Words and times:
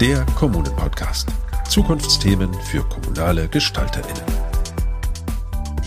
der 0.00 0.26
Kommunen-Podcast. 0.34 1.28
Zukunftsthemen 1.68 2.52
für 2.70 2.82
kommunale 2.82 3.48
GestalterInnen 3.48 4.35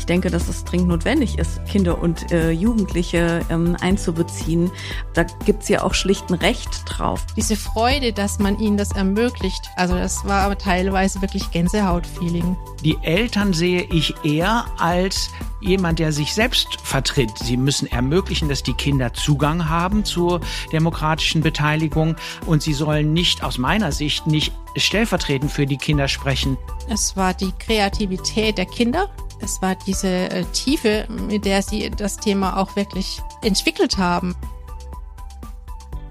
denke, 0.10 0.30
dass 0.30 0.50
es 0.50 0.66
dringend 0.66 0.90
notwendig 0.90 1.38
ist, 1.38 1.64
Kinder 1.66 2.02
und 2.02 2.32
äh, 2.32 2.52
Jugendliche 2.52 3.42
ähm, 3.50 3.78
einzubeziehen. 3.80 4.72
Da 5.14 5.24
gibt 5.46 5.64
es 5.64 5.70
ja 5.70 5.84
auch 5.84 5.94
schlicht 5.94 6.30
ein 6.30 6.36
Recht 6.36 6.84
drauf. 6.86 7.26
Diese 7.38 7.56
Freude, 7.56 8.12
dass 8.12 8.40
man 8.40 8.60
ihnen 8.60 8.78
das 8.78 8.92
ermöglicht, 8.92 9.70
also 9.76 9.96
das 9.96 10.26
war 10.26 10.42
aber 10.42 10.58
teilweise 10.58 11.22
wirklich 11.22 11.52
Gänsehautfeeling. 11.52 12.58
Die 12.84 12.98
Eltern 13.04 13.54
sehe 13.54 13.84
ich 13.84 14.14
eher 14.24 14.66
als 14.80 15.30
jemand, 15.62 16.00
der 16.00 16.12
sich 16.12 16.34
selbst 16.34 16.78
vertritt. 16.84 17.38
Sie 17.38 17.58
müssen 17.58 17.88
ermöglichen, 17.92 18.50
dass 18.50 18.64
die 18.64 18.74
Kinder 18.74 19.14
Zugang 19.14 19.70
haben 19.70 20.06
zur 20.06 20.42
demokratischen 20.72 21.42
Beteiligung 21.42 22.16
und 22.46 22.64
sie 22.64 22.74
sollen 22.74 23.14
nicht 23.14 23.44
aus 23.44 23.58
meiner 23.58 23.92
Sicht 23.92 24.26
nicht 24.26 24.54
stellvertretend 24.76 25.52
für 25.52 25.66
die 25.66 25.78
Kinder 25.78 26.08
sprechen. 26.08 26.58
Es 26.90 27.16
war 27.18 27.34
die 27.34 27.52
Kreativität 27.60 28.58
der 28.58 28.66
Kinder, 28.66 29.10
es 29.42 29.62
war 29.62 29.76
diese 29.76 30.08
äh, 30.08 30.44
Tiefe, 30.54 31.08
mit 31.10 31.46
der 31.46 31.62
sie 31.62 31.90
das 31.90 32.18
Thema 32.18 32.58
auch 32.58 32.76
wirklich 32.76 33.22
entwickelt 33.42 33.98
haben. 33.98 34.36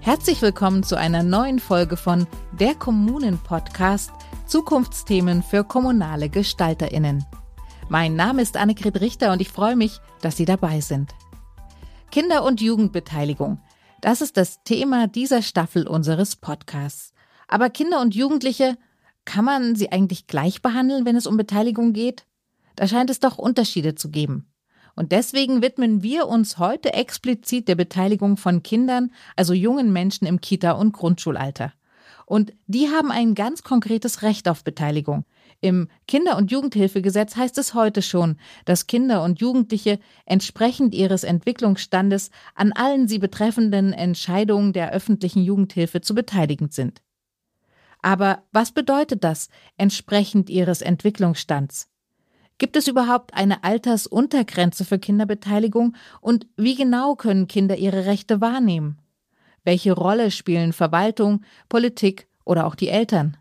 Herzlich 0.01 0.41
willkommen 0.41 0.83
zu 0.83 0.97
einer 0.97 1.23
neuen 1.23 1.59
Folge 1.59 1.97
von 1.97 2.27
Der 2.59 2.75
Kommunen-Podcast 2.75 4.11
Zukunftsthemen 4.47 5.43
für 5.43 5.63
kommunale 5.63 6.29
GestalterInnen. 6.29 7.25
Mein 7.87 8.15
Name 8.15 8.41
ist 8.41 8.57
Annegret 8.57 8.99
Richter 8.99 9.31
und 9.31 9.41
ich 9.41 9.49
freue 9.49 9.75
mich, 9.75 9.99
dass 10.21 10.37
Sie 10.37 10.45
dabei 10.45 10.81
sind. 10.81 11.13
Kinder- 12.11 12.43
und 12.43 12.61
Jugendbeteiligung. 12.61 13.59
Das 14.01 14.21
ist 14.21 14.37
das 14.37 14.63
Thema 14.63 15.07
dieser 15.07 15.41
Staffel 15.41 15.87
unseres 15.87 16.35
Podcasts. 16.35 17.13
Aber 17.47 17.69
Kinder 17.69 18.01
und 18.01 18.15
Jugendliche, 18.15 18.77
kann 19.25 19.45
man 19.45 19.75
sie 19.75 19.91
eigentlich 19.91 20.25
gleich 20.25 20.63
behandeln, 20.63 21.05
wenn 21.05 21.15
es 21.15 21.27
um 21.27 21.37
Beteiligung 21.37 21.93
geht? 21.93 22.25
Da 22.79 22.87
scheint 22.87 23.09
es 23.09 23.19
doch 23.19 23.37
Unterschiede 23.37 23.95
zu 23.95 24.09
geben. 24.09 24.47
Und 24.95 25.11
deswegen 25.11 25.61
widmen 25.61 26.01
wir 26.01 26.29
uns 26.29 26.59
heute 26.59 26.93
explizit 26.93 27.67
der 27.67 27.75
Beteiligung 27.75 28.37
von 28.37 28.63
Kindern, 28.63 29.11
also 29.35 29.53
jungen 29.53 29.91
Menschen 29.91 30.25
im 30.25 30.39
Kita- 30.39 30.71
und 30.71 30.93
Grundschulalter. 30.93 31.73
Und 32.25 32.53
die 32.67 32.87
haben 32.87 33.11
ein 33.11 33.35
ganz 33.35 33.63
konkretes 33.63 34.21
Recht 34.21 34.47
auf 34.47 34.63
Beteiligung. 34.63 35.25
Im 35.59 35.89
Kinder- 36.07 36.37
und 36.37 36.51
Jugendhilfegesetz 36.51 37.35
heißt 37.35 37.57
es 37.57 37.73
heute 37.73 38.01
schon, 38.01 38.37
dass 38.63 38.87
Kinder 38.87 39.25
und 39.25 39.41
Jugendliche 39.41 39.99
entsprechend 40.25 40.95
ihres 40.95 41.25
Entwicklungsstandes 41.25 42.31
an 42.55 42.71
allen 42.71 43.09
sie 43.09 43.19
betreffenden 43.19 43.91
Entscheidungen 43.91 44.71
der 44.71 44.93
öffentlichen 44.93 45.43
Jugendhilfe 45.43 45.99
zu 45.99 46.15
beteiligen 46.15 46.69
sind. 46.69 47.01
Aber 48.01 48.43
was 48.53 48.71
bedeutet 48.71 49.25
das, 49.25 49.49
entsprechend 49.75 50.49
ihres 50.49 50.81
Entwicklungsstands? 50.81 51.89
Gibt 52.59 52.75
es 52.75 52.89
überhaupt 52.89 53.33
eine 53.33 53.63
Altersuntergrenze 53.63 54.83
für 54.83 54.99
Kinderbeteiligung 54.99 55.95
und 56.19 56.45
wie 56.57 56.75
genau 56.75 57.15
können 57.15 57.47
Kinder 57.47 57.77
ihre 57.77 58.05
Rechte 58.05 58.41
wahrnehmen? 58.41 58.99
Welche 59.63 59.93
Rolle 59.93 60.29
spielen 60.29 60.73
Verwaltung, 60.73 61.41
Politik 61.69 62.27
oder 62.43 62.67
auch 62.67 62.75
die 62.75 62.89
Eltern? 62.89 63.37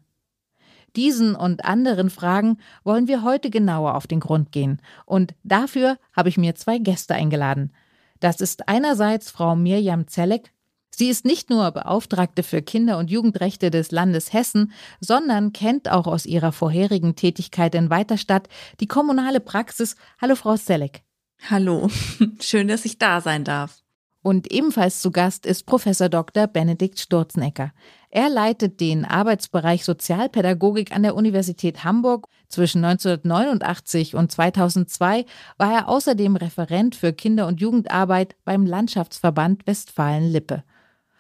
Diesen 0.95 1.35
und 1.35 1.65
anderen 1.65 2.11
Fragen 2.11 2.59
wollen 2.85 3.09
wir 3.09 3.23
heute 3.23 3.51
genauer 3.51 3.97
auf 3.97 4.07
den 4.07 4.21
Grund 4.21 4.53
gehen. 4.53 4.81
Und 5.05 5.35
dafür 5.43 5.99
habe 6.13 6.29
ich 6.29 6.39
mir 6.39 6.55
zwei 6.55 6.79
Gäste 6.79 7.15
eingeladen. 7.15 7.73
Das 8.21 8.41
ist 8.41 8.69
einerseits 8.69 9.31
Frau 9.31 9.57
Mirjam 9.57 10.07
Zelleck, 10.07 10.53
Sie 10.99 11.11
ist 11.11 11.25
nicht 11.25 11.49
nur 11.49 11.71
Beauftragte 11.71 12.43
für 12.43 12.61
Kinder- 12.61 12.99
und 12.99 13.09
Jugendrechte 13.09 13.71
des 13.71 13.93
Landes 13.93 14.33
Hessen, 14.33 14.73
sondern 14.99 15.53
kennt 15.53 15.89
auch 15.89 16.09
aus 16.09 16.27
ihrer 16.27 16.51
vorherigen 16.51 17.15
Tätigkeit 17.15 17.77
in 17.77 17.89
Weiterstadt 17.89 18.49
die 18.81 18.89
kommunale 18.89 19.39
Praxis. 19.39 19.95
Hallo, 20.21 20.35
Frau 20.35 20.57
Selleck. 20.57 21.05
Hallo, 21.49 21.89
schön, 22.41 22.67
dass 22.67 22.85
ich 22.85 22.99
da 22.99 23.21
sein 23.21 23.45
darf. 23.45 23.85
Und 24.23 24.51
ebenfalls 24.51 25.01
zu 25.01 25.13
Gast 25.13 25.47
ist 25.47 25.67
Professor 25.67 26.09
Dr. 26.09 26.49
Benedikt 26.49 26.99
Sturzenecker. 26.99 27.73
Er 28.11 28.29
leitet 28.29 28.81
den 28.81 29.05
Arbeitsbereich 29.05 29.85
Sozialpädagogik 29.85 30.91
an 30.91 31.05
der 31.05 31.15
Universität 31.15 31.85
Hamburg. 31.85 32.27
Zwischen 32.49 32.85
1989 32.85 34.17
und 34.17 34.33
2002 34.33 35.27
war 35.59 35.73
er 35.73 35.89
außerdem 35.89 36.35
Referent 36.35 36.97
für 36.97 37.13
Kinder- 37.13 37.47
und 37.47 37.61
Jugendarbeit 37.61 38.35
beim 38.45 38.67
Landschaftsverband 38.67 39.65
Westfalen-Lippe. 39.65 40.65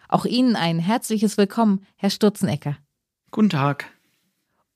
Auch 0.09 0.25
Ihnen 0.25 0.57
ein 0.57 0.79
herzliches 0.79 1.37
Willkommen, 1.37 1.85
Herr 1.97 2.11
Sturzenecker. 2.11 2.79
Guten 3.31 3.51
Tag. 3.51 3.87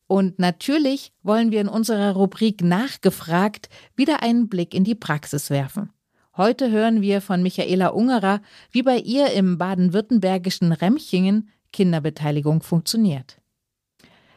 Und 0.06 0.38
natürlich 0.38 1.12
wollen 1.22 1.50
wir 1.50 1.62
in 1.62 1.68
unserer 1.68 2.12
Rubrik 2.12 2.62
Nachgefragt 2.62 3.70
wieder 3.96 4.22
einen 4.22 4.50
Blick 4.50 4.74
in 4.74 4.84
die 4.84 4.94
Praxis 4.94 5.48
werfen. 5.48 5.90
Heute 6.36 6.70
hören 6.70 7.00
wir 7.00 7.22
von 7.22 7.42
Michaela 7.42 7.88
Ungerer, 7.88 8.42
wie 8.70 8.82
bei 8.82 8.98
ihr 8.98 9.32
im 9.32 9.56
baden-württembergischen 9.56 10.72
Remchingen 10.72 11.48
Kinderbeteiligung 11.72 12.62
funktioniert. 12.62 13.38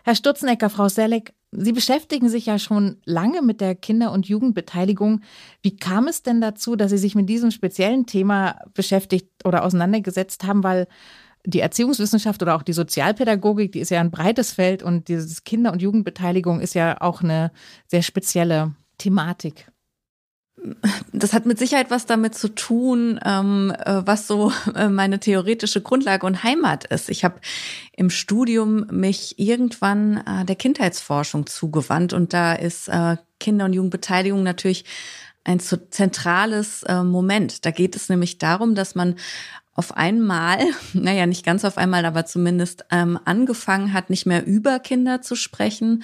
Herr 0.05 0.15
Sturzenecker, 0.15 0.69
Frau 0.69 0.87
Selleck, 0.87 1.33
Sie 1.57 1.71
beschäftigen 1.71 2.29
sich 2.29 2.45
ja 2.45 2.59
schon 2.59 2.97
lange 3.05 3.41
mit 3.41 3.61
der 3.61 3.75
Kinder- 3.75 4.11
und 4.11 4.27
Jugendbeteiligung. 4.27 5.21
Wie 5.61 5.75
kam 5.75 6.07
es 6.07 6.23
denn 6.23 6.41
dazu, 6.41 6.75
dass 6.75 6.91
Sie 6.91 6.97
sich 6.97 7.15
mit 7.15 7.29
diesem 7.29 7.51
speziellen 7.51 8.05
Thema 8.05 8.59
beschäftigt 8.73 9.29
oder 9.45 9.63
auseinandergesetzt 9.63 10.43
haben? 10.45 10.63
Weil 10.63 10.87
die 11.45 11.59
Erziehungswissenschaft 11.59 12.41
oder 12.41 12.55
auch 12.55 12.63
die 12.63 12.73
Sozialpädagogik, 12.73 13.71
die 13.71 13.79
ist 13.79 13.91
ja 13.91 13.99
ein 13.99 14.11
breites 14.11 14.51
Feld 14.51 14.83
und 14.83 15.07
dieses 15.07 15.43
Kinder- 15.43 15.71
und 15.71 15.81
Jugendbeteiligung 15.81 16.59
ist 16.59 16.73
ja 16.73 16.99
auch 17.01 17.21
eine 17.21 17.51
sehr 17.87 18.01
spezielle 18.01 18.75
Thematik 18.97 19.67
das 21.11 21.33
hat 21.33 21.45
mit 21.45 21.59
Sicherheit 21.59 21.91
was 21.91 22.05
damit 22.05 22.35
zu 22.35 22.47
tun, 22.47 23.19
ähm, 23.25 23.73
äh, 23.77 24.01
was 24.05 24.27
so 24.27 24.51
äh, 24.75 24.87
meine 24.89 25.19
theoretische 25.19 25.81
Grundlage 25.81 26.25
und 26.25 26.43
Heimat 26.43 26.85
ist. 26.85 27.09
Ich 27.09 27.23
habe 27.23 27.39
im 27.93 28.09
Studium 28.09 28.87
mich 28.89 29.37
irgendwann 29.37 30.17
äh, 30.25 30.45
der 30.45 30.55
Kindheitsforschung 30.55 31.45
zugewandt 31.45 32.13
und 32.13 32.33
da 32.33 32.53
ist 32.53 32.89
Kinder- 33.39 33.65
und 33.65 33.73
Jugendbeteiligung 33.73 34.43
natürlich 34.43 34.85
ein 35.43 35.59
zentrales 35.59 36.83
Moment. 36.87 37.65
Da 37.65 37.71
geht 37.71 37.95
es 37.95 38.09
nämlich 38.09 38.37
darum, 38.37 38.73
dass 38.73 38.95
man 38.95 39.15
auf 39.75 39.95
einmal, 39.95 40.59
naja, 40.93 41.25
nicht 41.27 41.45
ganz 41.45 41.65
auf 41.65 41.77
einmal, 41.77 42.05
aber 42.05 42.25
zumindest 42.25 42.85
ähm, 42.91 43.19
angefangen 43.25 43.93
hat, 43.93 44.09
nicht 44.09 44.25
mehr 44.25 44.45
über 44.45 44.79
Kinder 44.79 45.21
zu 45.21 45.35
sprechen 45.35 46.03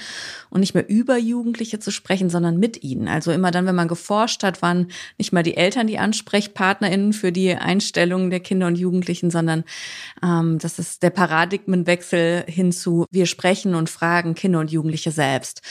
und 0.50 0.60
nicht 0.60 0.74
mehr 0.74 0.88
über 0.88 1.18
Jugendliche 1.18 1.80
zu 1.80 1.90
sprechen, 1.90 2.30
sondern 2.30 2.58
mit 2.58 2.84
ihnen. 2.84 3.08
Also 3.08 3.32
immer 3.32 3.50
dann, 3.50 3.66
wenn 3.66 3.76
man 3.76 3.88
geforscht 3.88 4.44
hat, 4.44 4.62
waren 4.62 4.92
nicht 5.18 5.32
mal 5.32 5.44
die 5.44 5.56
Eltern 5.56 5.88
die 5.88 5.98
AnsprechpartnerInnen 5.98 7.14
für 7.14 7.32
die 7.32 7.56
Einstellungen 7.56 8.30
der 8.30 8.42
Kinder 8.42 8.68
und 8.68 8.78
Jugendlichen, 8.78 9.32
sondern 9.32 9.64
ähm, 10.22 10.60
das 10.60 10.78
ist 10.78 11.02
der 11.02 11.10
Paradigmenwechsel 11.10 12.44
hinzu, 12.48 13.06
wir 13.10 13.26
sprechen 13.26 13.74
und 13.74 13.90
fragen 13.90 14.36
Kinder 14.36 14.60
und 14.60 14.72
Jugendliche 14.72 15.12
selbst. 15.12 15.62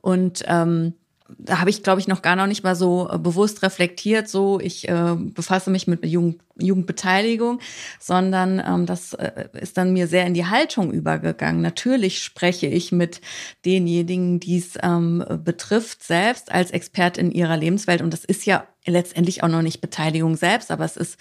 Und 0.00 0.44
ähm, 0.46 0.94
da 1.36 1.60
habe 1.60 1.70
ich, 1.70 1.82
glaube 1.82 2.00
ich, 2.00 2.08
noch 2.08 2.22
gar 2.22 2.36
noch 2.36 2.46
nicht 2.46 2.64
mal 2.64 2.74
so 2.74 3.08
äh, 3.10 3.18
bewusst 3.18 3.62
reflektiert, 3.62 4.28
so 4.28 4.60
ich 4.60 4.88
äh, 4.88 5.14
befasse 5.16 5.70
mich 5.70 5.86
mit 5.86 6.04
Jugend, 6.04 6.40
Jugendbeteiligung, 6.56 7.60
sondern 8.00 8.62
ähm, 8.66 8.86
das 8.86 9.14
äh, 9.14 9.48
ist 9.52 9.76
dann 9.76 9.92
mir 9.92 10.08
sehr 10.08 10.26
in 10.26 10.34
die 10.34 10.46
Haltung 10.46 10.90
übergegangen. 10.92 11.60
Natürlich 11.60 12.22
spreche 12.22 12.66
ich 12.66 12.92
mit 12.92 13.20
denjenigen, 13.64 14.40
die 14.40 14.58
es 14.58 14.78
ähm, 14.82 15.24
betrifft, 15.44 16.02
selbst 16.02 16.50
als 16.50 16.70
Expert 16.70 17.18
in 17.18 17.30
ihrer 17.30 17.56
Lebenswelt. 17.56 18.02
Und 18.02 18.12
das 18.12 18.24
ist 18.24 18.46
ja 18.46 18.66
letztendlich 18.86 19.42
auch 19.42 19.48
noch 19.48 19.62
nicht 19.62 19.80
Beteiligung 19.80 20.36
selbst, 20.36 20.70
aber 20.70 20.84
es 20.84 20.96
ist 20.96 21.18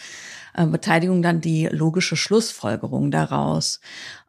äh, 0.53 0.65
Beteiligung 0.65 1.21
dann 1.21 1.41
die 1.41 1.67
logische 1.67 2.15
Schlussfolgerung 2.15 3.11
daraus. 3.11 3.81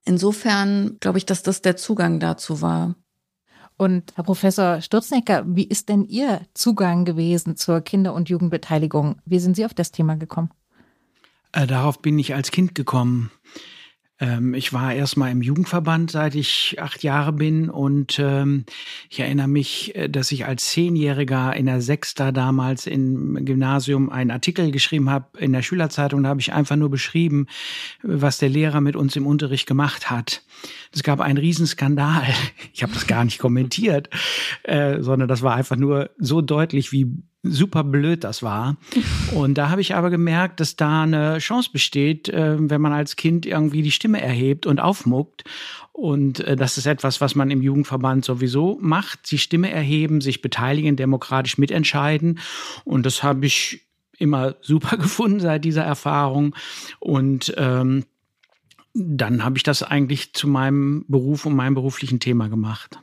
Insofern 0.05 0.97
glaube 1.01 1.19
ich, 1.19 1.27
dass 1.27 1.43
das 1.43 1.63
der 1.63 1.77
Zugang 1.77 2.21
dazu 2.21 2.61
war. 2.61 2.95
Und 3.79 4.13
Herr 4.17 4.25
Professor 4.25 4.81
Sturznecker, 4.81 5.45
wie 5.47 5.63
ist 5.63 5.89
denn 5.89 6.05
Ihr 6.05 6.41
Zugang 6.53 7.05
gewesen 7.05 7.57
zur 7.57 7.81
Kinder- 7.81 8.13
und 8.13 8.29
Jugendbeteiligung? 8.29 9.23
Wie 9.25 9.39
sind 9.39 9.55
Sie 9.55 9.65
auf 9.65 9.73
das 9.73 9.93
Thema 9.93 10.17
gekommen? 10.17 10.51
Äh, 11.53 11.69
darauf 11.69 12.03
bin 12.03 12.19
ich 12.19 12.35
als 12.35 12.51
Kind 12.51 12.75
gekommen. 12.75 13.31
Ähm, 14.21 14.55
ich 14.55 14.73
war 14.73 14.93
erstmal 14.95 15.31
im 15.31 15.43
Jugendverband, 15.43 16.11
seit 16.11 16.35
ich 16.35 16.77
acht 16.81 17.03
Jahre 17.03 17.33
bin. 17.33 17.71
Und 17.71 18.19
ähm, 18.19 18.65
ich 19.09 19.21
erinnere 19.21 19.49
mich, 19.49 19.95
äh, 19.95 20.09
dass 20.09 20.33
ich 20.33 20.47
als 20.47 20.67
Zehnjähriger 20.71 21.55
in 21.55 21.67
der 21.67 21.81
Sechster 21.81 22.33
damals 22.33 22.87
im 22.87 23.45
Gymnasium 23.45 24.11
einen 24.11 24.31
Artikel 24.31 24.71
geschrieben 24.71 25.11
habe 25.11 25.39
in 25.39 25.53
der 25.53 25.63
Schülerzeitung. 25.63 26.23
Da 26.23 26.31
habe 26.31 26.41
ich 26.41 26.53
einfach 26.53 26.77
nur 26.77 26.91
beschrieben, 26.91 27.47
was 28.03 28.39
der 28.39 28.49
Lehrer 28.49 28.81
mit 28.81 28.97
uns 28.97 29.15
im 29.17 29.27
Unterricht 29.27 29.67
gemacht 29.67 30.11
hat. 30.11 30.43
Es 30.93 31.03
gab 31.03 31.21
einen 31.21 31.39
Riesenskandal. 31.39 32.27
Ich 32.73 32.83
habe 32.83 32.93
das 32.93 33.09
gar 33.09 33.25
nicht 33.25 33.39
kommentiert, 33.41 34.09
äh, 34.63 35.03
sondern 35.03 35.27
das 35.27 35.43
war 35.43 35.55
einfach 35.57 35.75
nur 35.75 36.11
so 36.19 36.43
deutlich, 36.43 36.93
wie 36.93 37.11
super 37.43 37.85
blöd 37.85 38.25
das 38.25 38.43
war. 38.43 38.77
Und 39.35 39.59
da 39.59 39.71
habe 39.71 39.81
ich 39.81 39.95
aber 39.95 40.11
gemerkt, 40.11 40.61
dass 40.61 40.77
da 40.77 41.03
eine 41.03 41.39
Chance 41.39 41.71
besteht, 41.73 42.29
äh, 42.29 42.57
wenn 42.59 42.81
man 42.81 42.93
als 42.93 43.17
Kind 43.17 43.47
irgendwie 43.47 43.83
die 43.83 43.93
Stimme 43.93 44.21
erhebt 44.21 44.67
und 44.67 44.81
aufmuckt. 44.81 45.45
Und 45.93 46.41
äh, 46.41 46.57
das 46.57 46.79
ist 46.79 46.87
etwas, 46.87 47.21
was 47.21 47.35
man 47.35 47.51
im 47.51 47.63
Jugendverband 47.63 48.25
sowieso 48.25 48.79
macht. 48.81 49.31
Die 49.31 49.39
Stimme 49.39 49.71
erheben, 49.71 50.21
sich 50.21 50.43
beteiligen, 50.43 50.97
demokratisch 50.97 51.59
mitentscheiden. 51.59 52.41
Und 52.85 53.07
das 53.07 53.23
habe 53.23 53.47
ich 53.47 53.87
immer 54.19 54.57
super 54.61 54.97
gefunden 54.97 55.41
seit 55.41 55.65
dieser 55.65 55.85
Erfahrung. 55.85 56.55
Und 56.99 57.55
ähm, 57.57 58.05
dann 58.95 59.45
habe 59.45 59.57
ich 59.57 59.63
das 59.63 59.83
eigentlich 59.83 60.35
zu 60.35 60.49
meinem 60.49 61.05
Beruf 61.09 61.47
und 61.47 61.55
meinem 61.55 61.75
beruflichen 61.75 62.19
Thema 62.19 62.49
gemacht. 62.49 62.99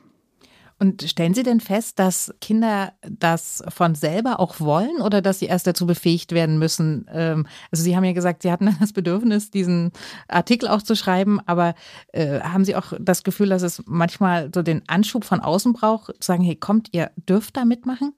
Und 0.78 1.02
stellen 1.02 1.32
Sie 1.32 1.42
denn 1.42 1.60
fest, 1.60 1.98
dass 1.98 2.34
Kinder 2.42 2.92
das 3.00 3.64
von 3.68 3.94
selber 3.94 4.40
auch 4.40 4.60
wollen 4.60 5.00
oder 5.00 5.22
dass 5.22 5.38
sie 5.38 5.46
erst 5.46 5.66
dazu 5.66 5.86
befähigt 5.86 6.32
werden 6.32 6.58
müssen? 6.58 7.06
Ähm, 7.10 7.46
also 7.70 7.82
Sie 7.82 7.96
haben 7.96 8.04
ja 8.04 8.12
gesagt, 8.12 8.42
Sie 8.42 8.52
hatten 8.52 8.76
das 8.80 8.92
Bedürfnis, 8.92 9.50
diesen 9.50 9.92
Artikel 10.28 10.68
auch 10.68 10.82
zu 10.82 10.94
schreiben, 10.94 11.40
aber 11.46 11.74
äh, 12.12 12.40
haben 12.40 12.66
Sie 12.66 12.76
auch 12.76 12.92
das 13.00 13.24
Gefühl, 13.24 13.48
dass 13.48 13.62
es 13.62 13.82
manchmal 13.86 14.50
so 14.54 14.62
den 14.62 14.86
Anschub 14.86 15.24
von 15.24 15.40
außen 15.40 15.72
braucht, 15.72 16.08
zu 16.20 16.26
sagen, 16.26 16.44
hey, 16.44 16.56
kommt, 16.56 16.90
ihr 16.92 17.10
dürft 17.16 17.56
da 17.56 17.64
mitmachen? 17.64 18.12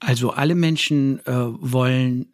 Also 0.00 0.30
alle 0.30 0.54
Menschen 0.54 1.18
äh, 1.26 1.32
wollen 1.32 2.32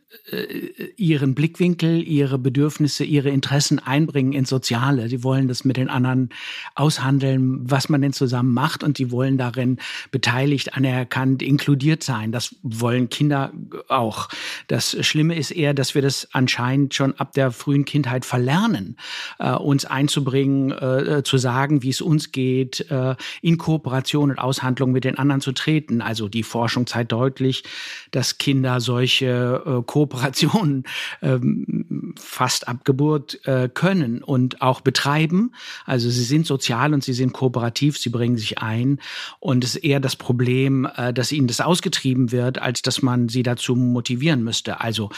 ihren 0.96 1.34
Blickwinkel, 1.34 2.02
ihre 2.02 2.38
Bedürfnisse, 2.38 3.05
ihre 3.05 3.31
Interessen 3.31 3.78
einbringen 3.78 4.32
ins 4.32 4.49
Soziale. 4.49 5.08
Sie 5.08 5.22
wollen 5.22 5.49
das 5.49 5.64
mit 5.64 5.76
den 5.76 5.88
anderen 5.88 6.31
aushandeln, 6.75 7.70
was 7.70 7.88
man 7.88 8.02
denn 8.02 8.12
zusammen 8.12 8.52
macht 8.52 8.82
und 8.82 8.99
die 8.99 9.11
wollen 9.11 9.38
darin 9.38 9.78
beteiligt, 10.11 10.75
anerkannt, 10.75 11.43
inkludiert 11.43 12.02
sein. 12.02 12.32
Das 12.32 12.55
wollen 12.62 13.08
Kinder 13.08 13.52
auch. 13.88 14.28
Das 14.69 14.96
Schlimme 15.06 15.37
ist 15.37 15.50
eher, 15.50 15.75
dass 15.75 15.94
wir 15.94 16.02
das 16.02 16.28
anscheinend 16.32 16.94
schon 16.94 17.14
ab 17.14 17.32
der 17.32 17.50
frühen 17.50 17.84
Kindheit 17.84 18.25
verlernen, 18.25 18.96
äh, 19.38 19.52
uns 19.52 19.84
einzubringen, 19.84 20.72
äh, 20.72 21.22
zu 21.25 21.38
sagen, 21.38 21.82
wie 21.82 21.90
es 21.90 22.00
uns 22.00 22.32
geht, 22.32 22.90
äh, 22.90 23.14
in 23.43 23.58
Kooperation 23.58 24.31
und 24.31 24.38
Aushandlung 24.38 24.93
mit 24.93 25.05
den 25.05 25.19
anderen 25.19 25.40
zu 25.40 25.52
treten. 25.52 26.00
Also 26.00 26.28
die 26.28 26.43
Forschung 26.43 26.87
zeigt 26.87 27.12
deutlich, 27.12 27.64
dass 28.11 28.38
Kinder 28.38 28.81
solche 28.81 29.62
äh, 29.64 29.82
Kooperationen 30.05 30.85
ähm, 31.23 32.15
fast 32.19 32.69
ab 32.69 32.85
Geburt 32.85 33.41
äh, 33.47 33.69
können 33.73 34.23
und 34.23 34.61
auch 34.61 34.81
betreiben. 34.81 35.53
Also 35.87 36.11
sie 36.11 36.25
sind 36.25 36.47
sozial 36.47 36.93
und 36.93 37.03
sie 37.03 37.15
sind 37.15 37.33
kooperativ, 37.33 37.99
sie 37.99 38.11
bringen 38.11 38.37
sich 38.37 38.59
ein. 38.59 39.01
Und 39.41 39.65
es 39.65 39.77
ist 39.77 39.85
eher 39.85 40.01
das 40.01 40.17
Problem, 40.17 40.87
äh, 40.97 41.12
dass 41.12 41.33
ihnen 41.33 41.47
das 41.47 41.61
ausgetrieben 41.61 42.33
wird, 42.33 42.61
als 42.61 42.83
dass 42.83 43.03
man 43.03 43.29
sie 43.29 43.43
dazu 43.43 43.75
motivieren 43.75 44.45
müsste. 44.45 44.81
Also 44.81 45.11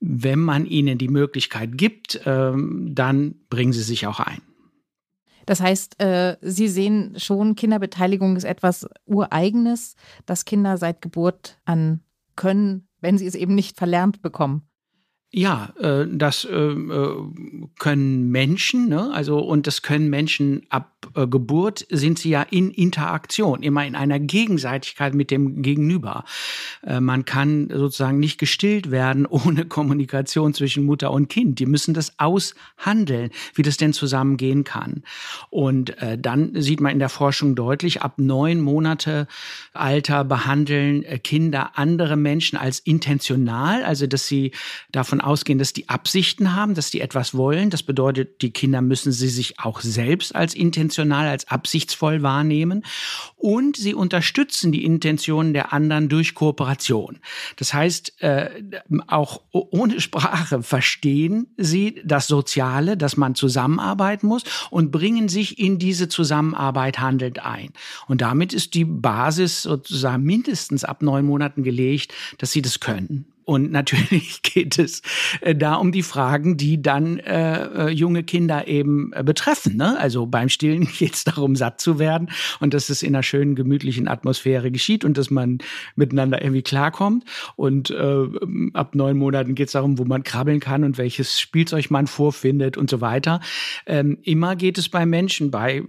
wenn 0.00 0.40
man 0.40 0.66
ihnen 0.66 0.98
die 0.98 1.08
Möglichkeit 1.08 1.78
gibt, 1.78 2.20
ähm, 2.26 2.90
dann 2.94 3.36
bringen 3.48 3.72
sie 3.72 3.82
sich 3.82 4.06
auch 4.06 4.20
ein. 4.20 4.42
Das 5.46 5.60
heißt, 5.60 6.02
äh, 6.02 6.36
Sie 6.42 6.66
sehen 6.66 7.14
schon, 7.18 7.54
Kinderbeteiligung 7.54 8.36
ist 8.36 8.44
etwas 8.44 8.86
Ureigenes, 9.06 9.94
das 10.26 10.44
Kinder 10.44 10.76
seit 10.76 11.00
Geburt 11.00 11.58
an 11.64 12.00
können, 12.36 12.86
wenn 13.06 13.18
sie 13.18 13.26
es 13.26 13.36
eben 13.36 13.54
nicht 13.54 13.78
verlernt 13.78 14.20
bekommen. 14.20 14.68
Ja, 15.30 15.72
äh, 15.78 16.06
das 16.10 16.44
äh, 16.44 16.54
äh, 16.54 17.16
können 17.78 18.30
Menschen, 18.30 18.88
ne? 18.88 19.12
also 19.12 19.38
und 19.38 19.68
das 19.68 19.82
können 19.82 20.10
Menschen 20.10 20.66
ab 20.70 20.95
Geburt 21.14 21.86
sind 21.90 22.18
sie 22.18 22.30
ja 22.30 22.42
in 22.42 22.70
Interaktion, 22.70 23.62
immer 23.62 23.86
in 23.86 23.94
einer 23.94 24.18
Gegenseitigkeit 24.18 25.14
mit 25.14 25.30
dem 25.30 25.62
Gegenüber. 25.62 26.24
Äh, 26.82 27.00
man 27.00 27.24
kann 27.24 27.68
sozusagen 27.72 28.18
nicht 28.18 28.38
gestillt 28.38 28.90
werden 28.90 29.26
ohne 29.46 29.66
Kommunikation 29.66 30.54
zwischen 30.54 30.84
Mutter 30.84 31.10
und 31.10 31.28
Kind. 31.28 31.58
Die 31.58 31.66
müssen 31.66 31.94
das 31.94 32.18
aushandeln, 32.18 33.30
wie 33.54 33.62
das 33.62 33.76
denn 33.76 33.92
zusammengehen 33.92 34.64
kann. 34.64 35.02
Und 35.50 35.96
äh, 36.02 36.18
dann 36.18 36.60
sieht 36.60 36.80
man 36.80 36.92
in 36.92 36.98
der 36.98 37.08
Forschung 37.08 37.54
deutlich, 37.54 38.02
ab 38.02 38.14
neun 38.18 38.60
Monate 38.60 39.26
Alter 39.72 40.24
behandeln 40.24 41.04
Kinder 41.22 41.78
andere 41.78 42.16
Menschen 42.16 42.58
als 42.58 42.78
intentional, 42.80 43.84
also 43.84 44.06
dass 44.06 44.26
sie 44.26 44.52
davon 44.92 45.20
ausgehen, 45.20 45.58
dass 45.58 45.72
die 45.72 45.88
Absichten 45.88 46.54
haben, 46.54 46.74
dass 46.74 46.90
die 46.90 47.00
etwas 47.00 47.34
wollen. 47.34 47.70
Das 47.70 47.82
bedeutet, 47.82 48.42
die 48.42 48.50
Kinder 48.50 48.82
müssen 48.82 49.12
sie 49.12 49.28
sich 49.28 49.60
auch 49.60 49.80
selbst 49.80 50.34
als 50.34 50.54
intentional, 50.54 50.95
als 51.04 51.48
absichtsvoll 51.48 52.22
wahrnehmen. 52.22 52.84
Und 53.36 53.76
sie 53.76 53.94
unterstützen 53.94 54.72
die 54.72 54.84
Intentionen 54.84 55.52
der 55.52 55.72
anderen 55.72 56.08
durch 56.08 56.34
Kooperation. 56.34 57.18
Das 57.56 57.74
heißt, 57.74 58.22
äh, 58.22 58.50
auch 59.06 59.42
ohne 59.52 60.00
Sprache 60.00 60.62
verstehen 60.62 61.48
sie 61.56 62.00
das 62.04 62.26
Soziale, 62.26 62.96
dass 62.96 63.16
man 63.16 63.34
zusammenarbeiten 63.34 64.26
muss 64.26 64.44
und 64.70 64.90
bringen 64.90 65.28
sich 65.28 65.58
in 65.58 65.78
diese 65.78 66.08
Zusammenarbeit 66.08 66.98
handelnd 66.98 67.44
ein. 67.44 67.70
Und 68.08 68.20
damit 68.20 68.52
ist 68.52 68.74
die 68.74 68.84
Basis 68.84 69.62
sozusagen 69.62 70.22
mindestens 70.22 70.84
ab 70.84 71.02
neun 71.02 71.26
Monaten 71.26 71.62
gelegt, 71.62 72.12
dass 72.38 72.52
sie 72.52 72.62
das 72.62 72.80
können. 72.80 73.26
Und 73.46 73.70
natürlich 73.76 74.42
geht 74.42 74.78
es 74.78 75.00
äh, 75.40 75.54
da 75.54 75.76
um 75.76 75.92
die 75.92 76.02
Fragen, 76.02 76.58
die 76.58 76.82
dann 76.82 77.18
äh, 77.20 77.86
äh 77.86 77.90
junge 77.90 78.24
Kinder 78.24 78.68
eben 78.68 79.12
äh, 79.14 79.22
betreffen. 79.22 79.76
Ne? 79.76 79.98
Also 79.98 80.26
beim 80.26 80.50
Stillen 80.50 80.86
geht 80.98 81.14
es 81.14 81.24
darum, 81.24 81.56
satt 81.56 81.80
zu 81.80 81.98
werden 81.98 82.28
und 82.60 82.74
dass 82.74 82.90
es 82.90 83.02
in 83.02 83.14
einer 83.14 83.22
schönen, 83.22 83.54
gemütlichen 83.54 84.08
Atmosphäre 84.08 84.70
geschieht 84.70 85.04
und 85.04 85.16
dass 85.16 85.30
man 85.30 85.58
miteinander 85.94 86.42
irgendwie 86.42 86.62
klarkommt. 86.62 87.24
Und 87.54 87.90
äh, 87.90 88.26
ab 88.74 88.94
neun 88.94 89.16
Monaten 89.16 89.54
geht 89.54 89.68
es 89.68 89.72
darum, 89.72 89.98
wo 89.98 90.04
man 90.04 90.24
krabbeln 90.24 90.60
kann 90.60 90.84
und 90.84 90.98
welches 90.98 91.40
Spielzeug 91.40 91.90
man 91.90 92.08
vorfindet 92.08 92.76
und 92.76 92.90
so 92.90 93.00
weiter. 93.00 93.40
Ähm, 93.86 94.18
immer 94.22 94.56
geht 94.56 94.76
es 94.76 94.88
bei 94.88 95.06
Menschen, 95.06 95.52
bei 95.52 95.84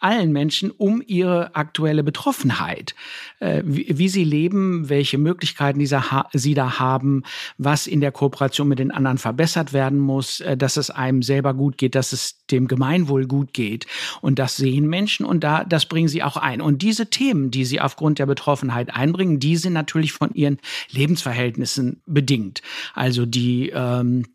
allen 0.00 0.32
Menschen 0.32 0.70
um 0.70 1.02
ihre 1.06 1.54
aktuelle 1.56 2.04
Betroffenheit, 2.04 2.94
äh, 3.40 3.62
wie, 3.64 3.86
wie, 3.96 4.08
sie 4.08 4.24
leben, 4.24 4.90
welche 4.90 5.16
Möglichkeiten 5.16 5.78
dieser 5.78 6.10
sie 6.42 6.54
da 6.54 6.78
haben, 6.78 7.22
was 7.58 7.86
in 7.86 8.00
der 8.00 8.12
Kooperation 8.12 8.68
mit 8.68 8.78
den 8.78 8.90
anderen 8.90 9.18
verbessert 9.18 9.72
werden 9.72 9.98
muss, 9.98 10.40
äh, 10.40 10.56
dass 10.56 10.76
es 10.76 10.90
einem 10.90 11.22
selber 11.22 11.54
gut 11.54 11.78
geht, 11.78 11.94
dass 11.94 12.12
es 12.12 12.44
dem 12.50 12.68
Gemeinwohl 12.68 13.26
gut 13.26 13.54
geht. 13.54 13.86
Und 14.20 14.38
das 14.38 14.56
sehen 14.56 14.86
Menschen 14.88 15.24
und 15.24 15.42
da, 15.44 15.64
das 15.64 15.86
bringen 15.86 16.08
sie 16.08 16.22
auch 16.22 16.36
ein. 16.36 16.60
Und 16.60 16.82
diese 16.82 17.08
Themen, 17.08 17.50
die 17.50 17.64
sie 17.64 17.80
aufgrund 17.80 18.18
der 18.18 18.26
Betroffenheit 18.26 18.94
einbringen, 18.94 19.38
die 19.38 19.56
sind 19.56 19.72
natürlich 19.72 20.12
von 20.12 20.32
ihren 20.34 20.58
Lebensverhältnissen 20.90 22.02
bedingt. 22.06 22.62
Also 22.94 23.26
die, 23.26 23.70
ähm, 23.74 24.26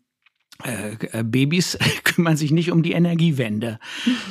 äh, 0.64 0.94
äh, 1.12 1.22
Babys 1.22 1.78
kümmern 2.04 2.36
sich 2.36 2.50
nicht 2.50 2.72
um 2.72 2.82
die 2.82 2.92
Energiewende. 2.92 3.78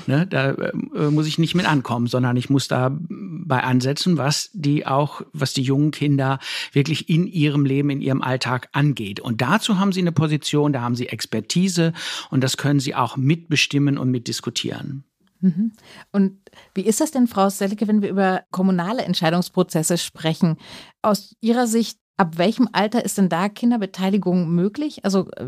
Ne? 0.07 0.27
Da 0.27 0.51
äh, 0.51 1.09
muss 1.09 1.25
ich 1.25 1.37
nicht 1.37 1.55
mit 1.55 1.65
ankommen, 1.65 2.07
sondern 2.07 2.35
ich 2.35 2.49
muss 2.49 2.67
da 2.67 2.97
bei 2.99 3.63
ansetzen, 3.63 4.17
was 4.17 4.49
die 4.53 4.85
auch, 4.85 5.21
was 5.31 5.53
die 5.53 5.61
jungen 5.61 5.91
Kinder 5.91 6.39
wirklich 6.73 7.09
in 7.09 7.27
ihrem 7.27 7.65
Leben, 7.65 7.89
in 7.89 8.01
ihrem 8.01 8.21
Alltag 8.21 8.67
angeht. 8.73 9.21
Und 9.21 9.41
dazu 9.41 9.79
haben 9.79 9.93
sie 9.93 10.01
eine 10.01 10.11
Position, 10.11 10.73
da 10.73 10.81
haben 10.81 10.95
sie 10.95 11.07
Expertise 11.07 11.93
und 12.29 12.43
das 12.43 12.57
können 12.57 12.81
sie 12.81 12.93
auch 12.93 13.15
mitbestimmen 13.15 13.97
und 13.97 14.11
mitdiskutieren. 14.11 15.05
Mhm. 15.39 15.71
Und 16.11 16.39
wie 16.73 16.81
ist 16.81 16.99
das 16.99 17.11
denn, 17.11 17.27
Frau 17.27 17.49
Selige, 17.49 17.87
wenn 17.87 18.01
wir 18.01 18.09
über 18.09 18.43
kommunale 18.51 19.03
Entscheidungsprozesse 19.03 19.97
sprechen? 19.97 20.57
Aus 21.01 21.35
Ihrer 21.39 21.67
Sicht, 21.67 21.99
Ab 22.17 22.39
welchem 22.39 22.67
Alter 22.71 23.05
ist 23.05 23.19
denn 23.19 23.29
da 23.29 23.47
Kinderbeteiligung 23.47 24.49
möglich? 24.49 25.05
Also 25.05 25.29
äh, 25.37 25.45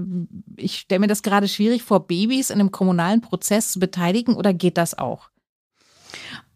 ich 0.56 0.80
stelle 0.80 1.00
mir 1.00 1.08
das 1.08 1.24
gerade 1.24 1.48
schwierig 1.48 1.82
vor, 1.84 2.06
Babys 2.08 2.52
in 2.52 2.60
einem 2.60 2.72
kommunalen 2.72 3.22
Prozess 3.22 3.72
zu 3.72 3.80
beteiligen 3.80 4.36
oder 4.36 4.54
geht 4.54 4.78
das 4.78 4.98
auch? 4.98 5.30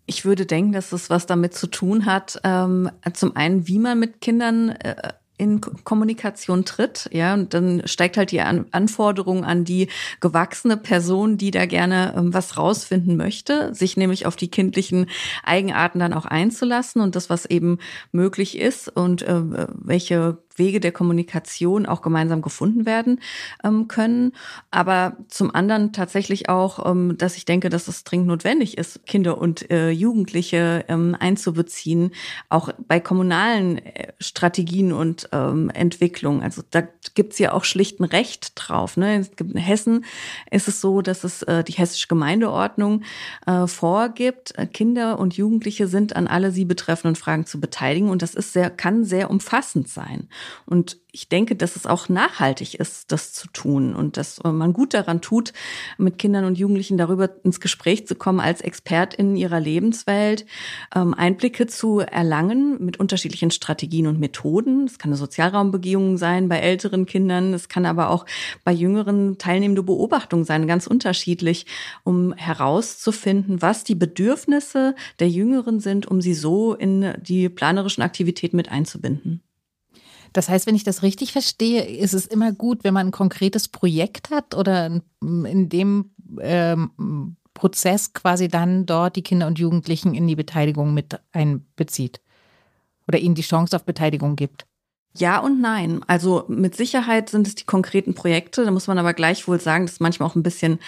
Ich 0.05 0.23
würde 0.23 0.45
denken, 0.45 0.73
dass 0.73 0.91
es 0.91 1.09
was 1.09 1.25
damit 1.25 1.55
zu 1.55 1.67
tun 1.67 2.05
hat, 2.05 2.39
ähm, 2.43 2.91
zum 3.13 3.35
einen, 3.35 3.67
wie 3.67 3.79
man 3.79 3.99
mit 3.99 4.21
Kindern 4.21 4.69
äh, 4.69 5.13
in 5.37 5.61
Kommunikation 5.61 6.63
tritt, 6.63 7.09
ja, 7.11 7.33
und 7.33 7.53
dann 7.53 7.81
steigt 7.85 8.17
halt 8.17 8.31
die 8.31 8.41
an 8.41 8.65
Anforderung 8.71 9.43
an 9.43 9.65
die 9.65 9.87
gewachsene 10.19 10.77
Person, 10.77 11.37
die 11.37 11.49
da 11.49 11.65
gerne 11.65 12.13
ähm, 12.15 12.33
was 12.33 12.57
rausfinden 12.57 13.17
möchte, 13.17 13.73
sich 13.73 13.97
nämlich 13.97 14.25
auf 14.27 14.35
die 14.35 14.49
kindlichen 14.49 15.07
Eigenarten 15.43 15.99
dann 15.99 16.13
auch 16.13 16.25
einzulassen 16.25 17.01
und 17.01 17.15
das, 17.15 17.31
was 17.31 17.45
eben 17.45 17.79
möglich 18.11 18.59
ist 18.59 18.89
und 18.89 19.23
äh, 19.23 19.41
welche 19.73 20.37
Wege 20.57 20.79
der 20.79 20.91
Kommunikation 20.91 21.85
auch 21.85 22.01
gemeinsam 22.01 22.41
gefunden 22.41 22.85
werden 22.85 23.19
ähm, 23.63 23.87
können. 23.87 24.33
Aber 24.71 25.17
zum 25.27 25.53
anderen 25.53 25.93
tatsächlich 25.93 26.49
auch, 26.49 26.89
ähm, 26.89 27.17
dass 27.17 27.37
ich 27.37 27.45
denke, 27.45 27.69
dass 27.69 27.87
es 27.87 28.03
dringend 28.03 28.27
notwendig 28.27 28.77
ist, 28.77 29.05
Kinder 29.05 29.37
und 29.37 29.69
äh, 29.71 29.89
Jugendliche 29.89 30.85
ähm, 30.87 31.15
einzubeziehen, 31.19 32.11
auch 32.49 32.69
bei 32.87 32.99
kommunalen 32.99 33.77
äh, 33.79 34.13
Strategien 34.19 34.93
und 34.93 35.29
ähm, 35.31 35.69
Entwicklungen. 35.69 36.41
Also 36.41 36.61
da 36.69 36.83
gibt's 37.15 37.39
ja 37.39 37.53
auch 37.53 37.63
schlicht 37.63 37.99
ein 37.99 38.05
Recht 38.05 38.53
drauf. 38.55 38.97
Ne? 38.97 39.27
In 39.37 39.55
Hessen 39.57 40.05
ist 40.51 40.67
es 40.67 40.81
so, 40.81 41.01
dass 41.01 41.23
es 41.23 41.43
äh, 41.43 41.63
die 41.63 41.73
hessische 41.73 42.07
Gemeindeordnung 42.07 43.03
äh, 43.45 43.67
vorgibt, 43.67 44.57
äh, 44.57 44.65
Kinder 44.65 45.19
und 45.19 45.35
Jugendliche 45.35 45.87
sind 45.87 46.15
an 46.15 46.27
alle 46.27 46.51
sie 46.51 46.65
betreffenden 46.65 47.15
Fragen 47.15 47.45
zu 47.45 47.59
beteiligen 47.59 48.09
und 48.09 48.21
das 48.21 48.35
ist 48.35 48.53
sehr, 48.53 48.69
kann 48.69 49.03
sehr 49.03 49.29
umfassend 49.29 49.87
sein. 49.87 50.27
Und 50.65 50.97
ich 51.15 51.29
denke, 51.29 51.55
dass 51.55 51.75
es 51.75 51.85
auch 51.85 52.09
nachhaltig 52.09 52.73
ist, 52.73 53.11
das 53.11 53.33
zu 53.33 53.47
tun 53.49 53.95
und 53.95 54.17
dass 54.17 54.41
man 54.43 54.73
gut 54.73 54.95
daran 54.95 55.21
tut, 55.21 55.53
mit 55.99 56.17
Kindern 56.17 56.43
und 56.45 56.57
Jugendlichen 56.57 56.97
darüber 56.97 57.29
ins 57.43 57.59
Gespräch 57.59 58.07
zu 58.07 58.15
kommen, 58.15 58.39
als 58.39 58.61
Expert 58.61 59.13
in 59.13 59.35
ihrer 59.35 59.59
Lebenswelt 59.59 60.47
ähm, 60.95 61.13
Einblicke 61.13 61.67
zu 61.67 61.99
erlangen 61.99 62.83
mit 62.83 62.99
unterschiedlichen 62.99 63.51
Strategien 63.51 64.07
und 64.07 64.19
Methoden. 64.19 64.85
Es 64.85 64.97
kann 64.97 65.11
eine 65.11 65.17
Sozialraumbegehung 65.17 66.17
sein 66.17 66.49
bei 66.49 66.57
älteren 66.57 67.05
Kindern, 67.05 67.53
es 67.53 67.69
kann 67.69 67.85
aber 67.85 68.09
auch 68.09 68.25
bei 68.63 68.71
jüngeren 68.71 69.37
teilnehmende 69.37 69.83
Beobachtung 69.83 70.45
sein, 70.45 70.65
ganz 70.65 70.87
unterschiedlich, 70.87 71.67
um 72.03 72.33
herauszufinden, 72.33 73.61
was 73.61 73.83
die 73.83 73.95
Bedürfnisse 73.95 74.95
der 75.19 75.29
Jüngeren 75.29 75.79
sind, 75.79 76.07
um 76.07 76.21
sie 76.21 76.33
so 76.33 76.73
in 76.73 77.13
die 77.21 77.49
planerischen 77.49 78.01
Aktivitäten 78.01 78.57
mit 78.57 78.71
einzubinden. 78.71 79.43
Das 80.33 80.49
heißt, 80.49 80.65
wenn 80.65 80.75
ich 80.75 80.83
das 80.83 81.03
richtig 81.03 81.31
verstehe, 81.31 81.83
ist 81.83 82.13
es 82.13 82.25
immer 82.25 82.51
gut, 82.51 82.83
wenn 82.83 82.93
man 82.93 83.07
ein 83.07 83.11
konkretes 83.11 83.67
Projekt 83.67 84.31
hat 84.31 84.55
oder 84.55 85.01
in 85.21 85.69
dem 85.69 86.11
ähm, 86.41 87.37
Prozess 87.53 88.13
quasi 88.13 88.47
dann 88.47 88.85
dort 88.85 89.15
die 89.15 89.21
Kinder 89.21 89.47
und 89.47 89.59
Jugendlichen 89.59 90.15
in 90.15 90.27
die 90.27 90.35
Beteiligung 90.35 90.93
mit 90.93 91.19
einbezieht 91.31 92.19
oder 93.07 93.19
ihnen 93.19 93.35
die 93.35 93.43
Chance 93.43 93.75
auf 93.75 93.83
Beteiligung 93.83 94.35
gibt. 94.35 94.65
Ja 95.15 95.37
und 95.37 95.61
nein. 95.61 96.01
Also 96.07 96.45
mit 96.47 96.75
Sicherheit 96.75 97.29
sind 97.29 97.45
es 97.45 97.53
die 97.53 97.65
konkreten 97.65 98.15
Projekte. 98.15 98.65
Da 98.65 98.71
muss 98.71 98.87
man 98.87 98.97
aber 98.97 99.13
gleichwohl 99.13 99.59
sagen, 99.59 99.85
dass 99.85 99.93
es 99.93 99.99
manchmal 99.99 100.27
auch 100.27 100.35
ein 100.35 100.41
bisschen 100.41 100.79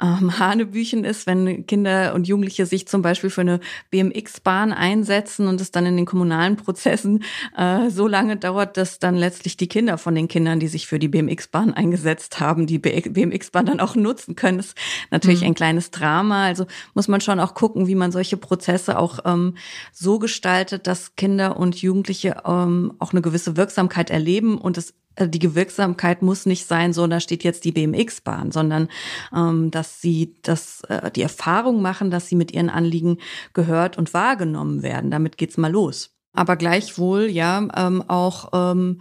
ähm, 0.00 0.38
Hanebüchen 0.38 1.04
ist, 1.04 1.26
wenn 1.26 1.66
Kinder 1.66 2.14
und 2.14 2.28
Jugendliche 2.28 2.66
sich 2.66 2.86
zum 2.86 3.02
Beispiel 3.02 3.30
für 3.30 3.40
eine 3.40 3.58
BMX-Bahn 3.90 4.72
einsetzen 4.72 5.48
und 5.48 5.60
es 5.60 5.72
dann 5.72 5.86
in 5.86 5.96
den 5.96 6.06
kommunalen 6.06 6.56
Prozessen 6.56 7.24
äh, 7.56 7.90
so 7.90 8.06
lange 8.06 8.36
dauert, 8.36 8.76
dass 8.76 9.00
dann 9.00 9.16
letztlich 9.16 9.56
die 9.56 9.66
Kinder 9.66 9.98
von 9.98 10.14
den 10.14 10.28
Kindern, 10.28 10.60
die 10.60 10.68
sich 10.68 10.86
für 10.86 11.00
die 11.00 11.08
BMX-Bahn 11.08 11.74
eingesetzt 11.74 12.38
haben, 12.38 12.68
die 12.68 12.78
BMX-Bahn 12.78 13.66
dann 13.66 13.80
auch 13.80 13.96
nutzen 13.96 14.36
können. 14.36 14.58
Das 14.58 14.66
ist 14.66 14.78
natürlich 15.10 15.40
mhm. 15.40 15.48
ein 15.48 15.54
kleines 15.54 15.90
Drama. 15.90 16.44
Also 16.44 16.66
muss 16.94 17.08
man 17.08 17.20
schon 17.20 17.40
auch 17.40 17.54
gucken, 17.54 17.88
wie 17.88 17.96
man 17.96 18.12
solche 18.12 18.36
Prozesse 18.36 19.00
auch 19.00 19.18
ähm, 19.24 19.56
so 19.90 20.20
gestaltet, 20.20 20.86
dass 20.86 21.16
Kinder 21.16 21.56
und 21.56 21.82
Jugendliche 21.82 22.36
ähm, 22.46 22.94
auch 23.00 23.10
eine 23.10 23.20
gewisse 23.20 23.56
Wirkung 23.56 23.63
Wirksamkeit 23.64 24.10
erleben 24.10 24.58
und 24.58 24.76
es 24.76 24.92
äh, 25.16 25.26
die 25.26 25.54
Wirksamkeit 25.54 26.22
muss 26.22 26.44
nicht 26.44 26.66
sein, 26.66 26.92
so 26.92 27.06
da 27.06 27.18
steht 27.20 27.44
jetzt 27.44 27.64
die 27.64 27.72
BMX-Bahn, 27.72 28.52
sondern 28.52 28.88
ähm, 29.34 29.70
dass 29.70 30.02
sie 30.02 30.34
das, 30.42 30.82
äh, 30.88 31.10
die 31.10 31.22
Erfahrung 31.22 31.80
machen, 31.80 32.10
dass 32.10 32.28
sie 32.28 32.36
mit 32.36 32.52
ihren 32.52 32.68
Anliegen 32.68 33.18
gehört 33.54 33.96
und 33.96 34.12
wahrgenommen 34.12 34.82
werden. 34.82 35.10
Damit 35.10 35.38
geht's 35.38 35.56
mal 35.56 35.72
los. 35.72 36.10
Aber 36.34 36.56
gleichwohl, 36.56 37.26
ja, 37.26 37.66
ähm, 37.74 38.02
auch 38.08 38.50
ähm, 38.52 39.00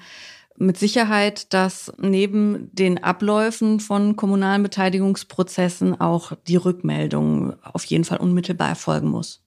mit 0.55 0.77
Sicherheit, 0.77 1.51
dass 1.51 1.91
neben 1.97 2.69
den 2.73 3.03
Abläufen 3.03 3.79
von 3.79 4.15
kommunalen 4.15 4.61
Beteiligungsprozessen 4.63 5.99
auch 5.99 6.33
die 6.47 6.55
Rückmeldung 6.55 7.55
auf 7.63 7.83
jeden 7.85 8.05
Fall 8.05 8.19
unmittelbar 8.19 8.69
erfolgen 8.69 9.09
muss. 9.09 9.41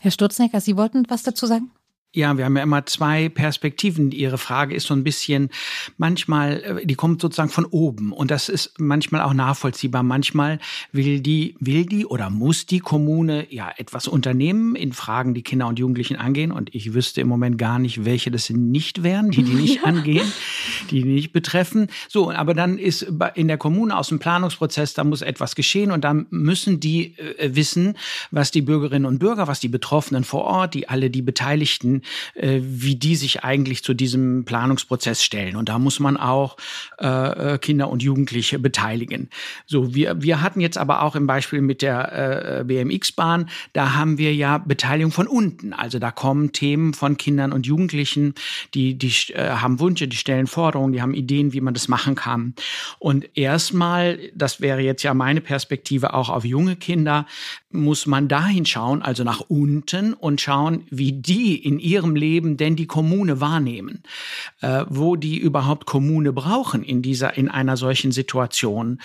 Herr 0.00 0.10
Sturznecker, 0.10 0.60
Sie 0.60 0.76
wollten 0.76 1.04
was 1.08 1.22
dazu 1.22 1.46
sagen? 1.46 1.70
Ja, 2.16 2.38
wir 2.38 2.46
haben 2.46 2.56
ja 2.56 2.62
immer 2.62 2.86
zwei 2.86 3.28
Perspektiven. 3.28 4.10
Ihre 4.10 4.38
Frage 4.38 4.74
ist 4.74 4.86
so 4.86 4.94
ein 4.94 5.04
bisschen, 5.04 5.50
manchmal, 5.98 6.62
äh, 6.62 6.86
die 6.86 6.94
kommt 6.94 7.20
sozusagen 7.20 7.50
von 7.50 7.66
oben 7.66 8.10
und 8.10 8.30
das 8.30 8.48
ist 8.48 8.72
manchmal 8.78 9.20
auch 9.20 9.34
nachvollziehbar. 9.34 10.02
Manchmal 10.02 10.58
will 10.92 11.20
die, 11.20 11.56
will 11.60 11.84
die 11.84 12.06
oder 12.06 12.30
muss 12.30 12.64
die 12.64 12.78
Kommune 12.78 13.52
ja 13.52 13.70
etwas 13.76 14.08
unternehmen 14.08 14.76
in 14.76 14.94
Fragen, 14.94 15.34
die 15.34 15.42
Kinder 15.42 15.66
und 15.66 15.78
Jugendlichen 15.78 16.16
angehen 16.16 16.52
und 16.52 16.74
ich 16.74 16.94
wüsste 16.94 17.20
im 17.20 17.28
Moment 17.28 17.58
gar 17.58 17.78
nicht, 17.78 18.06
welche 18.06 18.30
das 18.30 18.48
nicht 18.48 19.02
wären, 19.02 19.30
die 19.30 19.42
die 19.42 19.52
nicht 19.54 19.84
angehen, 19.84 20.26
die, 20.90 21.02
die 21.02 21.12
nicht 21.12 21.32
betreffen. 21.32 21.88
So, 22.08 22.30
aber 22.30 22.54
dann 22.54 22.78
ist 22.78 23.12
in 23.34 23.46
der 23.46 23.58
Kommune 23.58 23.94
aus 23.94 24.08
dem 24.08 24.20
Planungsprozess, 24.20 24.94
da 24.94 25.04
muss 25.04 25.20
etwas 25.20 25.54
geschehen 25.54 25.90
und 25.90 26.02
dann 26.02 26.24
müssen 26.30 26.80
die 26.80 27.18
äh, 27.18 27.54
wissen, 27.54 27.94
was 28.30 28.52
die 28.52 28.62
Bürgerinnen 28.62 29.04
und 29.04 29.18
Bürger, 29.18 29.48
was 29.48 29.60
die 29.60 29.68
Betroffenen 29.68 30.24
vor 30.24 30.44
Ort, 30.44 30.72
die 30.72 30.88
alle 30.88 31.10
die 31.10 31.20
Beteiligten 31.20 32.00
äh, 32.34 32.60
wie 32.62 32.96
die 32.96 33.16
sich 33.16 33.44
eigentlich 33.44 33.82
zu 33.82 33.94
diesem 33.94 34.44
Planungsprozess 34.44 35.22
stellen. 35.22 35.56
Und 35.56 35.68
da 35.68 35.78
muss 35.78 36.00
man 36.00 36.16
auch 36.16 36.56
äh, 37.00 37.54
äh 37.54 37.58
Kinder 37.58 37.88
und 37.90 38.02
Jugendliche 38.02 38.58
beteiligen. 38.58 39.30
So, 39.66 39.94
wir, 39.94 40.22
wir 40.22 40.42
hatten 40.42 40.60
jetzt 40.60 40.78
aber 40.78 41.02
auch 41.02 41.16
im 41.16 41.26
Beispiel 41.26 41.60
mit 41.60 41.82
der 41.82 42.60
äh, 42.60 42.64
BMX-Bahn, 42.64 43.48
da 43.72 43.94
haben 43.94 44.18
wir 44.18 44.34
ja 44.34 44.58
Beteiligung 44.58 45.12
von 45.12 45.26
unten. 45.26 45.72
Also 45.72 45.98
da 45.98 46.10
kommen 46.10 46.52
Themen 46.52 46.94
von 46.94 47.16
Kindern 47.16 47.52
und 47.52 47.66
Jugendlichen, 47.66 48.34
die, 48.74 48.96
die 48.96 49.12
äh, 49.32 49.50
haben 49.50 49.80
Wünsche, 49.80 50.08
die 50.08 50.16
stellen 50.16 50.46
Forderungen, 50.46 50.92
die 50.92 51.02
haben 51.02 51.14
Ideen, 51.14 51.52
wie 51.52 51.60
man 51.60 51.74
das 51.74 51.88
machen 51.88 52.14
kann. 52.14 52.54
Und 52.98 53.36
erstmal, 53.36 54.18
das 54.34 54.60
wäre 54.60 54.80
jetzt 54.80 55.02
ja 55.02 55.14
meine 55.14 55.40
Perspektive 55.40 56.14
auch 56.14 56.28
auf 56.28 56.44
junge 56.44 56.76
Kinder, 56.76 57.26
muss 57.76 58.06
man 58.06 58.28
dahin 58.28 58.66
schauen, 58.66 59.02
also 59.02 59.24
nach 59.24 59.40
unten 59.40 60.14
und 60.14 60.40
schauen, 60.40 60.86
wie 60.90 61.12
die 61.12 61.56
in 61.56 61.78
ihrem 61.78 62.16
Leben 62.16 62.56
denn 62.56 62.76
die 62.76 62.86
Kommune 62.86 63.40
wahrnehmen, 63.40 64.02
äh, 64.60 64.84
wo 64.88 65.16
die 65.16 65.38
überhaupt 65.38 65.86
Kommune 65.86 66.32
brauchen 66.32 66.82
in 66.82 67.02
dieser, 67.02 67.36
in 67.36 67.48
einer 67.48 67.76
solchen 67.76 68.12
Situation. 68.12 69.00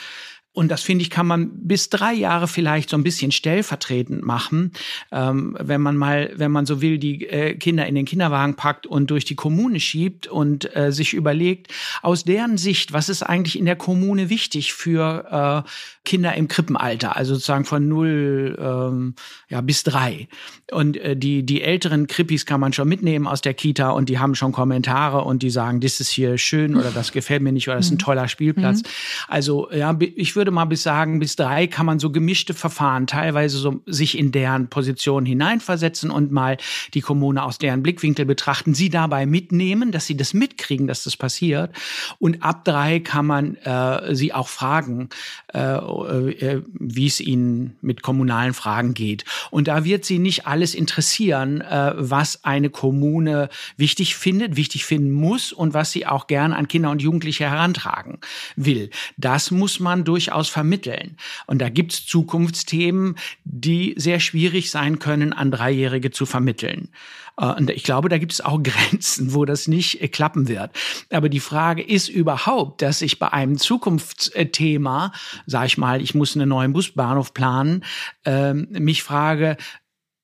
Und 0.54 0.70
das 0.70 0.82
finde 0.82 1.04
ich, 1.04 1.10
kann 1.10 1.28
man 1.28 1.50
bis 1.54 1.90
drei 1.90 2.14
Jahre 2.14 2.48
vielleicht 2.48 2.90
so 2.90 2.98
ein 2.98 3.04
bisschen 3.04 3.32
stellvertretend 3.32 4.22
machen, 4.22 4.74
ähm, 5.12 5.56
wenn 5.60 5.80
man 5.80 5.96
mal, 5.96 6.34
wenn 6.36 6.52
man 6.52 6.66
so 6.66 6.82
will, 6.82 6.98
die 6.98 7.26
äh, 7.28 7.56
Kinder 7.56 7.86
in 7.86 7.96
den 7.96 8.06
Kinderwagen 8.06 8.56
packt 8.56 8.86
und 8.86 9.12
durch 9.12 9.24
die 9.24 9.36
Kommune 9.36 9.80
schiebt 9.80 10.28
und 10.28 10.76
äh, 10.76 10.92
sich 10.92 11.14
überlegt, 11.14 11.72
aus 12.02 12.26
deren 12.26 12.58
Sicht, 12.58 12.92
was 12.92 13.08
ist 13.08 13.24
eigentlich 13.24 13.58
in 13.58 13.66
der 13.66 13.78
Kommune 13.78 14.30
wichtig 14.30 14.74
für 14.74 15.64
äh, 15.66 15.70
Kinder 16.04 16.36
im 16.36 16.50
Krippenalter, 16.50 17.16
also 17.16 17.36
sozusagen 17.36 17.64
von 17.64 17.88
null 17.88 18.58
ähm, 18.60 19.16
ja, 19.48 19.62
bis 19.62 19.84
drei. 19.84 20.28
Und 20.72 20.98
äh, 20.98 21.16
die, 21.16 21.44
die 21.44 21.62
älteren 21.62 22.08
Krippis 22.08 22.46
kann 22.46 22.60
man 22.60 22.74
schon 22.74 22.90
mitnehmen 22.90 23.26
aus 23.26 23.40
der 23.40 23.54
Kita 23.54 23.92
und 23.92 24.10
die 24.10 24.20
haben 24.20 24.36
schon 24.36 24.52
Kommentare 24.52 25.22
und 25.22 25.44
die 25.44 25.50
sagen, 25.50 25.80
das 25.80 26.02
ist 26.02 26.10
hier 26.10 26.38
schön 26.38 26.76
oder 26.76 26.92
das 26.92 27.14
gefällt 27.14 27.42
mir 27.42 27.54
nicht 27.54 27.70
oder 27.70 27.78
das 27.78 27.86
ist 27.86 27.92
ein 27.92 27.96
mhm. 27.96 28.00
toller 28.00 28.28
Spielplatz. 28.28 28.82
Mhm. 28.82 28.88
Also 29.28 29.72
ja, 29.72 29.98
ich 30.16 30.36
würde 30.36 30.41
würde 30.42 30.50
mal 30.50 30.66
bis 30.66 30.82
sagen, 30.82 31.20
bis 31.20 31.36
drei 31.36 31.68
kann 31.68 31.86
man 31.86 32.00
so 32.00 32.10
gemischte 32.10 32.56
Verfahren 32.56 33.06
teilweise 33.06 33.60
so 33.60 33.80
sich 33.86 34.18
in 34.18 34.32
deren 34.32 34.70
Position 34.70 35.24
hineinversetzen 35.24 36.10
und 36.10 36.32
mal 36.32 36.58
die 36.96 37.02
Kommune 37.02 37.44
aus 37.44 37.60
deren 37.60 37.84
Blickwinkel 37.84 38.26
betrachten, 38.26 38.74
sie 38.74 38.90
dabei 38.90 39.28
mitnehmen, 39.28 39.92
dass 39.92 40.08
sie 40.08 40.18
das 40.18 40.34
mitkriegen, 40.34 40.88
dass 40.88 41.04
das 41.04 41.16
passiert. 41.16 41.76
Und 42.18 42.42
ab 42.42 42.66
drei 42.66 43.00
kann 43.00 43.28
man 43.28 43.56
äh, 43.58 44.16
sie 44.16 44.34
auch 44.34 44.48
fragen, 44.48 45.10
äh, 45.54 45.60
äh, 45.60 46.64
wie 46.74 47.06
es 47.06 47.20
ihnen 47.20 47.78
mit 47.82 48.02
kommunalen 48.02 48.56
Fragen 48.56 48.96
geht. 48.96 49.24
Und 49.52 49.68
da 49.68 49.84
wird 49.84 50.06
sie 50.06 50.18
nicht 50.18 50.48
alles 50.48 50.74
interessieren, 50.74 51.62
äh, 51.62 51.94
was 51.98 52.44
eine 52.44 52.72
Kommune 52.72 53.50
wichtig 53.78 54.16
findet, 54.16 54.56
wichtig 54.56 54.86
finden 54.86 55.12
muss 55.12 55.54
und 55.54 55.76
was 55.76 55.92
sie 55.92 56.08
auch 56.08 56.26
gern 56.26 56.52
an 56.52 56.68
Kinder 56.68 56.90
und 56.90 57.04
Jugendliche 57.04 57.48
herantragen 57.48 58.18
will. 58.56 58.90
Das 59.18 59.52
muss 59.52 59.80
man 59.80 60.04
durchaus 60.04 60.31
durchaus 60.32 60.50
vermitteln. 60.50 61.18
Und 61.46 61.62
da 61.62 61.70
gibt 61.70 61.94
es 61.94 62.06
Zukunftsthemen, 62.06 63.16
die 63.44 63.94
sehr 63.98 64.20
schwierig 64.20 64.72
sein 64.72 65.00
können, 65.00 65.34
an 65.34 65.52
Dreijährige 65.52 66.12
zu 66.12 66.26
vermitteln. 66.26 66.90
Äh, 67.38 67.48
und 67.48 67.70
ich 67.70 67.84
glaube, 67.84 68.08
da 68.08 68.18
gibt 68.18 68.32
es 68.32 68.42
auch 68.42 68.62
Grenzen, 68.64 69.34
wo 69.34 69.46
das 69.46 69.68
nicht 69.68 70.02
äh, 70.02 70.08
klappen 70.08 70.48
wird. 70.48 70.72
Aber 71.12 71.28
die 71.30 71.40
Frage 71.40 71.82
ist 71.84 72.08
überhaupt, 72.08 72.82
dass 72.82 73.02
ich 73.02 73.20
bei 73.20 73.32
einem 73.34 73.58
Zukunftsthema, 73.58 75.12
sag 75.46 75.66
ich 75.66 75.78
mal, 75.78 76.02
ich 76.02 76.16
muss 76.16 76.36
einen 76.36 76.50
neuen 76.50 76.74
Busbahnhof 76.74 77.34
planen, 77.34 77.84
ähm, 78.26 78.68
mich 78.72 79.04
frage, 79.04 79.58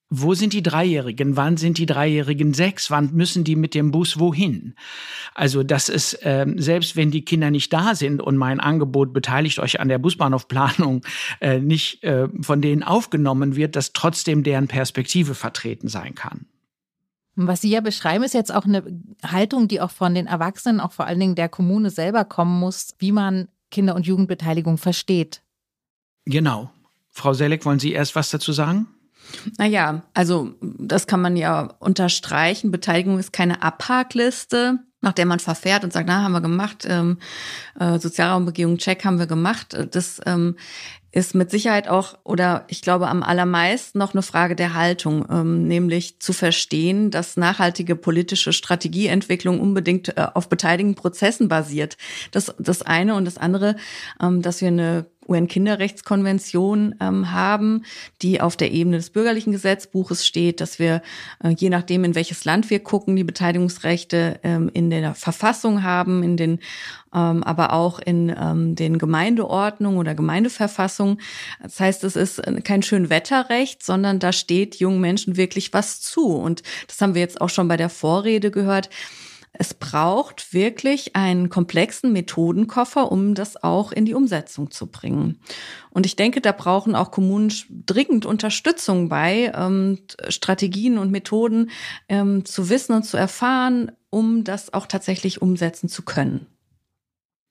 wo 0.10 0.34
sind 0.34 0.54
die 0.54 0.64
Dreijährigen? 0.64 1.36
Wann 1.36 1.58
sind 1.58 1.78
die 1.78 1.86
Dreijährigen 1.86 2.54
sechs? 2.54 2.90
Wann 2.90 3.14
müssen 3.14 3.44
die 3.44 3.58
mit 3.58 3.74
dem 3.74 3.92
Bus 3.92 4.20
wohin? 4.20 4.76
Also 5.34 5.64
das 5.64 5.90
ist, 5.90 6.20
ähm, 6.22 6.60
selbst 6.60 6.96
wenn 6.96 7.12
die 7.12 7.26
Kinder 7.26 7.52
nicht 7.52 7.74
da 7.74 7.94
sind 7.94 8.22
und 8.22 8.38
mein 8.38 8.62
Angebot 8.62 9.12
beteiligt 9.12 9.60
euch 9.60 9.82
an 9.82 9.90
der 9.90 9.98
Busbahnhofplanung 9.98 11.06
äh, 11.42 11.60
nicht 11.60 12.04
äh, 12.04 12.30
von 12.42 12.62
denen 12.62 12.84
aufgenommen 12.84 13.58
wird, 13.58 13.76
dass 13.76 13.92
trotzdem 13.92 14.44
deren 14.44 14.68
Perspektive 14.68 15.36
vertreten 15.36 15.90
sein 15.90 16.16
kann. 16.16 16.46
Was 17.36 17.62
Sie 17.62 17.70
ja 17.70 17.82
beschreiben, 17.82 18.24
ist 18.24 18.34
jetzt 18.34 18.54
auch 18.54 18.66
eine 18.66 18.84
Haltung, 19.24 19.68
die 19.68 19.80
auch 19.80 19.92
von 19.92 20.16
den 20.16 20.26
Erwachsenen, 20.26 20.80
auch 20.80 20.92
vor 20.92 21.06
allen 21.06 21.20
Dingen 21.20 21.36
der 21.36 21.50
Kommune 21.50 21.92
selber 21.92 22.26
kommen 22.26 22.60
muss, 22.60 22.96
wie 22.98 23.12
man 23.12 23.50
Kinder- 23.70 23.96
und 23.96 24.08
Jugendbeteiligung 24.08 24.78
versteht. 24.78 25.44
Genau. 26.26 26.72
Frau 27.10 27.34
Selleck, 27.34 27.66
wollen 27.66 27.80
Sie 27.80 27.92
erst 27.92 28.16
was 28.16 28.32
dazu 28.32 28.54
sagen? 28.54 28.88
Naja, 29.57 30.03
also 30.13 30.55
das 30.62 31.07
kann 31.07 31.22
man 31.22 31.36
ja 31.36 31.75
unterstreichen. 31.79 32.72
Beteiligung 32.72 33.19
ist 33.19 33.34
keine 33.34 33.62
Abhakliste, 33.62 34.79
nach 35.01 35.13
der 35.13 35.25
man 35.25 35.39
verfährt 35.39 35.84
und 35.84 35.93
sagt, 35.93 36.07
na, 36.07 36.24
haben 36.24 36.31
wir 36.31 36.41
gemacht, 36.41 36.86
ähm, 36.88 37.17
äh, 37.79 38.00
Sozialraumbegehung, 38.00 38.77
Check 38.77 39.05
haben 39.05 39.19
wir 39.19 39.27
gemacht. 39.27 39.77
Das 39.91 40.19
ähm, 40.25 40.55
ist 41.12 41.34
mit 41.34 41.50
Sicherheit 41.50 41.88
auch, 41.88 42.17
oder 42.24 42.65
ich 42.67 42.81
glaube 42.81 43.07
am 43.07 43.24
allermeisten 43.24 43.98
noch 43.98 44.13
eine 44.13 44.22
Frage 44.22 44.55
der 44.55 44.74
Haltung, 44.74 45.25
ähm, 45.31 45.67
nämlich 45.67 46.19
zu 46.19 46.34
verstehen, 46.34 47.12
dass 47.12 47.38
nachhaltige 47.38 47.96
politische 47.96 48.53
Strategieentwicklung 48.53 49.60
unbedingt 49.60 50.17
äh, 50.17 50.27
auf 50.34 50.50
beteiligten 50.50 50.96
Prozessen 50.96 51.48
basiert. 51.48 51.98
Das, 52.31 52.53
das 52.60 52.81
eine 52.81 53.15
und 53.15 53.25
das 53.25 53.38
andere, 53.38 53.77
ähm, 54.22 54.41
dass 54.41 54.62
wir 54.62 54.67
eine 54.67 55.05
UN-Kinderrechtskonvention 55.27 56.96
ähm, 57.00 57.31
haben, 57.31 57.84
die 58.22 58.41
auf 58.41 58.57
der 58.57 58.72
Ebene 58.72 58.98
des 58.98 59.10
bürgerlichen 59.10 59.51
Gesetzbuches 59.51 60.25
steht, 60.25 60.62
dass 60.62 60.79
wir, 60.79 61.01
äh, 61.43 61.50
je 61.50 61.69
nachdem, 61.69 62.03
in 62.03 62.15
welches 62.15 62.46
Land 62.46 62.69
wir 62.69 62.79
gucken, 62.79 63.15
die 63.15 63.24
Beteiligungsrechte 63.24 64.39
ähm, 64.43 64.69
in 64.74 64.89
der 64.89 65.15
Verfassung 65.15 65.84
haben, 65.84 66.24
in 66.24 66.38
den 66.38 66.60
ähm, 67.13 67.43
aber 67.43 67.74
auch 67.74 68.00
in 68.00 68.34
ähm, 68.38 68.75
den 68.75 68.98
Gemeindeordnungen 68.98 69.98
oder 69.98 70.13
Gemeindeverfassungen. 70.13 71.19
Das 71.62 71.79
heißt, 71.79 72.03
es 72.03 72.15
ist 72.15 72.41
kein 72.63 72.84
Schönwetterrecht, 72.84 73.84
sondern 73.84 74.19
da 74.19 74.34
steht 74.34 74.75
jungen 74.75 75.01
Menschen 75.01 75.38
wirklich 75.38 75.74
was 75.74 76.01
zu. 76.01 76.36
Und 76.36 76.63
das 76.88 77.01
haben 77.01 77.15
wir 77.15 77.22
jetzt 77.22 77.41
auch 77.41 77.50
schon 77.50 77.67
bei 77.67 77.77
der 77.77 77.89
Vorrede 77.89 78.51
gehört. 78.51 78.89
Es 79.60 79.74
braucht 79.74 80.54
wirklich 80.54 81.16
einen 81.16 81.50
komplexen 81.50 82.14
Methodenkoffer, 82.14 83.12
um 83.12 83.34
das 83.34 83.64
auch 83.64 83.92
in 83.92 84.06
die 84.06 84.14
Umsetzung 84.14 84.70
zu 84.70 84.88
bringen. 84.88 85.40
Und 85.90 86.06
ich 86.06 86.16
denke, 86.16 86.42
da 86.42 86.52
brauchen 86.52 86.96
auch 86.96 87.10
Kommunen 87.10 87.52
dringend 87.86 88.26
Unterstützung 88.28 89.10
bei, 89.10 89.52
ähm, 89.56 90.00
Strategien 90.30 91.00
und 91.00 91.12
Methoden 91.12 91.72
ähm, 92.08 92.46
zu 92.46 92.70
wissen 92.70 92.94
und 92.94 93.04
zu 93.04 93.18
erfahren, 93.18 93.92
um 94.12 94.44
das 94.44 94.74
auch 94.74 94.86
tatsächlich 94.86 95.42
umsetzen 95.42 95.90
zu 95.90 96.04
können. 96.04 96.46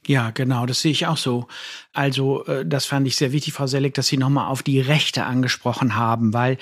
Ja, 0.07 0.31
genau, 0.31 0.67
das 0.67 0.83
sehe 0.83 0.93
ich 0.93 1.07
auch 1.07 1.17
so. 1.17 1.49
Also, 1.93 2.45
äh, 2.45 2.65
das 2.65 2.87
fand 2.87 3.07
ich 3.09 3.17
sehr 3.17 3.33
wichtig, 3.33 3.55
Frau 3.55 3.67
Selleck, 3.67 3.95
dass 3.95 4.07
Sie 4.07 4.17
nochmal 4.17 4.49
auf 4.49 4.63
die 4.63 4.81
Rechte 4.81 5.25
angesprochen 5.25 5.97
haben, 5.97 6.33
weil 6.33 6.59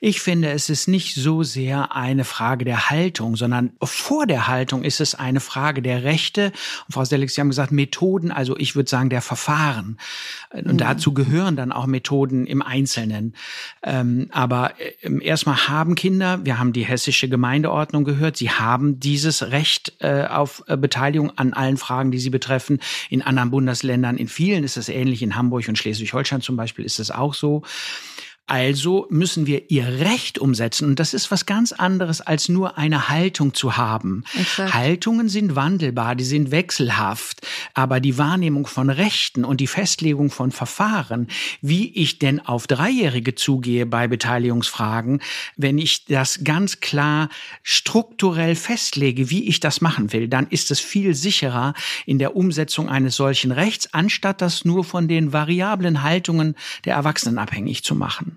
ich 0.00 0.20
finde, 0.20 0.50
es 0.50 0.70
ist 0.70 0.86
nicht 0.86 1.16
so 1.16 1.42
sehr 1.42 1.96
eine 1.96 2.24
Frage 2.24 2.64
der 2.64 2.90
Haltung, 2.90 3.34
sondern 3.34 3.72
vor 3.82 4.26
der 4.26 4.46
Haltung 4.46 4.84
ist 4.84 5.00
es 5.00 5.14
eine 5.16 5.40
Frage 5.40 5.82
der 5.82 6.04
Rechte. 6.04 6.52
Und 6.86 6.92
Frau 6.92 7.04
Selleck, 7.04 7.30
Sie 7.30 7.40
haben 7.40 7.48
gesagt, 7.48 7.72
Methoden, 7.72 8.30
also 8.30 8.56
ich 8.56 8.76
würde 8.76 8.88
sagen, 8.88 9.10
der 9.10 9.22
Verfahren. 9.22 9.98
Und 10.50 10.74
mhm. 10.74 10.78
dazu 10.78 11.12
gehören 11.14 11.56
dann 11.56 11.72
auch 11.72 11.86
Methoden 11.86 12.46
im 12.46 12.62
Einzelnen. 12.62 13.34
Ähm, 13.82 14.28
aber 14.30 14.74
äh, 14.78 15.24
erstmal 15.24 15.66
haben 15.66 15.96
Kinder, 15.96 16.44
wir 16.44 16.58
haben 16.58 16.72
die 16.72 16.84
hessische 16.84 17.28
Gemeindeordnung 17.28 18.04
gehört, 18.04 18.36
sie 18.36 18.50
haben 18.50 19.00
dieses 19.00 19.50
Recht 19.50 19.94
äh, 19.98 20.26
auf 20.26 20.62
Beteiligung 20.66 21.36
an 21.36 21.54
allen 21.54 21.76
Fragen, 21.76 22.12
die 22.12 22.18
sie 22.18 22.30
betreffen 22.30 22.78
in 23.10 23.22
anderen 23.22 23.50
Bundesländern. 23.50 24.16
In 24.16 24.28
vielen 24.28 24.64
ist 24.64 24.76
es 24.76 24.88
ähnlich. 24.88 25.22
In 25.22 25.36
Hamburg 25.36 25.68
und 25.68 25.78
Schleswig-Holstein 25.78 26.40
zum 26.40 26.56
Beispiel 26.56 26.84
ist 26.84 26.98
es 26.98 27.10
auch 27.10 27.34
so. 27.34 27.62
Also 28.46 29.06
müssen 29.08 29.46
wir 29.46 29.70
ihr 29.70 29.86
Recht 30.00 30.38
umsetzen. 30.38 30.86
Und 30.90 31.00
das 31.00 31.14
ist 31.14 31.30
was 31.30 31.46
ganz 31.46 31.72
anderes, 31.72 32.20
als 32.20 32.50
nur 32.50 32.76
eine 32.76 33.08
Haltung 33.08 33.54
zu 33.54 33.78
haben. 33.78 34.24
Exakt. 34.38 34.74
Haltungen 34.74 35.30
sind 35.30 35.56
wandelbar, 35.56 36.14
die 36.14 36.24
sind 36.24 36.50
wechselhaft. 36.50 37.40
Aber 37.72 38.00
die 38.00 38.18
Wahrnehmung 38.18 38.66
von 38.66 38.90
Rechten 38.90 39.46
und 39.46 39.62
die 39.62 39.66
Festlegung 39.66 40.30
von 40.30 40.52
Verfahren, 40.52 41.28
wie 41.62 41.90
ich 41.94 42.18
denn 42.18 42.38
auf 42.38 42.66
Dreijährige 42.66 43.34
zugehe 43.34 43.86
bei 43.86 44.08
Beteiligungsfragen, 44.08 45.22
wenn 45.56 45.78
ich 45.78 46.04
das 46.04 46.44
ganz 46.44 46.80
klar 46.80 47.30
strukturell 47.62 48.56
festlege, 48.56 49.30
wie 49.30 49.48
ich 49.48 49.60
das 49.60 49.80
machen 49.80 50.12
will, 50.12 50.28
dann 50.28 50.48
ist 50.48 50.70
es 50.70 50.80
viel 50.80 51.14
sicherer 51.14 51.72
in 52.04 52.18
der 52.18 52.36
Umsetzung 52.36 52.90
eines 52.90 53.16
solchen 53.16 53.52
Rechts, 53.52 53.94
anstatt 53.94 54.42
das 54.42 54.66
nur 54.66 54.84
von 54.84 55.08
den 55.08 55.32
variablen 55.32 56.02
Haltungen 56.02 56.56
der 56.84 56.94
Erwachsenen 56.94 57.38
abhängig 57.38 57.84
zu 57.84 57.94
machen. 57.94 58.33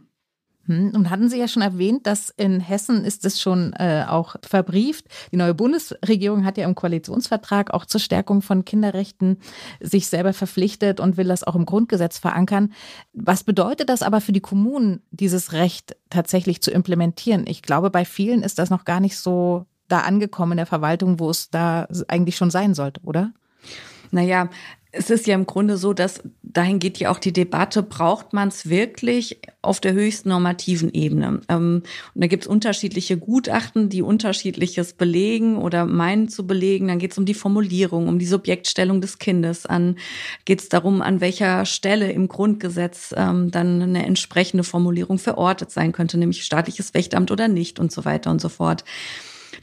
Hm, 0.67 0.91
und 0.93 1.09
hatten 1.09 1.29
Sie 1.29 1.39
ja 1.39 1.47
schon 1.47 1.61
erwähnt, 1.61 2.05
dass 2.05 2.29
in 2.29 2.59
Hessen 2.59 3.05
ist 3.05 3.25
es 3.25 3.41
schon 3.41 3.73
äh, 3.73 4.05
auch 4.07 4.35
verbrieft. 4.43 5.05
Die 5.31 5.37
neue 5.37 5.53
Bundesregierung 5.53 6.45
hat 6.45 6.57
ja 6.57 6.65
im 6.65 6.75
Koalitionsvertrag 6.75 7.73
auch 7.73 7.85
zur 7.85 8.01
Stärkung 8.01 8.41
von 8.41 8.65
Kinderrechten 8.65 9.37
sich 9.79 10.07
selber 10.07 10.33
verpflichtet 10.33 10.99
und 10.99 11.17
will 11.17 11.27
das 11.27 11.43
auch 11.43 11.55
im 11.55 11.65
Grundgesetz 11.65 12.19
verankern. 12.19 12.73
Was 13.13 13.43
bedeutet 13.43 13.89
das 13.89 14.03
aber 14.03 14.21
für 14.21 14.33
die 14.33 14.41
Kommunen, 14.41 15.01
dieses 15.11 15.53
Recht 15.53 15.95
tatsächlich 16.09 16.61
zu 16.61 16.71
implementieren? 16.71 17.45
Ich 17.47 17.61
glaube, 17.61 17.89
bei 17.89 18.03
vielen 18.05 18.43
ist 18.43 18.59
das 18.59 18.69
noch 18.69 18.85
gar 18.85 18.99
nicht 18.99 19.17
so 19.17 19.65
da 19.87 20.01
angekommen 20.01 20.53
in 20.53 20.57
der 20.57 20.65
Verwaltung, 20.65 21.19
wo 21.19 21.29
es 21.29 21.49
da 21.49 21.87
eigentlich 22.09 22.35
schon 22.35 22.51
sein 22.51 22.73
sollte, 22.73 22.99
oder? 23.03 23.31
Naja, 24.11 24.49
es 24.91 25.09
ist 25.09 25.27
ja 25.27 25.35
im 25.35 25.45
Grunde 25.45 25.77
so, 25.77 25.93
dass 25.93 26.21
dahin 26.41 26.79
geht 26.79 26.97
ja 26.97 27.11
auch 27.11 27.19
die 27.19 27.33
Debatte, 27.33 27.83
braucht 27.83 28.33
man 28.33 28.47
es 28.47 28.69
wirklich 28.69 29.41
auf 29.61 29.79
der 29.79 29.93
höchsten 29.93 30.29
normativen 30.29 30.93
Ebene? 30.93 31.41
Ähm, 31.49 31.83
und 32.15 32.21
da 32.21 32.27
gibt 32.27 32.43
es 32.43 32.47
unterschiedliche 32.47 33.17
Gutachten, 33.17 33.89
die 33.89 34.01
unterschiedliches 34.01 34.93
belegen 34.93 35.57
oder 35.57 35.85
meinen 35.85 36.29
zu 36.29 36.47
belegen. 36.47 36.87
Dann 36.87 36.99
geht 36.99 37.11
es 37.11 37.17
um 37.17 37.25
die 37.25 37.33
Formulierung, 37.33 38.07
um 38.07 38.17
die 38.17 38.25
Subjektstellung 38.25 39.01
des 39.01 39.19
Kindes. 39.19 39.65
An 39.65 39.97
geht 40.45 40.61
es 40.61 40.69
darum, 40.69 41.01
an 41.01 41.21
welcher 41.21 41.65
Stelle 41.65 42.11
im 42.11 42.27
Grundgesetz 42.27 43.13
ähm, 43.15 43.51
dann 43.51 43.81
eine 43.81 44.05
entsprechende 44.05 44.63
Formulierung 44.63 45.19
verortet 45.19 45.71
sein 45.71 45.91
könnte, 45.91 46.17
nämlich 46.17 46.43
staatliches 46.43 46.93
Wächteramt 46.93 47.29
oder 47.31 47.47
nicht 47.47 47.79
und 47.79 47.91
so 47.91 48.05
weiter 48.05 48.31
und 48.31 48.41
so 48.41 48.49
fort. 48.49 48.83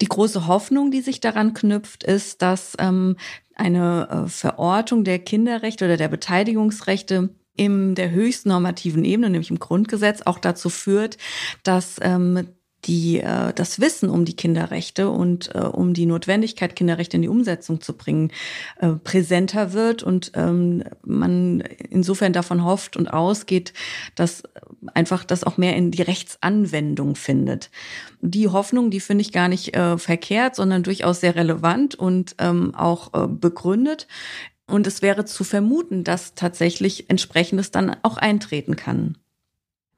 Die 0.01 0.07
große 0.07 0.47
Hoffnung, 0.47 0.91
die 0.91 1.01
sich 1.01 1.21
daran 1.21 1.55
knüpft, 1.55 2.05
ist, 2.05 2.43
dass 2.43 2.75
ähm, 2.79 3.17
eine 3.55 4.09
äh, 4.27 4.29
Verortung 4.29 5.05
der 5.05 5.19
Kinderrechte 5.19 5.85
oder 5.85 5.97
der 5.97 6.09
Beteiligungsrechte 6.09 7.31
in 7.57 7.95
der 7.95 8.11
höchsten 8.11 8.49
normativen 8.49 9.05
Ebene, 9.05 9.31
nämlich 9.31 9.51
im 9.51 9.61
Grundgesetz, 9.61 10.23
auch 10.23 10.39
dazu 10.39 10.71
führt, 10.71 11.19
dass 11.63 11.97
ähm, 12.03 12.49
die 12.85 13.21
äh, 13.21 13.53
das 13.55 13.81
Wissen 13.81 14.11
um 14.11 14.25
die 14.25 14.37
Kinderrechte 14.37 15.11
und 15.11 15.55
äh, 15.55 15.59
um 15.59 15.95
die 15.95 16.07
Notwendigkeit, 16.07 16.77
Kinderrechte 16.77 17.17
in 17.17 17.23
die 17.23 17.29
Umsetzung 17.29 17.81
zu 17.81 17.95
bringen, 17.95 18.31
äh, 18.79 18.91
präsenter 18.93 19.73
wird 19.73 20.03
und 20.03 20.33
ähm, 20.35 20.85
man 21.05 21.61
insofern 21.91 22.33
davon 22.33 22.65
hofft 22.65 22.97
und 22.97 23.09
ausgeht, 23.09 23.73
dass 24.15 24.43
einfach 24.93 25.25
das 25.25 25.45
auch 25.45 25.57
mehr 25.57 25.77
in 25.77 25.91
die 25.91 26.03
Rechtsanwendung 26.03 27.17
findet. 27.17 27.71
Die 28.21 28.49
Hoffnung, 28.49 28.91
die 28.91 29.01
finde 29.01 29.23
ich 29.23 29.33
gar 29.33 29.49
nicht 29.49 29.75
äh, 29.77 29.99
verkehrt, 29.99 30.57
sondern 30.57 30.83
durchaus 30.83 31.21
sehr 31.21 31.37
relevant 31.37 31.95
und 31.95 32.37
ähm, 32.39 32.75
auch 32.75 33.15
äh, 33.15 33.27
begründet. 33.27 34.07
Und 34.67 34.87
es 34.87 35.03
wäre 35.03 35.25
zu 35.25 35.45
vermuten, 35.45 36.05
dass 36.05 36.35
tatsächlich 36.35 37.11
entsprechendes 37.11 37.71
dann 37.71 37.97
auch 38.03 38.17
eintreten 38.17 38.77
kann. 38.77 39.19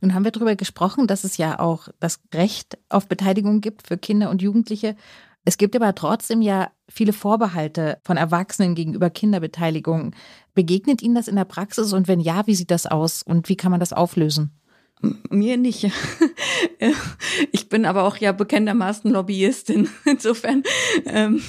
Nun 0.00 0.14
haben 0.14 0.24
wir 0.24 0.30
darüber 0.30 0.56
gesprochen, 0.56 1.06
dass 1.06 1.24
es 1.24 1.36
ja 1.36 1.58
auch 1.58 1.88
das 2.00 2.20
Recht 2.34 2.78
auf 2.88 3.08
Beteiligung 3.08 3.60
gibt 3.60 3.86
für 3.86 3.96
Kinder 3.96 4.30
und 4.30 4.42
Jugendliche. 4.42 4.96
Es 5.44 5.58
gibt 5.58 5.76
aber 5.76 5.94
trotzdem 5.94 6.42
ja 6.42 6.70
viele 6.88 7.12
Vorbehalte 7.12 7.98
von 8.02 8.16
Erwachsenen 8.16 8.74
gegenüber 8.74 9.10
Kinderbeteiligung. 9.10 10.14
Begegnet 10.54 11.02
Ihnen 11.02 11.14
das 11.14 11.28
in 11.28 11.36
der 11.36 11.44
Praxis 11.44 11.92
und 11.92 12.08
wenn 12.08 12.20
ja, 12.20 12.46
wie 12.46 12.54
sieht 12.54 12.70
das 12.70 12.86
aus 12.86 13.22
und 13.22 13.48
wie 13.48 13.56
kann 13.56 13.70
man 13.70 13.80
das 13.80 13.92
auflösen? 13.92 14.50
Mir 15.30 15.56
nicht. 15.56 15.90
Ich 17.52 17.68
bin 17.68 17.84
aber 17.84 18.04
auch 18.04 18.16
ja 18.16 18.32
bekanntermaßen 18.32 19.10
Lobbyistin. 19.10 19.88
Insofern 20.04 20.62
ähm, 21.06 21.42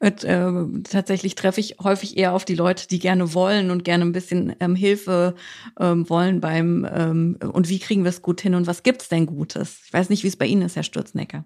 und, 0.00 0.24
äh, 0.24 0.82
tatsächlich 0.84 1.34
treffe 1.34 1.60
ich 1.60 1.76
häufig 1.82 2.16
eher 2.16 2.32
auf 2.32 2.44
die 2.44 2.54
Leute, 2.54 2.88
die 2.88 2.98
gerne 2.98 3.34
wollen 3.34 3.70
und 3.70 3.84
gerne 3.84 4.04
ein 4.04 4.12
bisschen 4.12 4.54
ähm, 4.60 4.74
Hilfe 4.74 5.34
ähm, 5.78 6.08
wollen 6.08 6.40
beim 6.40 6.86
ähm, 6.90 7.38
und 7.52 7.68
wie 7.68 7.78
kriegen 7.78 8.04
wir 8.04 8.10
es 8.10 8.22
gut 8.22 8.40
hin 8.40 8.54
und 8.54 8.66
was 8.66 8.82
gibt's 8.82 9.08
denn 9.08 9.26
Gutes? 9.26 9.82
Ich 9.86 9.92
weiß 9.92 10.08
nicht, 10.08 10.24
wie 10.24 10.28
es 10.28 10.36
bei 10.36 10.46
Ihnen 10.46 10.62
ist, 10.62 10.76
Herr 10.76 10.82
Sturznecker. 10.82 11.44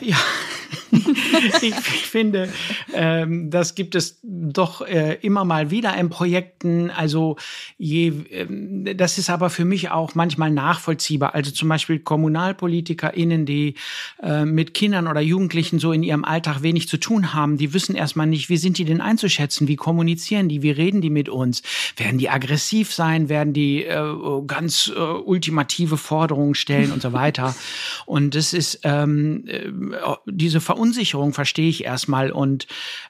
Ja, 0.00 0.16
ich, 1.62 1.74
finde, 1.74 2.50
ähm, 2.92 3.50
das 3.50 3.74
gibt 3.74 3.94
es 3.94 4.20
doch 4.22 4.82
äh, 4.82 5.14
immer 5.22 5.44
mal 5.44 5.70
wieder 5.70 5.96
in 5.96 6.10
Projekten. 6.10 6.90
Also 6.90 7.36
je, 7.78 8.12
äh, 8.30 8.94
das 8.94 9.16
ist 9.16 9.30
aber 9.30 9.48
für 9.48 9.64
mich 9.64 9.90
auch 9.90 10.14
manchmal 10.14 10.50
nachvollziehbar. 10.50 11.34
Also 11.34 11.50
zum 11.50 11.68
Beispiel 11.68 11.98
KommunalpolitikerInnen, 11.98 13.46
die 13.46 13.74
äh, 14.22 14.44
mit 14.44 14.74
Kindern 14.74 15.08
oder 15.08 15.20
Jugendlichen 15.20 15.78
so 15.78 15.92
in 15.92 16.02
ihrem 16.02 16.24
Alltag 16.24 16.62
wenig 16.62 16.88
zu 16.88 16.98
tun 16.98 17.32
haben, 17.32 17.56
die 17.56 17.72
wissen 17.72 17.96
erstmal 17.96 18.26
nicht, 18.26 18.50
wie 18.50 18.58
sind 18.58 18.76
die 18.76 18.84
denn 18.84 19.00
einzuschätzen, 19.00 19.68
wie 19.68 19.76
kommunizieren 19.76 20.48
die, 20.48 20.62
wie 20.62 20.70
reden 20.70 21.00
die 21.00 21.10
mit 21.10 21.28
uns, 21.28 21.62
werden 21.96 22.18
die 22.18 22.28
aggressiv 22.28 22.92
sein, 22.92 23.28
werden 23.30 23.54
die 23.54 23.84
äh, 23.84 24.14
ganz 24.46 24.92
äh, 24.94 25.00
ultimative 25.00 25.96
Forderungen 25.96 26.54
stellen 26.54 26.92
und 26.92 27.00
so 27.00 27.12
weiter. 27.12 27.54
Und 28.04 28.34
das 28.34 28.52
ist 28.52 28.80
ähm, 28.84 29.44
äh, 29.46 29.70
diese 30.26 30.60
Verunsicherung 30.60 31.32
verstehe 31.32 31.68
ich 31.68 31.84
erstmal 31.84 32.30
und 32.30 32.66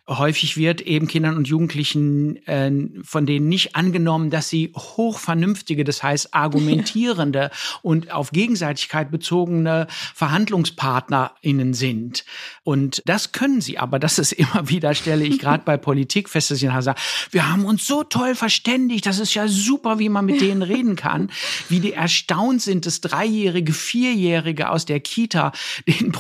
häufig 0.08 0.56
wird 0.56 0.80
eben 0.80 1.06
Kindern 1.06 1.36
und 1.36 1.48
Jugendlichen 1.48 2.36
äh, 2.46 2.72
von 3.02 3.26
denen 3.26 3.48
nicht 3.48 3.76
angenommen, 3.76 4.30
dass 4.30 4.48
sie 4.48 4.72
hochvernünftige, 4.76 5.84
das 5.84 6.02
heißt 6.02 6.34
argumentierende 6.34 7.50
und 7.82 8.12
auf 8.12 8.30
Gegenseitigkeit 8.30 9.10
bezogene 9.10 9.86
VerhandlungspartnerInnen 10.14 11.74
sind. 11.74 12.24
Und 12.64 13.02
das 13.06 13.32
können 13.32 13.60
sie, 13.60 13.78
aber 13.78 13.98
das 13.98 14.18
ist 14.18 14.32
immer 14.32 14.68
wieder, 14.68 14.94
stelle 14.94 15.24
ich 15.24 15.38
gerade 15.38 15.64
bei 15.64 15.76
Politik 15.76 16.28
fest, 16.28 16.50
dass 16.50 16.58
sie 16.58 16.66
sagen, 16.66 17.00
wir 17.30 17.50
haben 17.50 17.64
uns 17.64 17.86
so 17.86 18.04
toll 18.04 18.34
verständigt, 18.34 19.06
das 19.06 19.18
ist 19.18 19.34
ja 19.34 19.48
super, 19.48 19.98
wie 19.98 20.08
man 20.08 20.24
mit 20.24 20.40
denen 20.40 20.62
reden 20.62 20.96
kann, 20.96 21.30
wie 21.68 21.80
die 21.80 21.92
erstaunt 21.92 22.62
sind, 22.62 22.86
dass 22.86 23.00
Dreijährige, 23.00 23.72
Vierjährige 23.72 24.70
aus 24.70 24.86
der 24.86 25.00
Kita 25.00 25.52
den 25.86 26.12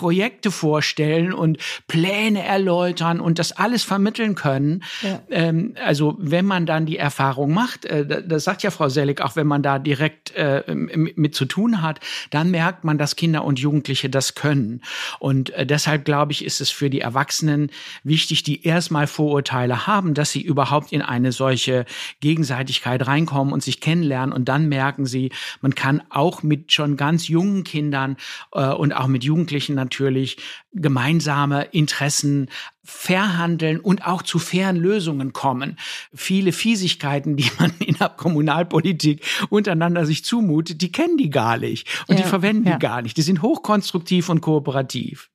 Projekte 0.42 0.50
vorstellen 0.50 1.32
und 1.32 1.58
Pläne 1.86 2.44
erläutern 2.44 3.20
und 3.20 3.38
das 3.38 3.52
alles 3.52 3.84
vermitteln 3.84 4.34
können. 4.34 4.82
Ja. 5.02 5.20
Ähm, 5.30 5.74
also 5.82 6.16
wenn 6.18 6.44
man 6.44 6.66
dann 6.66 6.86
die 6.86 6.96
Erfahrung 6.96 7.54
macht, 7.54 7.84
äh, 7.84 8.24
das 8.26 8.44
sagt 8.44 8.62
ja 8.62 8.70
Frau 8.70 8.88
Selig, 8.88 9.20
auch 9.20 9.36
wenn 9.36 9.46
man 9.46 9.62
da 9.62 9.78
direkt 9.78 10.34
äh, 10.34 10.64
mit 10.74 11.34
zu 11.34 11.44
tun 11.44 11.80
hat, 11.80 12.00
dann 12.30 12.50
merkt 12.50 12.84
man, 12.84 12.98
dass 12.98 13.14
Kinder 13.14 13.44
und 13.44 13.60
Jugendliche 13.60 14.10
das 14.10 14.34
können. 14.34 14.82
Und 15.20 15.50
äh, 15.50 15.64
deshalb 15.64 16.04
glaube 16.04 16.32
ich, 16.32 16.44
ist 16.44 16.60
es 16.60 16.70
für 16.70 16.90
die 16.90 17.00
Erwachsenen 17.00 17.70
wichtig, 18.02 18.42
die 18.42 18.64
erstmal 18.64 19.06
Vorurteile 19.06 19.86
haben, 19.86 20.14
dass 20.14 20.32
sie 20.32 20.42
überhaupt 20.42 20.92
in 20.92 21.02
eine 21.02 21.30
solche 21.32 21.84
Gegenseitigkeit 22.20 23.06
reinkommen 23.06 23.52
und 23.52 23.62
sich 23.62 23.80
kennenlernen 23.80 24.34
und 24.34 24.46
dann 24.46 24.68
merken 24.68 25.06
sie, 25.06 25.30
man 25.60 25.74
kann 25.74 26.02
auch 26.10 26.42
mit 26.42 26.72
schon 26.72 26.96
ganz 26.96 27.28
jungen 27.28 27.64
Kindern 27.64 28.16
äh, 28.52 28.66
und 28.68 28.92
auch 28.92 29.06
mit 29.06 29.24
Jugendlichen 29.24 29.74
natürlich 29.74 30.31
gemeinsame 30.72 31.64
Interessen 31.72 32.48
verhandeln 32.84 33.80
und 33.80 34.06
auch 34.06 34.22
zu 34.22 34.38
fairen 34.38 34.76
Lösungen 34.76 35.32
kommen. 35.32 35.78
Viele 36.14 36.52
Fiesigkeiten, 36.52 37.36
die 37.36 37.50
man 37.58 37.72
in 37.78 37.94
der 37.94 38.08
Kommunalpolitik 38.10 39.24
untereinander 39.50 40.06
sich 40.06 40.24
zumutet, 40.24 40.82
die 40.82 40.92
kennen 40.92 41.16
die 41.16 41.30
gar 41.30 41.58
nicht 41.58 41.88
und 42.08 42.18
ja, 42.18 42.22
die 42.22 42.28
verwenden 42.28 42.66
ja. 42.66 42.74
die 42.74 42.78
gar 42.78 43.02
nicht. 43.02 43.16
Die 43.16 43.22
sind 43.22 43.42
hochkonstruktiv 43.42 44.28
und 44.28 44.40
kooperativ. 44.40 45.31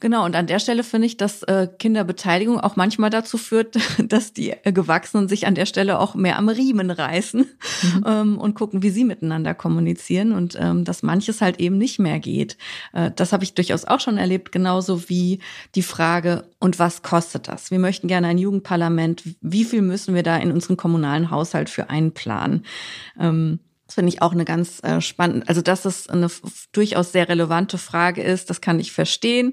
Genau, 0.00 0.24
und 0.24 0.34
an 0.34 0.46
der 0.46 0.58
Stelle 0.58 0.82
finde 0.82 1.06
ich, 1.06 1.18
dass 1.18 1.42
äh, 1.42 1.68
Kinderbeteiligung 1.78 2.58
auch 2.58 2.74
manchmal 2.74 3.10
dazu 3.10 3.36
führt, 3.36 3.76
dass 4.08 4.32
die 4.32 4.50
äh, 4.50 4.72
Gewachsenen 4.72 5.28
sich 5.28 5.46
an 5.46 5.54
der 5.54 5.66
Stelle 5.66 5.98
auch 5.98 6.14
mehr 6.14 6.38
am 6.38 6.48
Riemen 6.48 6.90
reißen 6.90 7.40
mhm. 7.40 8.04
ähm, 8.06 8.38
und 8.38 8.54
gucken, 8.54 8.82
wie 8.82 8.90
sie 8.90 9.04
miteinander 9.04 9.54
kommunizieren 9.54 10.32
und 10.32 10.56
ähm, 10.58 10.84
dass 10.84 11.02
manches 11.02 11.42
halt 11.42 11.60
eben 11.60 11.76
nicht 11.76 11.98
mehr 11.98 12.18
geht. 12.18 12.56
Äh, 12.94 13.10
das 13.14 13.32
habe 13.32 13.44
ich 13.44 13.54
durchaus 13.54 13.84
auch 13.84 14.00
schon 14.00 14.16
erlebt, 14.16 14.52
genauso 14.52 15.08
wie 15.08 15.40
die 15.74 15.82
Frage, 15.82 16.44
und 16.58 16.78
was 16.78 17.02
kostet 17.02 17.48
das? 17.48 17.70
Wir 17.70 17.78
möchten 17.78 18.06
gerne 18.06 18.28
ein 18.28 18.38
Jugendparlament. 18.38 19.22
Wie 19.40 19.64
viel 19.64 19.82
müssen 19.82 20.14
wir 20.14 20.22
da 20.22 20.36
in 20.36 20.52
unseren 20.52 20.76
kommunalen 20.76 21.30
Haushalt 21.30 21.70
für 21.70 21.88
einplanen? 21.88 22.64
Ähm, 23.18 23.60
das 23.90 23.96
finde 23.96 24.10
ich 24.10 24.22
auch 24.22 24.30
eine 24.30 24.44
ganz 24.44 24.80
äh, 24.84 25.00
spannende, 25.00 25.48
also 25.48 25.62
dass 25.62 25.84
es 25.84 26.08
eine 26.08 26.28
durchaus 26.70 27.10
sehr 27.10 27.28
relevante 27.28 27.76
Frage 27.76 28.22
ist, 28.22 28.48
das 28.48 28.60
kann 28.60 28.78
ich 28.78 28.92
verstehen. 28.92 29.52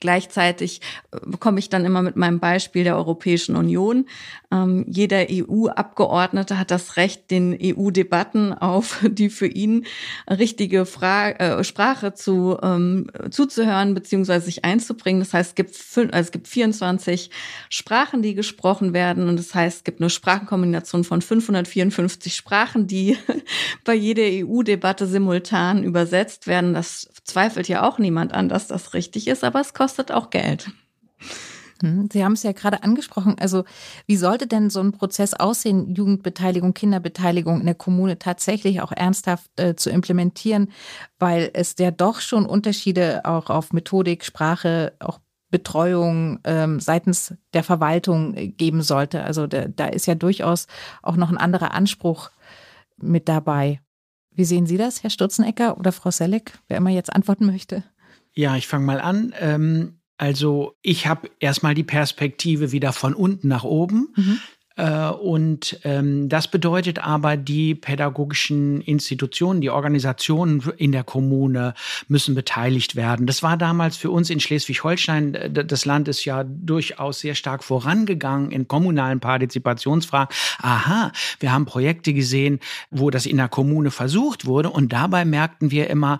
Gleichzeitig 0.00 0.80
äh, 1.12 1.18
bekomme 1.24 1.60
ich 1.60 1.68
dann 1.68 1.84
immer 1.84 2.02
mit 2.02 2.16
meinem 2.16 2.40
Beispiel 2.40 2.82
der 2.82 2.96
Europäischen 2.96 3.54
Union. 3.54 4.06
Ähm, 4.50 4.84
jeder 4.88 5.26
EU-Abgeordnete 5.30 6.58
hat 6.58 6.72
das 6.72 6.96
Recht, 6.96 7.30
den 7.30 7.56
EU-Debatten 7.62 8.52
auf 8.54 9.04
die 9.08 9.30
für 9.30 9.46
ihn 9.46 9.86
richtige 10.28 10.84
Fra 10.84 11.30
äh, 11.30 11.62
Sprache 11.62 12.12
zu, 12.12 12.58
ähm, 12.60 13.06
zuzuhören 13.30 13.94
bzw. 13.94 14.40
sich 14.40 14.64
einzubringen. 14.64 15.20
Das 15.20 15.32
heißt, 15.32 15.50
es 15.50 15.54
gibt, 15.54 15.76
also 15.96 16.10
es 16.10 16.32
gibt 16.32 16.48
24 16.48 17.30
Sprachen, 17.68 18.20
die 18.22 18.34
gesprochen 18.34 18.92
werden 18.94 19.28
und 19.28 19.38
das 19.38 19.54
heißt, 19.54 19.76
es 19.76 19.84
gibt 19.84 20.00
eine 20.00 20.10
Sprachenkombination 20.10 21.04
von 21.04 21.22
554 21.22 22.34
Sprachen, 22.34 22.88
die 22.88 23.16
bei 23.84 23.94
jeder 23.94 24.46
EU-Debatte 24.46 25.06
simultan 25.06 25.82
übersetzt 25.82 26.46
werden. 26.46 26.74
Das 26.74 27.08
zweifelt 27.24 27.68
ja 27.68 27.88
auch 27.88 27.98
niemand 27.98 28.32
an, 28.32 28.48
dass 28.48 28.68
das 28.68 28.94
richtig 28.94 29.28
ist, 29.28 29.44
aber 29.44 29.60
es 29.60 29.74
kostet 29.74 30.12
auch 30.12 30.30
Geld. 30.30 30.70
Hm, 31.82 32.08
Sie 32.10 32.24
haben 32.24 32.32
es 32.32 32.42
ja 32.42 32.52
gerade 32.52 32.82
angesprochen. 32.82 33.36
Also, 33.38 33.64
wie 34.06 34.16
sollte 34.16 34.46
denn 34.46 34.70
so 34.70 34.80
ein 34.80 34.92
Prozess 34.92 35.34
aussehen, 35.34 35.94
Jugendbeteiligung, 35.94 36.74
Kinderbeteiligung 36.74 37.60
in 37.60 37.66
der 37.66 37.74
Kommune 37.74 38.18
tatsächlich 38.18 38.80
auch 38.80 38.92
ernsthaft 38.92 39.50
äh, 39.56 39.74
zu 39.74 39.90
implementieren? 39.90 40.72
Weil 41.18 41.50
es 41.52 41.74
ja 41.78 41.90
doch 41.90 42.20
schon 42.20 42.46
Unterschiede 42.46 43.24
auch 43.24 43.50
auf 43.50 43.72
Methodik, 43.72 44.24
Sprache, 44.24 44.94
auch 45.00 45.20
Betreuung 45.50 46.40
ähm, 46.44 46.80
seitens 46.80 47.34
der 47.52 47.62
Verwaltung 47.62 48.34
äh, 48.34 48.48
geben 48.48 48.82
sollte. 48.82 49.22
Also, 49.22 49.46
da, 49.46 49.66
da 49.68 49.86
ist 49.86 50.06
ja 50.06 50.14
durchaus 50.14 50.66
auch 51.02 51.16
noch 51.16 51.30
ein 51.30 51.38
anderer 51.38 51.74
Anspruch 51.74 52.30
mit 52.96 53.28
dabei. 53.28 53.80
Wie 54.30 54.44
sehen 54.44 54.66
Sie 54.66 54.76
das, 54.76 55.02
Herr 55.02 55.10
Stutzenecker 55.10 55.78
oder 55.78 55.92
Frau 55.92 56.10
Selleck, 56.10 56.58
wer 56.68 56.76
immer 56.76 56.90
jetzt 56.90 57.12
antworten 57.12 57.46
möchte? 57.46 57.84
Ja, 58.34 58.56
ich 58.56 58.66
fange 58.66 58.84
mal 58.84 59.00
an. 59.00 59.34
Ähm, 59.38 60.00
also 60.18 60.74
ich 60.82 61.06
habe 61.06 61.30
erstmal 61.40 61.74
die 61.74 61.84
Perspektive 61.84 62.72
wieder 62.72 62.92
von 62.92 63.14
unten 63.14 63.48
nach 63.48 63.64
oben. 63.64 64.12
Mhm. 64.16 64.40
Äh, 64.76 65.08
und 65.08 65.80
ähm, 65.84 66.28
das 66.28 66.48
bedeutet 66.48 66.98
aber, 66.98 67.36
die 67.36 67.74
pädagogischen 67.74 68.80
Institutionen, 68.82 69.60
die 69.60 69.70
Organisationen 69.70 70.62
in 70.76 70.92
der 70.92 71.04
Kommune 71.04 71.74
müssen 72.08 72.34
beteiligt 72.34 72.94
werden. 72.94 73.26
Das 73.26 73.42
war 73.42 73.56
damals 73.56 73.96
für 73.96 74.10
uns 74.10 74.30
in 74.30 74.40
Schleswig-Holstein, 74.40 75.36
das 75.52 75.84
Land 75.84 76.08
ist 76.08 76.24
ja 76.24 76.44
durchaus 76.44 77.20
sehr 77.20 77.34
stark 77.34 77.64
vorangegangen 77.64 78.50
in 78.50 78.68
kommunalen 78.68 79.20
Partizipationsfragen. 79.20 80.34
Aha, 80.60 81.12
wir 81.40 81.52
haben 81.52 81.64
Projekte 81.64 82.12
gesehen, 82.12 82.60
wo 82.90 83.10
das 83.10 83.26
in 83.26 83.38
der 83.38 83.48
Kommune 83.48 83.90
versucht 83.90 84.46
wurde 84.46 84.70
und 84.70 84.92
dabei 84.92 85.24
merkten 85.24 85.70
wir 85.70 85.88
immer, 85.88 86.18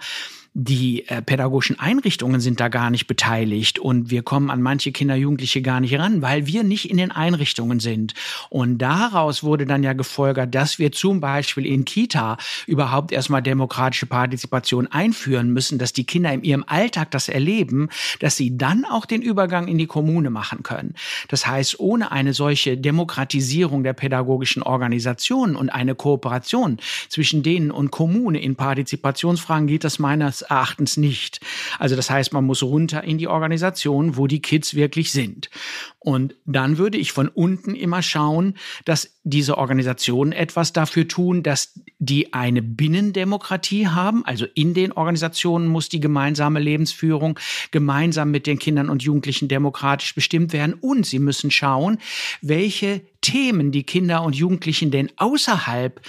die 0.59 1.07
äh, 1.09 1.21
pädagogischen 1.21 1.79
Einrichtungen 1.79 2.41
sind 2.41 2.61
da 2.61 2.69
gar 2.69 2.89
nicht 2.89 3.07
beteiligt 3.07 3.79
und 3.79 4.09
wir 4.09 4.23
kommen 4.23 4.51
an 4.51 4.63
manche 4.63 4.91
Kinder, 4.91 5.15
Jugendliche 5.15 5.61
gar 5.61 5.81
nicht 5.81 5.99
ran, 5.99 6.23
weil 6.23 6.47
wir 6.47 6.65
nicht 6.65 6.89
in 6.91 6.97
den 6.97 7.11
Einrichtungen 7.11 7.79
sind. 7.79 8.15
Und 8.49 8.79
daraus 8.79 9.43
wurde 9.43 9.67
dann 9.67 9.83
ja 9.83 9.93
gefolgert, 9.93 10.55
dass 10.55 10.79
wir 10.79 10.93
zum 10.93 11.21
Beispiel 11.21 11.67
in 11.67 11.85
Kita 11.85 12.39
überhaupt 12.67 13.13
erstmal 13.13 13.43
demokratische 13.43 14.07
Partizipation 14.07 14.87
einführen 14.87 15.53
müssen, 15.53 15.79
dass 15.79 15.93
die 15.93 16.05
Kinder 16.05 16.33
in 16.33 16.43
ihrem 16.43 16.65
Alltag 16.67 17.11
das 17.11 17.29
erleben, 17.29 17.91
dass 18.21 18.39
sie 18.39 18.57
dann 18.57 18.87
auch 18.87 19.05
den 19.05 19.21
Übergang 19.21 19.69
in 19.69 19.77
die 19.77 19.87
Kommune 19.87 20.31
machen 20.31 20.63
können. 20.63 20.95
Das 21.29 21.47
heißt, 21.47 21.79
ohne 21.81 22.13
eine 22.13 22.33
solche 22.33 22.79
Demokratisierung 22.79 23.85
der 23.85 23.93
pädagogischen 23.93 24.63
Organisationen 24.63 25.55
und 25.55 25.69
eine 25.69 25.95
Kooperation 25.95 26.79
zwischen 27.11 27.43
denen 27.43 27.71
und 27.71 27.91
Kommune 27.91 28.41
in 28.41 28.57
Partizipationsfragen 28.57 29.67
geht 29.67 29.85
das 29.85 29.99
meines 29.99 30.46
Erachtens 30.49 30.97
nicht. 30.97 31.41
Also 31.79 31.97
das 31.97 32.11
heißt, 32.11 32.33
man 32.33 32.45
muss 32.45 32.63
runter 32.63 33.05
in 33.05 33.19
die 33.19 33.29
Organisation, 33.29 34.17
wo 34.17 34.27
die 34.27 34.43
Kids 34.43 34.75
wirklich 34.75 35.13
sind. 35.13 35.51
Und 35.99 36.37
dann 36.45 36.79
würde 36.79 36.99
ich 36.99 37.13
von 37.13 37.29
unten 37.29 37.75
immer 37.75 38.01
schauen, 38.01 38.55
dass 38.85 39.19
diese 39.25 39.59
Organisationen 39.59 40.31
etwas 40.31 40.73
dafür 40.73 41.09
tun, 41.09 41.43
dass 41.43 41.81
die 41.99 42.33
eine 42.33 42.63
Binnendemokratie 42.63 43.89
haben. 43.89 44.25
Also 44.25 44.47
in 44.55 44.73
den 44.73 44.93
Organisationen 44.93 45.67
muss 45.67 45.89
die 45.89 45.99
gemeinsame 45.99 46.61
Lebensführung 46.61 47.39
gemeinsam 47.73 48.31
mit 48.31 48.47
den 48.47 48.61
Kindern 48.61 48.89
und 48.89 49.03
Jugendlichen 49.03 49.49
demokratisch 49.49 50.15
bestimmt 50.15 50.53
werden. 50.53 50.75
Und 50.75 51.07
sie 51.07 51.19
müssen 51.19 51.51
schauen, 51.51 51.99
welche 52.41 53.03
Themen 53.21 53.73
die 53.73 53.83
Kinder 53.83 54.23
und 54.23 54.37
Jugendlichen 54.37 54.93
denn 54.93 55.11
außerhalb 55.17 56.01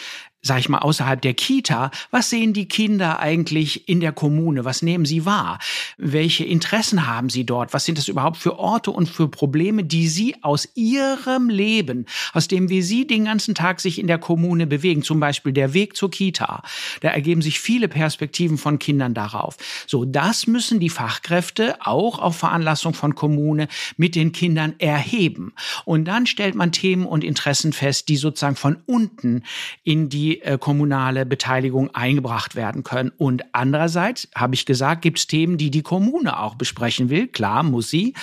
sag 0.48 0.60
ich 0.60 0.70
mal, 0.70 0.80
außerhalb 0.80 1.22
der 1.22 1.34
Kita, 1.34 1.92
was 2.10 2.30
sehen 2.30 2.54
die 2.54 2.68
Kinder 2.68 3.20
eigentlich 3.20 3.88
in 3.88 4.00
der 4.00 4.12
Kommune? 4.12 4.66
Was 4.66 4.82
nehmen 4.82 5.06
sie 5.06 5.26
wahr? 5.26 5.60
Welche 5.98 6.46
Interessen 6.46 7.06
haben 7.06 7.30
sie 7.30 7.46
dort? 7.46 7.74
Was 7.74 7.86
sind 7.86 7.98
das 7.98 8.08
überhaupt 8.08 8.38
für 8.38 8.58
Orte 8.58 8.92
und 8.92 9.08
für 9.08 9.28
Probleme, 9.28 9.84
die 9.84 10.08
sie 10.08 10.36
aus 10.42 10.70
ihrem 10.76 11.50
Leben, 11.50 12.06
aus 12.34 12.48
dem, 12.48 12.70
wie 12.70 12.82
sie 12.82 13.06
den 13.06 13.26
ganzen 13.26 13.54
Tag 13.54 13.80
sich 13.80 14.00
in 14.00 14.08
der 14.08 14.18
Kommune 14.18 14.66
bewegen, 14.66 15.04
zum 15.04 15.20
Beispiel 15.20 15.52
der 15.52 15.74
Weg 15.74 15.96
zur 15.96 16.10
Kita, 16.10 16.64
da 17.02 17.10
ergeben 17.10 17.42
sich 17.42 17.60
viele 17.60 17.88
Perspektiven 17.88 18.58
von 18.58 18.80
Kindern 18.80 19.14
darauf. 19.14 19.58
So, 19.86 20.06
das 20.06 20.48
müssen 20.48 20.80
die 20.80 20.90
Fachkräfte 20.90 21.76
auch 21.82 22.20
auf 22.20 22.38
Veranlassung 22.38 22.94
von 22.94 23.16
Kommune 23.16 23.68
mit 23.98 24.16
den 24.16 24.32
Kindern 24.32 24.76
erheben. 24.80 25.54
Und 25.86 26.06
dann 26.06 26.26
stellt 26.26 26.56
man 26.56 26.72
Themen 26.72 27.06
und 27.06 27.24
Interessen 27.24 27.74
fest, 27.74 28.08
die 28.10 28.16
sozusagen 28.16 28.56
von 28.56 28.78
unten 28.86 29.44
in 29.84 30.10
die 30.10 30.37
äh, 30.42 30.58
kommunale 30.60 31.26
Beteiligung 31.26 31.94
eingebracht 31.94 32.56
werden 32.56 32.84
können. 32.84 33.12
Und 33.18 33.44
andererseits, 33.52 34.28
habe 34.36 34.56
ich 34.56 34.66
gesagt, 34.66 35.02
gibt 35.02 35.20
es 35.20 35.28
Themen, 35.28 35.58
die 35.58 35.72
die 35.72 35.82
Kommune 35.82 36.40
auch 36.40 36.56
besprechen 36.56 37.10
will. 37.10 37.28
Klar, 37.28 37.64
muss 37.64 37.90
sie. 37.90 38.14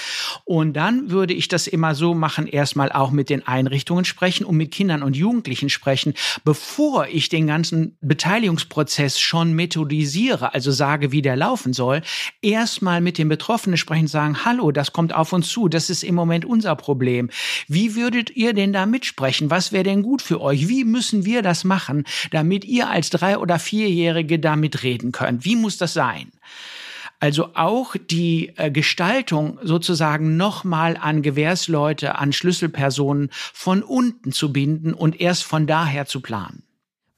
Und 0.45 0.75
dann 0.75 1.11
würde 1.11 1.35
ich 1.35 1.49
das 1.49 1.67
immer 1.67 1.95
so 1.95 2.15
machen, 2.15 2.47
erstmal 2.47 2.93
auch 2.93 3.11
mit 3.11 3.31
den 3.31 3.47
Einrichtungen 3.47 4.05
sprechen 4.05 4.45
und 4.45 4.57
mit 4.57 4.71
Kindern 4.71 5.03
und 5.03 5.17
Jugendlichen 5.17 5.71
sprechen, 5.71 6.15
bevor 6.45 7.07
ich 7.09 7.29
den 7.29 7.47
ganzen 7.47 7.97
Beteiligungsprozess 8.01 9.19
schon 9.21 9.55
methodisiere, 9.55 10.55
also 10.55 10.71
sage, 10.71 11.13
wie 11.13 11.23
der 11.23 11.37
laufen 11.37 11.73
soll, 11.73 12.03
erstmal 12.43 13.01
mit 13.01 13.19
den 13.19 13.29
Betroffenen 13.29 13.77
sprechen, 13.77 14.07
sagen, 14.07 14.45
hallo, 14.45 14.71
das 14.71 14.93
kommt 14.93 15.15
auf 15.15 15.33
uns 15.33 15.49
zu, 15.49 15.69
das 15.69 15.91
ist 15.91 16.05
im 16.05 16.15
Moment 16.15 16.45
unser 16.45 16.77
Problem. 16.77 17.31
Wie 17.69 17.95
würdet 17.95 18.31
ihr 18.37 18.53
denn 18.53 18.73
da 18.73 18.87
mitsprechen? 18.87 19.51
Was 19.51 19.73
wäre 19.73 19.85
denn 19.85 20.03
gut 20.03 20.23
für 20.23 20.41
euch? 20.41 20.69
Wie 20.69 20.85
müssen 20.85 21.25
wir 21.25 21.43
das 21.43 21.65
machen, 21.65 22.04
damit 22.31 22.65
ihr 22.65 22.89
als 22.89 23.11
drei- 23.11 23.39
oder 23.39 23.59
vierjährige 23.59 24.39
da 24.39 24.57
mitreden 24.57 25.13
könnt? 25.13 25.45
Wie 25.45 25.57
muss 25.57 25.77
das 25.79 25.95
sein? 25.95 26.33
Also 27.21 27.55
auch 27.55 27.97
die 28.11 28.53
äh, 28.57 28.71
Gestaltung 28.71 29.59
sozusagen 29.63 30.37
nochmal 30.37 30.99
an 31.01 31.23
Gewährsleute, 31.23 32.19
an 32.19 32.33
Schlüsselpersonen 32.33 33.31
von 33.33 33.83
unten 33.83 34.33
zu 34.33 34.53
binden 34.53 34.93
und 34.93 35.21
erst 35.21 35.45
von 35.45 35.67
daher 35.67 36.07
zu 36.07 36.21
planen. 36.21 36.65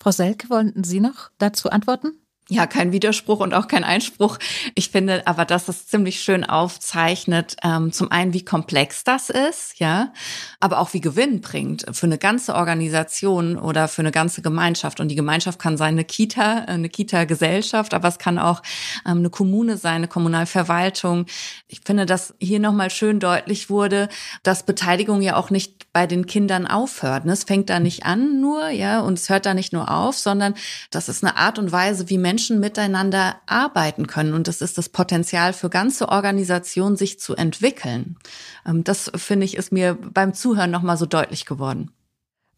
Frau 0.01 0.13
Selke, 0.13 0.49
wollten 0.51 0.85
Sie 0.85 1.01
noch 1.01 1.31
dazu 1.39 1.71
antworten? 1.71 2.13
Ja, 2.49 2.69
kein 2.69 2.93
Widerspruch 2.93 3.41
und 3.41 3.55
auch 3.55 3.67
kein 3.67 3.83
Einspruch. 3.83 4.39
Ich 4.77 4.91
finde 4.91 5.27
aber, 5.27 5.45
dass 5.45 5.67
es 5.67 5.89
ziemlich 5.89 6.21
schön 6.21 6.45
aufzeichnet, 6.45 7.57
ähm, 7.65 7.91
zum 7.91 8.13
einen, 8.13 8.35
wie 8.35 8.45
komplex 8.45 9.03
das 9.03 9.31
ist, 9.31 9.81
ja, 9.81 10.13
aber 10.61 10.79
auch 10.79 10.95
wie 10.95 11.01
Gewinn 11.01 11.41
bringt 11.41 11.87
für 11.91 12.07
eine 12.07 12.19
ganze 12.19 12.55
Organisation 12.55 13.59
oder 13.59 13.89
für 13.89 14.03
eine 14.03 14.13
ganze 14.13 14.43
Gemeinschaft. 14.43 15.01
Und 15.01 15.09
die 15.09 15.17
Gemeinschaft 15.17 15.59
kann 15.59 15.77
sein 15.77 15.95
eine 15.95 16.05
Kita, 16.05 16.59
eine 16.67 16.89
Kita-Gesellschaft, 16.89 17.95
aber 17.95 18.07
es 18.07 18.19
kann 18.19 18.39
auch 18.39 18.63
ähm, 19.05 19.19
eine 19.19 19.31
Kommune 19.31 19.77
sein, 19.77 19.97
eine 19.97 20.09
Kommunalverwaltung. 20.09 21.27
Ich 21.67 21.81
finde, 21.85 22.07
dass 22.07 22.33
hier 22.39 22.61
nochmal 22.61 22.91
schön 22.91 23.19
deutlich 23.19 23.71
wurde, 23.71 24.09
dass 24.45 24.63
Beteiligung 24.63 25.21
ja 25.21 25.35
auch 25.35 25.51
nicht 25.51 25.93
bei 25.93 26.07
den 26.07 26.27
Kindern 26.27 26.67
aufhört. 26.69 27.25
Ne? 27.25 27.33
Es 27.33 27.45
fängt 27.45 27.71
da 27.71 27.81
nicht 27.81 28.05
an 28.05 28.41
nur, 28.41 28.69
ja, 28.69 29.01
und 29.01 29.15
es 29.15 29.31
hört 29.31 29.47
da 29.47 29.55
nicht 29.55 29.73
nur 29.73 29.91
auf, 29.91 30.17
sondern 30.17 30.55
das 30.91 31.09
ist 31.09 31.25
eine 31.25 31.37
Art 31.39 31.59
und 31.59 31.73
Weise, 31.73 32.11
wie 32.11 32.19
Menschen 32.19 32.36
Menschen 32.37 32.61
miteinander 32.61 33.37
arbeiten 33.47 34.07
können. 34.07 34.35
Und 34.35 34.47
das 34.47 34.61
ist 34.61 34.77
das 34.77 34.91
Potenzial 34.91 35.55
für 35.55 35.71
ganze 35.71 36.11
Organisationen, 36.11 36.95
sich 36.95 37.19
zu 37.19 37.35
entwickeln. 37.35 38.19
Ähm, 38.67 38.85
das 38.85 39.11
finde 39.17 39.47
ich 39.47 39.57
ist 39.57 39.73
mir 39.73 39.95
beim 39.95 40.35
Zuhören 40.35 40.71
nochmal 40.71 40.99
so 40.99 41.07
deutlich 41.07 41.47
geworden. 41.47 41.93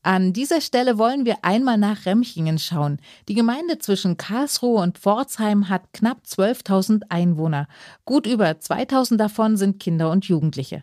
An 0.02 0.32
dieser 0.32 0.60
Stelle 0.60 0.98
wollen 0.98 1.24
wir 1.24 1.36
einmal 1.42 1.78
nach 1.78 2.06
Remchingen 2.06 2.58
schauen. 2.58 2.98
Die 3.28 3.34
Gemeinde 3.34 3.78
zwischen 3.78 4.16
Karlsruhe 4.16 4.82
und 4.82 4.98
Pforzheim 4.98 5.68
hat 5.68 5.92
knapp 5.92 6.22
12.000 6.26 7.02
Einwohner. 7.08 7.68
Gut 8.04 8.26
über 8.26 8.50
2.000 8.50 9.16
davon 9.16 9.56
sind 9.56 9.78
Kinder 9.78 10.10
und 10.10 10.24
Jugendliche. 10.24 10.82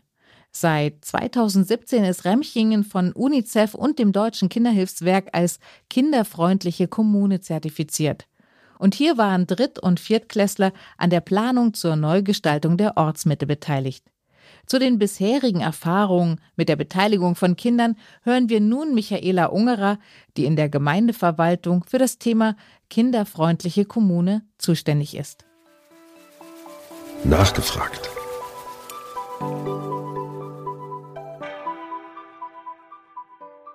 Seit 0.53 1.03
2017 1.03 2.05
ist 2.05 2.23
Remchingen 2.23 2.85
von 2.85 3.11
UNICEF 3.11 3.73
und 3.73 3.99
dem 3.99 4.13
Deutschen 4.13 4.47
Kinderhilfswerk 4.47 5.31
als 5.33 5.59
kinderfreundliche 5.89 6.87
Kommune 6.87 7.41
zertifiziert. 7.41 8.25
Und 8.85 8.93
hier 8.93 9.17
waren 9.17 9.47
Dritt- 9.47 9.79
und 9.79 9.99
Viertklässler 9.99 10.71
an 10.99 11.09
der 11.09 11.19
Planung 11.19 11.73
zur 11.73 11.95
Neugestaltung 11.95 12.77
der 12.77 12.97
Ortsmitte 12.97 13.47
beteiligt. 13.47 14.05
Zu 14.67 14.77
den 14.77 14.99
bisherigen 14.99 15.59
Erfahrungen 15.59 16.39
mit 16.55 16.69
der 16.69 16.75
Beteiligung 16.75 17.33
von 17.33 17.55
Kindern 17.55 17.97
hören 18.21 18.47
wir 18.47 18.59
nun 18.61 18.93
Michaela 18.93 19.47
Ungerer, 19.47 19.97
die 20.37 20.45
in 20.45 20.55
der 20.55 20.69
Gemeindeverwaltung 20.69 21.83
für 21.83 21.97
das 21.97 22.19
Thema 22.19 22.55
kinderfreundliche 22.91 23.85
Kommune 23.85 24.43
zuständig 24.59 25.17
ist. 25.17 25.45
Nachgefragt. 27.23 28.11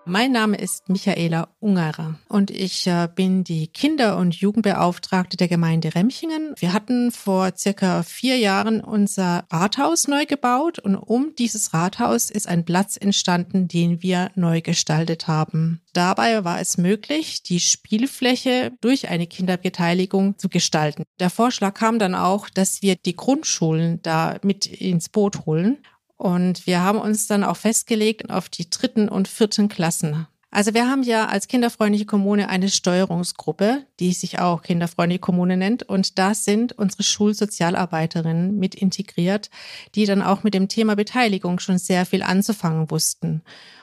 Mein 0.06 0.32
Name 0.32 0.56
ist 0.56 0.88
Michaela 0.88 1.48
Ungerer 1.60 2.18
und 2.28 2.50
ich 2.50 2.86
äh, 2.86 3.06
bin 3.14 3.44
die 3.44 3.68
Kinder- 3.68 4.16
und 4.16 4.34
Jugendbeauftragte 4.34 5.36
der 5.36 5.46
Gemeinde 5.46 5.94
Remchingen. 5.94 6.54
Wir 6.58 6.72
hatten 6.72 7.12
vor 7.12 7.52
circa 7.56 8.02
vier 8.02 8.38
Jahren 8.38 8.80
unser 8.80 9.44
Rathaus 9.50 10.08
neu 10.08 10.24
gebaut 10.24 10.78
und 10.78 10.96
um 10.96 11.34
dieses 11.36 11.74
Rathaus 11.74 12.30
ist 12.30 12.48
ein 12.48 12.64
Platz 12.64 12.96
entstanden, 12.96 13.68
den 13.68 14.02
wir 14.02 14.30
neu 14.34 14.62
gestaltet 14.62 15.28
haben. 15.28 15.82
Dabei 15.92 16.44
war 16.44 16.60
es 16.60 16.78
möglich, 16.78 17.42
die 17.42 17.60
Spielfläche 17.60 18.72
durch 18.80 19.08
eine 19.08 19.26
Kinderbeteiligung 19.26 20.38
zu 20.38 20.48
gestalten. 20.48 21.04
Der 21.20 21.30
Vorschlag 21.30 21.74
kam 21.74 21.98
dann 21.98 22.14
auch, 22.14 22.48
dass 22.48 22.80
wir 22.80 22.96
die 22.96 23.16
Grundschulen 23.16 24.00
da 24.02 24.38
mit 24.42 24.64
ins 24.66 25.10
Boot 25.10 25.44
holen. 25.44 25.78
Und 26.20 26.66
wir 26.66 26.82
haben 26.82 26.98
uns 26.98 27.28
dann 27.28 27.42
auch 27.44 27.56
festgelegt 27.56 28.28
auf 28.28 28.50
die 28.50 28.68
dritten 28.68 29.08
und 29.08 29.26
vierten 29.26 29.70
Klassen. 29.70 30.26
Also 30.50 30.74
wir 30.74 30.86
haben 30.86 31.02
ja 31.02 31.28
als 31.28 31.48
kinderfreundliche 31.48 32.04
Kommune 32.04 32.50
eine 32.50 32.68
Steuerungsgruppe, 32.68 33.86
die 34.00 34.12
sich 34.12 34.38
auch 34.38 34.60
kinderfreundliche 34.60 35.20
Kommune 35.20 35.56
nennt. 35.56 35.82
Und 35.82 36.18
da 36.18 36.34
sind 36.34 36.74
unsere 36.74 37.04
Schulsozialarbeiterinnen 37.04 38.58
mit 38.58 38.74
integriert, 38.74 39.48
die 39.94 40.04
dann 40.04 40.20
auch 40.20 40.42
mit 40.42 40.52
dem 40.52 40.68
Thema 40.68 40.94
Beteiligung 40.94 41.58
schon 41.58 41.78
sehr 41.78 42.04
viel 42.04 42.22
anzufangen 42.22 42.90
wussten. 42.90 43.40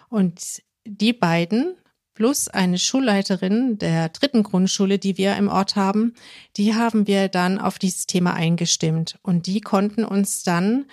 Und 0.07 0.61
die 0.85 1.13
beiden 1.13 1.73
plus 2.13 2.49
eine 2.49 2.77
Schulleiterin 2.77 3.79
der 3.79 4.09
dritten 4.09 4.43
Grundschule, 4.43 4.99
die 4.99 5.17
wir 5.17 5.35
im 5.37 5.47
Ort 5.47 5.75
haben, 5.75 6.13
die 6.55 6.75
haben 6.75 7.07
wir 7.07 7.29
dann 7.29 7.57
auf 7.57 7.79
dieses 7.79 8.05
Thema 8.05 8.35
eingestimmt. 8.35 9.17
Und 9.23 9.47
die 9.47 9.59
konnten 9.59 10.03
uns 10.05 10.43
dann 10.43 10.85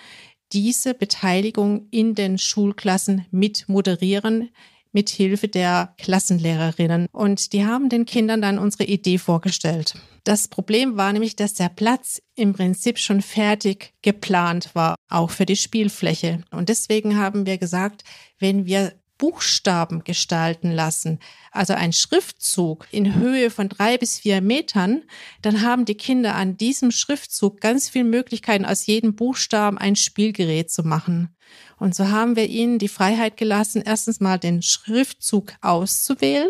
diese 0.53 0.93
Beteiligung 0.93 1.87
in 1.91 2.15
den 2.15 2.37
Schulklassen 2.37 3.25
mit 3.31 3.67
moderieren, 3.67 4.49
mit 4.91 5.09
Hilfe 5.09 5.49
der 5.49 5.93
Klassenlehrerinnen. 5.97 7.07
Und 7.11 7.51
die 7.51 7.65
haben 7.65 7.89
den 7.89 8.05
Kindern 8.05 8.41
dann 8.41 8.57
unsere 8.57 8.85
Idee 8.85 9.17
vorgestellt. 9.17 9.95
Das 10.23 10.47
Problem 10.47 10.95
war 10.95 11.11
nämlich, 11.11 11.35
dass 11.35 11.53
der 11.53 11.69
Platz 11.69 12.21
im 12.35 12.53
Prinzip 12.53 12.97
schon 12.97 13.21
fertig 13.21 13.93
geplant 14.01 14.73
war, 14.73 14.95
auch 15.09 15.31
für 15.31 15.45
die 15.45 15.57
Spielfläche. 15.57 16.43
Und 16.49 16.69
deswegen 16.69 17.17
haben 17.17 17.45
wir 17.45 17.57
gesagt, 17.57 18.03
wenn 18.39 18.65
wir 18.65 18.93
Buchstaben 19.17 20.03
gestalten 20.03 20.71
lassen, 20.71 21.19
also 21.51 21.73
ein 21.73 21.93
Schriftzug 21.93 22.87
in 22.91 23.15
Höhe 23.15 23.49
von 23.49 23.69
drei 23.69 23.97
bis 23.97 24.19
vier 24.19 24.41
Metern, 24.41 25.03
dann 25.41 25.61
haben 25.61 25.85
die 25.85 25.95
Kinder 25.95 26.35
an 26.35 26.57
diesem 26.57 26.91
Schriftzug 26.91 27.61
ganz 27.61 27.89
viele 27.89 28.05
Möglichkeiten, 28.05 28.65
aus 28.65 28.85
jedem 28.85 29.15
Buchstaben 29.15 29.77
ein 29.77 29.95
Spielgerät 29.95 30.69
zu 30.69 30.83
machen. 30.83 31.35
Und 31.77 31.95
so 31.95 32.09
haben 32.09 32.35
wir 32.35 32.47
ihnen 32.47 32.79
die 32.79 32.87
Freiheit 32.87 33.37
gelassen, 33.37 33.83
erstens 33.85 34.19
mal 34.19 34.37
den 34.37 34.61
Schriftzug 34.61 35.53
auszuwählen 35.61 36.49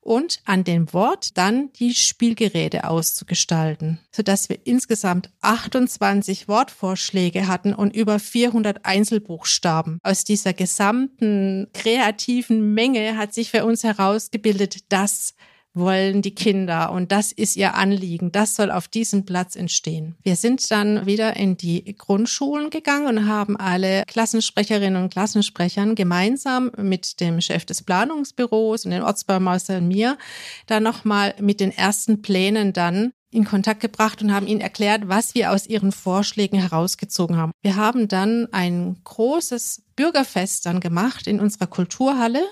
und 0.00 0.40
an 0.44 0.64
dem 0.64 0.92
Wort 0.92 1.36
dann 1.36 1.72
die 1.74 1.94
Spielgeräte 1.94 2.88
auszugestalten, 2.88 4.00
sodass 4.10 4.48
wir 4.48 4.58
insgesamt 4.64 5.30
28 5.40 6.48
Wortvorschläge 6.48 7.46
hatten 7.46 7.74
und 7.74 7.94
über 7.94 8.18
400 8.18 8.84
Einzelbuchstaben. 8.84 9.98
Aus 10.02 10.24
dieser 10.24 10.52
gesamten 10.52 11.68
kreativen 11.74 12.74
Menge 12.74 13.16
hat 13.16 13.34
sich 13.34 13.50
für 13.50 13.64
uns 13.64 13.84
herausgebildet, 13.84 14.90
dass 14.90 15.34
wollen 15.72 16.22
die 16.22 16.34
Kinder 16.34 16.92
und 16.92 17.12
das 17.12 17.32
ist 17.32 17.56
ihr 17.56 17.74
Anliegen. 17.74 18.32
Das 18.32 18.56
soll 18.56 18.70
auf 18.70 18.88
diesem 18.88 19.24
Platz 19.24 19.56
entstehen. 19.56 20.16
Wir 20.22 20.36
sind 20.36 20.70
dann 20.70 21.06
wieder 21.06 21.36
in 21.36 21.56
die 21.56 21.96
Grundschulen 21.96 22.70
gegangen 22.70 23.06
und 23.06 23.28
haben 23.28 23.56
alle 23.56 24.04
Klassensprecherinnen 24.06 25.02
und 25.02 25.12
Klassensprechern 25.12 25.94
gemeinsam 25.94 26.72
mit 26.76 27.20
dem 27.20 27.40
Chef 27.40 27.64
des 27.64 27.82
Planungsbüros 27.82 28.84
und 28.84 28.90
den 28.90 29.02
Ortsbaumeister 29.02 29.78
und 29.78 29.88
mir 29.88 30.18
dann 30.66 30.82
nochmal 30.82 31.34
mit 31.40 31.60
den 31.60 31.70
ersten 31.70 32.22
Plänen 32.22 32.72
dann 32.72 33.12
in 33.30 33.44
Kontakt 33.44 33.80
gebracht 33.80 34.22
und 34.22 34.32
haben 34.34 34.46
ihnen 34.46 34.60
erklärt, 34.60 35.08
was 35.08 35.34
wir 35.34 35.52
aus 35.52 35.66
ihren 35.66 35.92
Vorschlägen 35.92 36.58
herausgezogen 36.58 37.36
haben. 37.36 37.52
Wir 37.62 37.76
haben 37.76 38.08
dann 38.08 38.48
ein 38.52 38.96
großes 39.04 39.82
Bürgerfest 39.94 40.66
dann 40.66 40.80
gemacht 40.80 41.26
in 41.26 41.38
unserer 41.38 41.68
Kulturhalle 41.68 42.42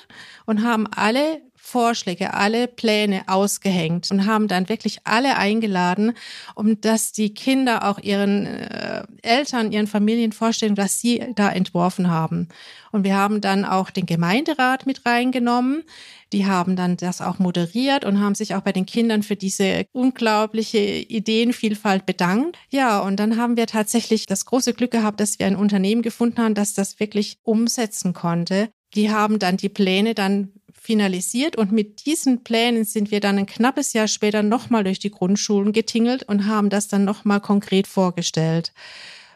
und 0.46 0.62
haben 0.62 0.86
alle 0.86 1.40
Vorschläge, 1.60 2.34
alle 2.34 2.66
Pläne 2.66 3.22
ausgehängt 3.26 4.10
und 4.10 4.26
haben 4.26 4.48
dann 4.48 4.68
wirklich 4.68 5.00
alle 5.04 5.36
eingeladen, 5.36 6.12
um 6.54 6.80
dass 6.80 7.12
die 7.12 7.34
Kinder 7.34 7.88
auch 7.88 7.98
ihren 7.98 8.46
äh, 8.46 9.02
Eltern, 9.22 9.72
ihren 9.72 9.86
Familien 9.86 10.32
vorstellen, 10.32 10.76
was 10.76 11.00
sie 11.00 11.22
da 11.34 11.50
entworfen 11.50 12.08
haben. 12.08 12.48
Und 12.92 13.04
wir 13.04 13.16
haben 13.16 13.40
dann 13.40 13.64
auch 13.64 13.90
den 13.90 14.06
Gemeinderat 14.06 14.86
mit 14.86 15.04
reingenommen. 15.04 15.84
Die 16.32 16.46
haben 16.46 16.76
dann 16.76 16.96
das 16.96 17.20
auch 17.20 17.38
moderiert 17.38 18.04
und 18.04 18.20
haben 18.20 18.34
sich 18.34 18.54
auch 18.54 18.60
bei 18.60 18.72
den 18.72 18.86
Kindern 18.86 19.22
für 19.22 19.36
diese 19.36 19.86
unglaubliche 19.92 20.78
Ideenvielfalt 20.78 22.06
bedankt. 22.06 22.56
Ja, 22.70 23.00
und 23.00 23.16
dann 23.16 23.36
haben 23.36 23.56
wir 23.56 23.66
tatsächlich 23.66 24.26
das 24.26 24.44
große 24.44 24.74
Glück 24.74 24.90
gehabt, 24.90 25.20
dass 25.20 25.38
wir 25.38 25.46
ein 25.46 25.56
Unternehmen 25.56 26.02
gefunden 26.02 26.42
haben, 26.42 26.54
das 26.54 26.74
das 26.74 27.00
wirklich 27.00 27.38
umsetzen 27.42 28.12
konnte. 28.12 28.68
Die 28.94 29.10
haben 29.10 29.38
dann 29.38 29.56
die 29.56 29.68
Pläne 29.68 30.14
dann 30.14 30.52
finalisiert 30.88 31.56
und 31.56 31.70
mit 31.70 32.06
diesen 32.06 32.42
Plänen 32.44 32.86
sind 32.86 33.10
wir 33.10 33.20
dann 33.20 33.36
ein 33.36 33.44
knappes 33.44 33.92
Jahr 33.92 34.08
später 34.08 34.42
nochmal 34.42 34.84
durch 34.84 34.98
die 34.98 35.10
Grundschulen 35.10 35.74
getingelt 35.74 36.22
und 36.22 36.46
haben 36.46 36.70
das 36.70 36.88
dann 36.88 37.04
nochmal 37.04 37.42
konkret 37.42 37.86
vorgestellt. 37.86 38.72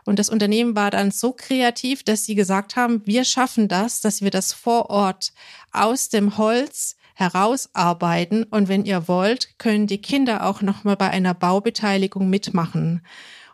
Und 0.07 0.19
das 0.19 0.31
Unternehmen 0.31 0.75
war 0.75 0.91
dann 0.91 1.11
so 1.11 1.33
kreativ, 1.33 2.05
dass 2.05 2.25
sie 2.25 2.35
gesagt 2.35 2.75
haben, 2.77 3.03
wir 3.05 3.25
schaffen 3.25 3.69
das, 3.69 4.01
dass 4.01 4.23
wir 4.23 4.31
das 4.31 4.55
vor 4.55 4.88
Ort 4.88 5.35
aus 5.73 6.09
dem 6.09 6.38
Holz 6.38 6.97
herausarbeiten. 7.17 8.45
Und 8.45 8.69
wenn 8.69 8.87
ihr 8.87 9.07
wollt, 9.07 9.59
können 9.59 9.87
die 9.87 10.01
Kinder 10.01 10.47
auch 10.47 10.62
nochmal 10.62 10.97
bei 10.97 11.11
einer 11.11 11.35
Baubeteiligung 11.35 12.31
mitmachen. 12.31 13.03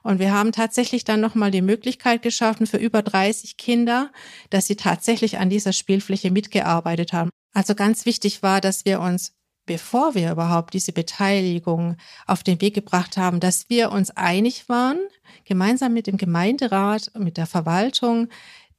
Und 0.02 0.18
wir 0.18 0.32
haben 0.32 0.52
tatsächlich 0.52 1.04
dann 1.04 1.20
nochmal 1.20 1.50
die 1.50 1.62
Möglichkeit 1.62 2.22
geschaffen 2.22 2.66
für 2.66 2.76
über 2.76 3.02
30 3.02 3.56
Kinder, 3.56 4.10
dass 4.50 4.66
sie 4.66 4.76
tatsächlich 4.76 5.38
an 5.38 5.50
dieser 5.50 5.72
Spielfläche 5.72 6.30
mitgearbeitet 6.30 7.12
haben. 7.12 7.30
Also 7.52 7.74
ganz 7.74 8.06
wichtig 8.06 8.42
war, 8.42 8.60
dass 8.60 8.84
wir 8.84 9.00
uns, 9.00 9.34
bevor 9.66 10.14
wir 10.14 10.30
überhaupt 10.30 10.74
diese 10.74 10.92
Beteiligung 10.92 11.96
auf 12.26 12.42
den 12.42 12.60
Weg 12.60 12.74
gebracht 12.74 13.16
haben, 13.16 13.40
dass 13.40 13.68
wir 13.68 13.92
uns 13.92 14.10
einig 14.10 14.68
waren, 14.68 14.98
gemeinsam 15.44 15.92
mit 15.92 16.06
dem 16.06 16.16
Gemeinderat, 16.16 17.10
mit 17.18 17.36
der 17.36 17.46
Verwaltung, 17.46 18.28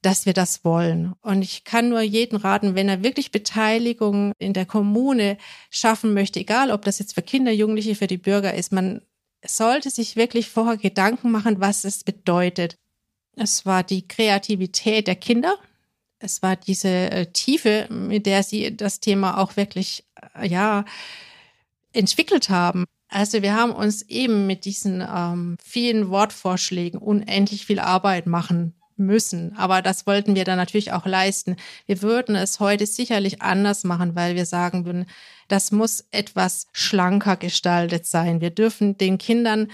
dass 0.02 0.24
wir 0.24 0.32
das 0.32 0.64
wollen. 0.64 1.12
Und 1.20 1.42
ich 1.42 1.64
kann 1.64 1.90
nur 1.90 2.00
jeden 2.00 2.36
raten, 2.36 2.74
wenn 2.74 2.88
er 2.88 3.02
wirklich 3.02 3.32
Beteiligung 3.32 4.32
in 4.38 4.54
der 4.54 4.66
Kommune 4.66 5.36
schaffen 5.70 6.14
möchte, 6.14 6.40
egal 6.40 6.70
ob 6.70 6.82
das 6.82 6.98
jetzt 6.98 7.14
für 7.14 7.22
Kinder, 7.22 7.52
Jugendliche, 7.52 7.94
für 7.94 8.06
die 8.06 8.16
Bürger 8.16 8.54
ist, 8.54 8.72
man 8.72 9.02
sollte 9.44 9.90
sich 9.90 10.16
wirklich 10.16 10.48
vorher 10.48 10.76
Gedanken 10.76 11.30
machen, 11.30 11.60
was 11.60 11.84
es 11.84 12.04
bedeutet. 12.04 12.76
Es 13.36 13.64
war 13.64 13.82
die 13.82 14.06
Kreativität 14.06 15.06
der 15.06 15.16
Kinder. 15.16 15.56
Es 16.18 16.42
war 16.42 16.56
diese 16.56 16.88
äh, 16.88 17.26
Tiefe, 17.32 17.86
mit 17.90 18.26
der 18.26 18.42
sie 18.42 18.76
das 18.76 19.00
Thema 19.00 19.38
auch 19.38 19.56
wirklich, 19.56 20.04
äh, 20.34 20.46
ja, 20.46 20.84
entwickelt 21.92 22.50
haben. 22.50 22.84
Also 23.08 23.42
wir 23.42 23.54
haben 23.54 23.72
uns 23.72 24.02
eben 24.02 24.46
mit 24.46 24.64
diesen 24.64 25.00
ähm, 25.00 25.56
vielen 25.62 26.10
Wortvorschlägen 26.10 27.00
unendlich 27.00 27.66
viel 27.66 27.80
Arbeit 27.80 28.26
machen 28.26 28.79
müssen. 29.00 29.56
Aber 29.56 29.82
das 29.82 30.06
wollten 30.06 30.34
wir 30.34 30.44
dann 30.44 30.58
natürlich 30.58 30.92
auch 30.92 31.06
leisten. 31.06 31.56
Wir 31.86 32.02
würden 32.02 32.36
es 32.36 32.60
heute 32.60 32.86
sicherlich 32.86 33.42
anders 33.42 33.84
machen, 33.84 34.14
weil 34.14 34.36
wir 34.36 34.46
sagen 34.46 34.84
würden, 34.84 35.06
das 35.48 35.72
muss 35.72 36.04
etwas 36.12 36.68
schlanker 36.72 37.36
gestaltet 37.36 38.06
sein. 38.06 38.40
Wir 38.40 38.50
dürfen 38.50 38.96
den 38.96 39.18
Kindern 39.18 39.68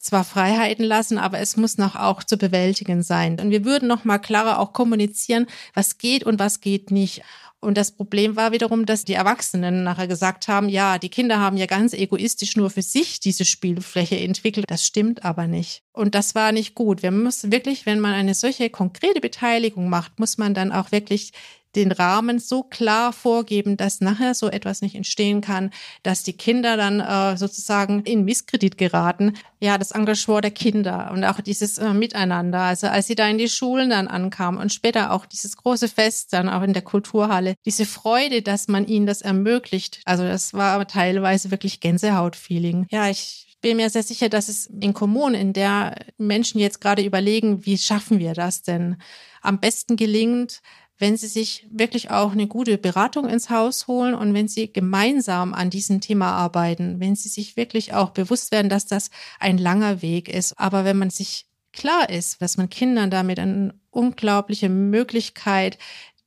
zwar 0.00 0.24
Freiheiten 0.24 0.84
lassen, 0.84 1.18
aber 1.18 1.38
es 1.38 1.56
muss 1.56 1.78
noch 1.78 1.94
auch 1.94 2.24
zu 2.24 2.36
bewältigen 2.36 3.02
sein. 3.02 3.38
Und 3.38 3.50
wir 3.50 3.64
würden 3.64 3.86
noch 3.86 4.04
mal 4.04 4.18
klarer 4.18 4.58
auch 4.58 4.72
kommunizieren, 4.72 5.46
was 5.74 5.98
geht 5.98 6.24
und 6.24 6.38
was 6.38 6.60
geht 6.60 6.90
nicht. 6.90 7.22
Und 7.62 7.76
das 7.76 7.92
Problem 7.92 8.36
war 8.36 8.52
wiederum, 8.52 8.86
dass 8.86 9.04
die 9.04 9.12
Erwachsenen 9.12 9.84
nachher 9.84 10.08
gesagt 10.08 10.48
haben, 10.48 10.70
ja, 10.70 10.96
die 10.98 11.10
Kinder 11.10 11.38
haben 11.38 11.58
ja 11.58 11.66
ganz 11.66 11.92
egoistisch 11.92 12.56
nur 12.56 12.70
für 12.70 12.80
sich 12.80 13.20
diese 13.20 13.44
Spielfläche 13.44 14.18
entwickelt. 14.18 14.64
Das 14.70 14.86
stimmt 14.86 15.26
aber 15.26 15.46
nicht. 15.46 15.82
Und 15.92 16.14
das 16.14 16.34
war 16.34 16.52
nicht 16.52 16.74
gut. 16.74 17.02
Wir 17.02 17.10
müssen 17.10 17.52
wirklich, 17.52 17.84
wenn 17.84 18.00
man 18.00 18.14
eine 18.14 18.34
solche 18.34 18.70
konkrete 18.70 19.20
Beteiligung 19.20 19.90
macht, 19.90 20.18
muss 20.18 20.38
man 20.38 20.54
dann 20.54 20.72
auch 20.72 20.90
wirklich 20.90 21.32
den 21.76 21.92
Rahmen 21.92 22.38
so 22.38 22.62
klar 22.62 23.12
vorgeben, 23.12 23.76
dass 23.76 24.00
nachher 24.00 24.34
so 24.34 24.48
etwas 24.48 24.82
nicht 24.82 24.94
entstehen 24.94 25.40
kann, 25.40 25.70
dass 26.02 26.22
die 26.22 26.32
Kinder 26.32 26.76
dann 26.76 27.00
äh, 27.00 27.36
sozusagen 27.36 28.02
in 28.02 28.24
Misskredit 28.24 28.76
geraten. 28.76 29.34
Ja, 29.60 29.78
das 29.78 29.92
Engagement 29.92 30.44
der 30.44 30.50
Kinder 30.50 31.10
und 31.12 31.24
auch 31.24 31.40
dieses 31.40 31.78
äh, 31.78 31.92
Miteinander. 31.92 32.60
Also 32.60 32.88
als 32.88 33.06
sie 33.06 33.14
da 33.14 33.28
in 33.28 33.38
die 33.38 33.48
Schulen 33.48 33.90
dann 33.90 34.08
ankamen 34.08 34.60
und 34.60 34.72
später 34.72 35.12
auch 35.12 35.26
dieses 35.26 35.56
große 35.56 35.88
Fest 35.88 36.32
dann 36.32 36.48
auch 36.48 36.62
in 36.62 36.72
der 36.72 36.82
Kulturhalle, 36.82 37.54
diese 37.64 37.86
Freude, 37.86 38.42
dass 38.42 38.68
man 38.68 38.86
ihnen 38.86 39.06
das 39.06 39.22
ermöglicht. 39.22 40.00
Also 40.04 40.24
das 40.24 40.54
war 40.54 40.86
teilweise 40.88 41.50
wirklich 41.50 41.80
Gänsehautfeeling. 41.80 42.86
Ja, 42.90 43.08
ich 43.08 43.50
bin 43.60 43.76
mir 43.76 43.90
sehr 43.90 44.02
sicher, 44.02 44.28
dass 44.28 44.48
es 44.48 44.66
in 44.66 44.94
Kommunen, 44.94 45.34
in 45.34 45.52
der 45.52 45.94
Menschen 46.18 46.60
jetzt 46.60 46.80
gerade 46.80 47.04
überlegen, 47.04 47.66
wie 47.66 47.78
schaffen 47.78 48.18
wir 48.18 48.34
das 48.34 48.62
denn, 48.62 48.96
am 49.42 49.60
besten 49.60 49.96
gelingt, 49.96 50.60
wenn 51.00 51.16
Sie 51.16 51.26
sich 51.26 51.66
wirklich 51.70 52.10
auch 52.10 52.32
eine 52.32 52.46
gute 52.46 52.78
Beratung 52.78 53.28
ins 53.28 53.50
Haus 53.50 53.86
holen 53.88 54.14
und 54.14 54.34
wenn 54.34 54.48
Sie 54.48 54.72
gemeinsam 54.72 55.54
an 55.54 55.70
diesem 55.70 56.00
Thema 56.00 56.32
arbeiten, 56.32 57.00
wenn 57.00 57.16
Sie 57.16 57.28
sich 57.28 57.56
wirklich 57.56 57.94
auch 57.94 58.10
bewusst 58.10 58.52
werden, 58.52 58.68
dass 58.68 58.86
das 58.86 59.10
ein 59.38 59.58
langer 59.58 60.02
Weg 60.02 60.28
ist. 60.28 60.58
Aber 60.58 60.84
wenn 60.84 60.98
man 60.98 61.10
sich 61.10 61.46
klar 61.72 62.10
ist, 62.10 62.42
dass 62.42 62.56
man 62.56 62.68
Kindern 62.68 63.10
damit 63.10 63.38
eine 63.38 63.74
unglaubliche 63.90 64.68
Möglichkeit 64.68 65.78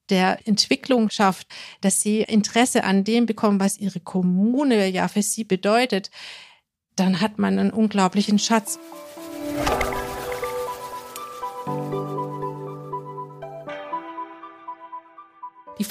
der 0.10 0.40
Entwicklung 0.46 1.10
schafft, 1.10 1.48
dass 1.82 2.02
sie 2.02 2.22
Interesse 2.22 2.84
an 2.84 3.04
dem 3.04 3.26
bekommen, 3.26 3.60
was 3.60 3.78
ihre 3.78 4.00
Kommune 4.00 4.88
ja 4.88 5.08
für 5.08 5.22
sie 5.22 5.44
bedeutet, 5.44 6.12
dann 6.96 7.22
hat 7.22 7.40
man 7.40 7.58
einen 7.58 7.72
unglaublichen 7.72 8.38
Schatz. 8.38 8.80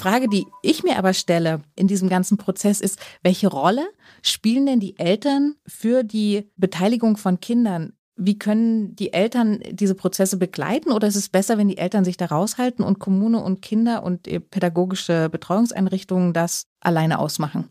Frage, 0.03 0.27
die 0.27 0.45
ich 0.61 0.83
mir 0.83 0.97
aber 0.97 1.13
stelle 1.13 1.61
in 1.77 1.87
diesem 1.87 2.09
ganzen 2.09 2.37
Prozess 2.37 2.81
ist, 2.81 2.99
welche 3.21 3.47
Rolle 3.47 3.87
spielen 4.21 4.65
denn 4.65 4.81
die 4.81 4.99
Eltern 4.99 5.55
für 5.65 6.03
die 6.03 6.51
Beteiligung 6.57 7.15
von 7.15 7.39
Kindern? 7.39 7.93
Wie 8.17 8.37
können 8.37 8.97
die 8.97 9.13
Eltern 9.13 9.61
diese 9.71 9.95
Prozesse 9.95 10.35
begleiten 10.35 10.91
oder 10.91 11.07
ist 11.07 11.15
es 11.15 11.29
besser, 11.29 11.57
wenn 11.57 11.69
die 11.69 11.77
Eltern 11.77 12.03
sich 12.03 12.17
da 12.17 12.25
raushalten 12.25 12.83
und 12.83 12.99
Kommune 12.99 13.41
und 13.41 13.61
Kinder 13.61 14.03
und 14.03 14.23
pädagogische 14.51 15.29
Betreuungseinrichtungen 15.29 16.33
das 16.33 16.67
alleine 16.81 17.17
ausmachen? 17.17 17.69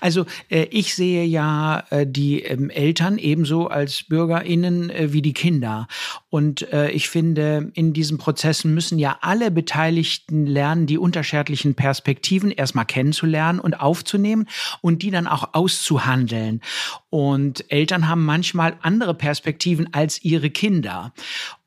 Also 0.00 0.26
äh, 0.48 0.64
ich 0.70 0.94
sehe 0.94 1.24
ja 1.24 1.84
äh, 1.90 2.06
die 2.06 2.42
ähm, 2.42 2.70
Eltern 2.70 3.18
ebenso 3.18 3.68
als 3.68 4.04
Bürgerinnen 4.04 4.90
äh, 4.90 5.12
wie 5.12 5.22
die 5.22 5.32
Kinder. 5.32 5.88
Und 6.28 6.66
ich 6.92 7.08
finde, 7.08 7.70
in 7.72 7.94
diesen 7.94 8.18
Prozessen 8.18 8.74
müssen 8.74 8.98
ja 8.98 9.18
alle 9.22 9.50
Beteiligten 9.50 10.44
lernen, 10.44 10.86
die 10.86 10.98
unterschiedlichen 10.98 11.74
Perspektiven 11.74 12.50
erstmal 12.50 12.84
kennenzulernen 12.84 13.58
und 13.58 13.80
aufzunehmen 13.80 14.46
und 14.82 15.00
die 15.00 15.10
dann 15.10 15.26
auch 15.26 15.54
auszuhandeln. 15.54 16.60
Und 17.08 17.70
Eltern 17.72 18.08
haben 18.08 18.26
manchmal 18.26 18.76
andere 18.82 19.14
Perspektiven 19.14 19.94
als 19.94 20.22
ihre 20.24 20.50
Kinder. 20.50 21.14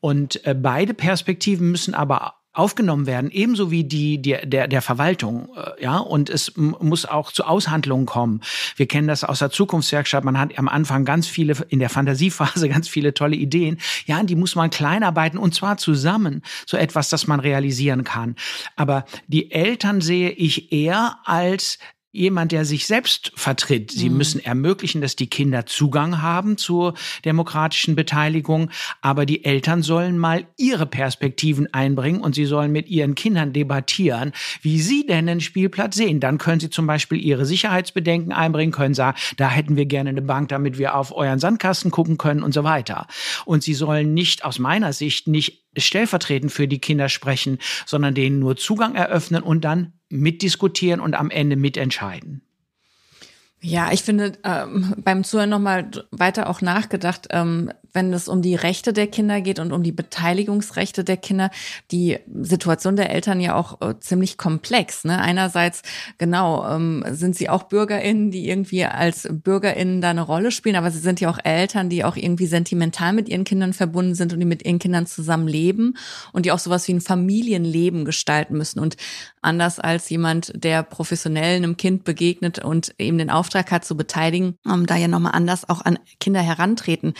Und 0.01 0.39
beide 0.61 0.93
Perspektiven 0.93 1.71
müssen 1.71 1.95
aber 1.95 2.35
aufgenommen 2.53 3.05
werden, 3.05 3.29
ebenso 3.31 3.71
wie 3.71 3.83
die 3.83 4.21
der 4.21 4.45
der, 4.45 4.67
der 4.67 4.81
Verwaltung, 4.81 5.49
äh, 5.55 5.83
ja, 5.83 5.97
und 5.97 6.29
es 6.29 6.53
muss 6.55 7.05
auch 7.05 7.31
zu 7.31 7.43
Aushandlungen 7.43 8.05
kommen. 8.05 8.41
Wir 8.75 8.87
kennen 8.87 9.07
das 9.07 9.23
aus 9.23 9.39
der 9.39 9.51
Zukunftswerkstatt. 9.51 10.23
Man 10.23 10.39
hat 10.39 10.57
am 10.57 10.67
Anfang 10.67 11.05
ganz 11.05 11.27
viele 11.27 11.55
in 11.69 11.79
der 11.79 11.89
Fantasiephase 11.89 12.69
ganz 12.69 12.87
viele 12.87 13.13
tolle 13.13 13.35
Ideen. 13.35 13.77
Ja, 14.05 14.23
die 14.23 14.35
muss 14.35 14.55
man 14.55 14.69
kleinarbeiten 14.69 15.39
und 15.39 15.53
zwar 15.53 15.77
zusammen 15.77 16.41
so 16.65 16.77
etwas, 16.77 17.09
das 17.09 17.27
man 17.27 17.39
realisieren 17.39 18.03
kann. 18.03 18.35
Aber 18.75 19.05
die 19.27 19.51
Eltern 19.51 20.01
sehe 20.01 20.31
ich 20.31 20.71
eher 20.71 21.19
als 21.25 21.77
jemand, 22.11 22.51
der 22.51 22.65
sich 22.65 22.87
selbst 22.87 23.31
vertritt. 23.35 23.91
Sie 23.91 24.09
mhm. 24.09 24.17
müssen 24.17 24.43
ermöglichen, 24.43 25.01
dass 25.01 25.15
die 25.15 25.29
Kinder 25.29 25.65
Zugang 25.65 26.21
haben 26.21 26.57
zur 26.57 26.95
demokratischen 27.23 27.95
Beteiligung, 27.95 28.71
aber 29.01 29.25
die 29.25 29.45
Eltern 29.45 29.83
sollen 29.83 30.17
mal 30.17 30.47
ihre 30.57 30.87
Perspektiven 30.87 31.71
einbringen 31.71 32.21
und 32.21 32.33
sie 32.33 32.45
sollen 32.45 32.71
mit 32.71 32.89
ihren 32.89 33.13
Kindern 33.13 33.53
debattieren, 33.53 34.31
wie 34.61 34.81
sie 34.81 35.05
denn 35.05 35.27
den 35.27 35.41
Spielplatz 35.41 35.95
sehen. 35.95 36.19
Dann 36.19 36.39
können 36.39 36.59
sie 36.59 36.71
zum 36.71 36.87
Beispiel 36.87 37.19
ihre 37.19 37.45
Sicherheitsbedenken 37.45 38.31
einbringen, 38.31 38.71
können 38.71 38.95
sagen, 38.95 39.17
da 39.37 39.49
hätten 39.49 39.75
wir 39.75 39.85
gerne 39.85 40.09
eine 40.09 40.21
Bank, 40.23 40.49
damit 40.49 40.79
wir 40.79 40.95
auf 40.95 41.15
euren 41.15 41.39
Sandkasten 41.39 41.91
gucken 41.91 42.17
können 42.17 42.41
und 42.41 42.53
so 42.53 42.63
weiter. 42.63 43.07
Und 43.45 43.61
sie 43.61 43.75
sollen 43.75 44.13
nicht 44.15 44.45
aus 44.45 44.57
meiner 44.57 44.93
Sicht 44.93 45.27
nicht 45.27 45.68
stellvertretend 45.77 46.51
für 46.51 46.67
die 46.67 46.79
Kinder 46.79 47.09
sprechen, 47.09 47.59
sondern 47.85 48.15
denen 48.15 48.39
nur 48.39 48.57
Zugang 48.57 48.95
eröffnen 48.95 49.43
und 49.43 49.61
dann 49.65 49.93
mitdiskutieren 50.09 50.99
und 50.99 51.13
am 51.13 51.29
Ende 51.29 51.55
mitentscheiden. 51.55 52.41
Ja, 53.61 53.91
ich 53.91 54.03
finde 54.03 54.33
ähm, 54.45 54.95
beim 54.97 55.23
Zuhören 55.23 55.49
nochmal 55.49 55.91
weiter 56.11 56.49
auch 56.49 56.61
nachgedacht, 56.61 57.27
ähm, 57.31 57.71
wenn 57.93 58.13
es 58.13 58.27
um 58.27 58.41
die 58.41 58.55
Rechte 58.55 58.93
der 58.93 59.07
Kinder 59.07 59.41
geht 59.41 59.59
und 59.59 59.71
um 59.71 59.83
die 59.83 59.91
Beteiligungsrechte 59.91 61.03
der 61.03 61.17
Kinder, 61.17 61.49
die 61.91 62.17
Situation 62.41 62.95
der 62.95 63.09
Eltern 63.09 63.39
ja 63.39 63.55
auch 63.55 63.81
äh, 63.81 63.99
ziemlich 63.99 64.37
komplex. 64.37 65.03
Ne? 65.03 65.19
Einerseits, 65.19 65.81
genau, 66.17 66.67
ähm, 66.69 67.03
sind 67.09 67.35
sie 67.35 67.49
auch 67.49 67.63
BürgerInnen, 67.63 68.31
die 68.31 68.49
irgendwie 68.49 68.85
als 68.85 69.27
BürgerInnen 69.29 70.01
da 70.01 70.09
eine 70.09 70.21
Rolle 70.21 70.51
spielen, 70.51 70.75
aber 70.75 70.91
sie 70.91 70.99
sind 70.99 71.19
ja 71.19 71.29
auch 71.29 71.39
Eltern, 71.43 71.89
die 71.89 72.03
auch 72.03 72.15
irgendwie 72.15 72.47
sentimental 72.47 73.13
mit 73.13 73.29
ihren 73.29 73.43
Kindern 73.43 73.73
verbunden 73.73 74.15
sind 74.15 74.33
und 74.33 74.39
die 74.39 74.45
mit 74.45 74.65
ihren 74.65 74.79
Kindern 74.79 75.05
zusammen 75.05 75.47
leben 75.47 75.95
und 76.33 76.45
die 76.45 76.51
auch 76.51 76.59
sowas 76.59 76.87
wie 76.87 76.93
ein 76.93 77.01
Familienleben 77.01 78.05
gestalten 78.05 78.57
müssen. 78.57 78.79
Und 78.79 78.97
anders 79.41 79.79
als 79.79 80.09
jemand, 80.09 80.51
der 80.55 80.83
professionell 80.83 81.57
einem 81.57 81.77
Kind 81.77 82.03
begegnet 82.03 82.59
und 82.59 82.93
eben 82.97 83.17
den 83.17 83.29
Auftrag 83.29 83.71
hat 83.71 83.85
zu 83.85 83.95
beteiligen, 83.95 84.57
um 84.65 84.85
da 84.85 84.95
ja 84.95 85.07
nochmal 85.07 85.33
anders 85.33 85.67
auch 85.69 85.81
an 85.81 85.99
Kinder 86.19 86.41
herantreten. 86.41 87.13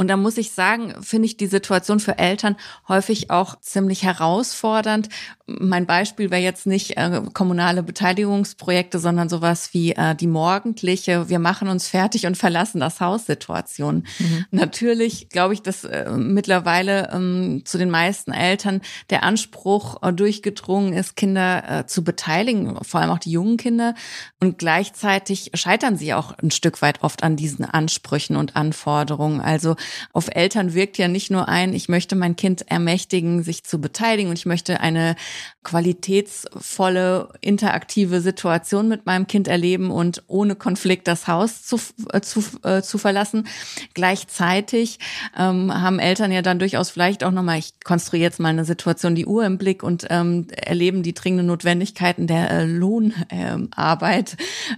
Und 0.00 0.08
da 0.08 0.16
muss 0.16 0.38
ich 0.38 0.52
sagen, 0.52 0.94
finde 1.02 1.26
ich 1.26 1.36
die 1.36 1.46
Situation 1.46 2.00
für 2.00 2.16
Eltern 2.16 2.56
häufig 2.88 3.30
auch 3.30 3.60
ziemlich 3.60 4.02
herausfordernd. 4.02 5.10
Mein 5.46 5.84
Beispiel 5.84 6.30
wäre 6.30 6.40
jetzt 6.40 6.66
nicht 6.66 6.96
äh, 6.96 7.20
kommunale 7.34 7.82
Beteiligungsprojekte, 7.82 8.98
sondern 8.98 9.28
sowas 9.28 9.74
wie 9.74 9.92
äh, 9.92 10.14
die 10.14 10.26
morgendliche, 10.26 11.28
wir 11.28 11.38
machen 11.38 11.68
uns 11.68 11.86
fertig 11.86 12.24
und 12.24 12.38
verlassen 12.38 12.80
das 12.80 13.00
Haus 13.00 13.26
Situation. 13.26 14.04
Mhm. 14.18 14.46
Natürlich 14.52 15.28
glaube 15.28 15.52
ich, 15.52 15.60
dass 15.60 15.84
äh, 15.84 16.10
mittlerweile 16.12 17.10
ähm, 17.12 17.62
zu 17.66 17.76
den 17.76 17.90
meisten 17.90 18.32
Eltern 18.32 18.80
der 19.10 19.22
Anspruch 19.22 20.02
äh, 20.02 20.14
durchgedrungen 20.14 20.94
ist, 20.94 21.14
Kinder 21.14 21.80
äh, 21.80 21.86
zu 21.86 22.04
beteiligen, 22.04 22.78
vor 22.84 23.00
allem 23.00 23.10
auch 23.10 23.18
die 23.18 23.32
jungen 23.32 23.58
Kinder. 23.58 23.94
Und 24.40 24.56
gleichzeitig 24.56 25.50
scheitern 25.52 25.98
sie 25.98 26.14
auch 26.14 26.38
ein 26.38 26.50
Stück 26.50 26.80
weit 26.80 27.02
oft 27.02 27.22
an 27.22 27.36
diesen 27.36 27.66
Ansprüchen 27.66 28.36
und 28.36 28.56
Anforderungen. 28.56 29.42
Also 29.42 29.76
auf 30.12 30.28
Eltern 30.32 30.74
wirkt 30.74 30.98
ja 30.98 31.08
nicht 31.08 31.30
nur 31.30 31.48
ein, 31.48 31.74
ich 31.74 31.88
möchte 31.88 32.16
mein 32.16 32.36
Kind 32.36 32.70
ermächtigen, 32.70 33.42
sich 33.42 33.64
zu 33.64 33.80
beteiligen 33.80 34.30
und 34.30 34.38
ich 34.38 34.46
möchte 34.46 34.80
eine 34.80 35.16
qualitätsvolle, 35.62 37.28
interaktive 37.40 38.20
Situation 38.20 38.88
mit 38.88 39.04
meinem 39.04 39.26
Kind 39.26 39.48
erleben 39.48 39.90
und 39.90 40.22
ohne 40.26 40.54
Konflikt 40.54 41.06
das 41.06 41.28
Haus 41.28 41.64
zu, 41.64 41.78
äh, 42.12 42.20
zu, 42.20 42.42
äh, 42.62 42.82
zu 42.82 42.96
verlassen. 42.96 43.46
Gleichzeitig 43.94 44.98
ähm, 45.36 45.72
haben 45.72 45.98
Eltern 45.98 46.32
ja 46.32 46.42
dann 46.42 46.58
durchaus 46.58 46.90
vielleicht 46.90 47.24
auch 47.24 47.30
nochmal, 47.30 47.58
ich 47.58 47.74
konstruiere 47.84 48.24
jetzt 48.24 48.40
mal 48.40 48.48
eine 48.48 48.64
Situation, 48.64 49.14
die 49.14 49.26
Uhr 49.26 49.44
im 49.44 49.58
Blick 49.58 49.82
und 49.82 50.06
ähm, 50.08 50.46
erleben 50.50 51.02
die 51.02 51.12
dringenden 51.12 51.48
Notwendigkeiten 51.48 52.26
der 52.26 52.50
äh, 52.50 52.64
Lohnarbeit, 52.64 54.36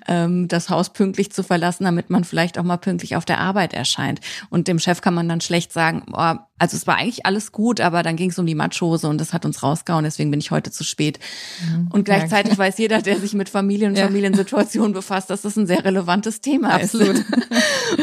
ähm, 0.08 0.48
das 0.48 0.70
Haus 0.70 0.92
pünktlich 0.92 1.32
zu 1.32 1.42
verlassen, 1.42 1.84
damit 1.84 2.10
man 2.10 2.24
vielleicht 2.24 2.58
auch 2.58 2.64
mal 2.64 2.76
pünktlich 2.76 3.14
auf 3.14 3.24
der 3.24 3.38
Arbeit 3.38 3.72
erscheint. 3.72 4.20
Und 4.50 4.68
dem 4.68 4.78
Chef 4.78 5.01
kann 5.02 5.14
man 5.14 5.28
dann 5.28 5.40
schlecht 5.40 5.72
sagen, 5.72 6.04
oh, 6.12 6.34
also 6.58 6.76
es 6.76 6.86
war 6.86 6.96
eigentlich 6.96 7.26
alles 7.26 7.52
gut, 7.52 7.80
aber 7.80 8.02
dann 8.02 8.16
ging 8.16 8.30
es 8.30 8.38
um 8.38 8.46
die 8.46 8.54
Matschhose 8.54 9.08
und 9.08 9.18
das 9.18 9.32
hat 9.32 9.44
uns 9.44 9.62
rausgehauen, 9.62 10.04
deswegen 10.04 10.30
bin 10.30 10.40
ich 10.40 10.50
heute 10.50 10.70
zu 10.70 10.84
spät. 10.84 11.18
Mhm, 11.60 11.88
und 11.92 12.04
gleichzeitig 12.04 12.56
weiß 12.56 12.78
jeder, 12.78 13.02
der 13.02 13.18
sich 13.18 13.34
mit 13.34 13.48
Familien 13.48 13.90
und 13.90 13.98
ja. 13.98 14.06
Familiensituationen 14.06 14.92
befasst, 14.92 15.28
dass 15.28 15.42
das 15.42 15.56
ein 15.56 15.66
sehr 15.66 15.84
relevantes 15.84 16.40
Thema 16.40 16.74
Absolut. 16.74 17.18
ist. 17.18 17.24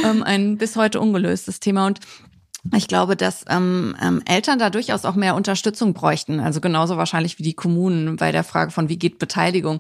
Ähm, 0.04 0.22
ein 0.22 0.58
bis 0.58 0.76
heute 0.76 1.00
ungelöstes 1.00 1.60
Thema. 1.60 1.88
Und 1.88 2.00
ich 2.76 2.90
glaube, 2.90 3.16
dass 3.16 3.46
ähm, 3.48 3.96
ähm, 4.02 4.22
Eltern 4.26 4.60
da 4.60 4.70
durchaus 4.70 5.06
auch 5.06 5.16
mehr 5.16 5.36
Unterstützung 5.36 5.94
bräuchten. 5.94 6.42
Also 6.42 6.60
genauso 6.60 6.98
wahrscheinlich 6.98 7.40
wie 7.40 7.44
die 7.44 7.54
Kommunen 7.54 8.18
bei 8.18 8.34
der 8.34 8.44
Frage 8.44 8.72
von, 8.72 8.90
wie 8.90 9.00
geht 9.00 9.18
Beteiligung. 9.18 9.80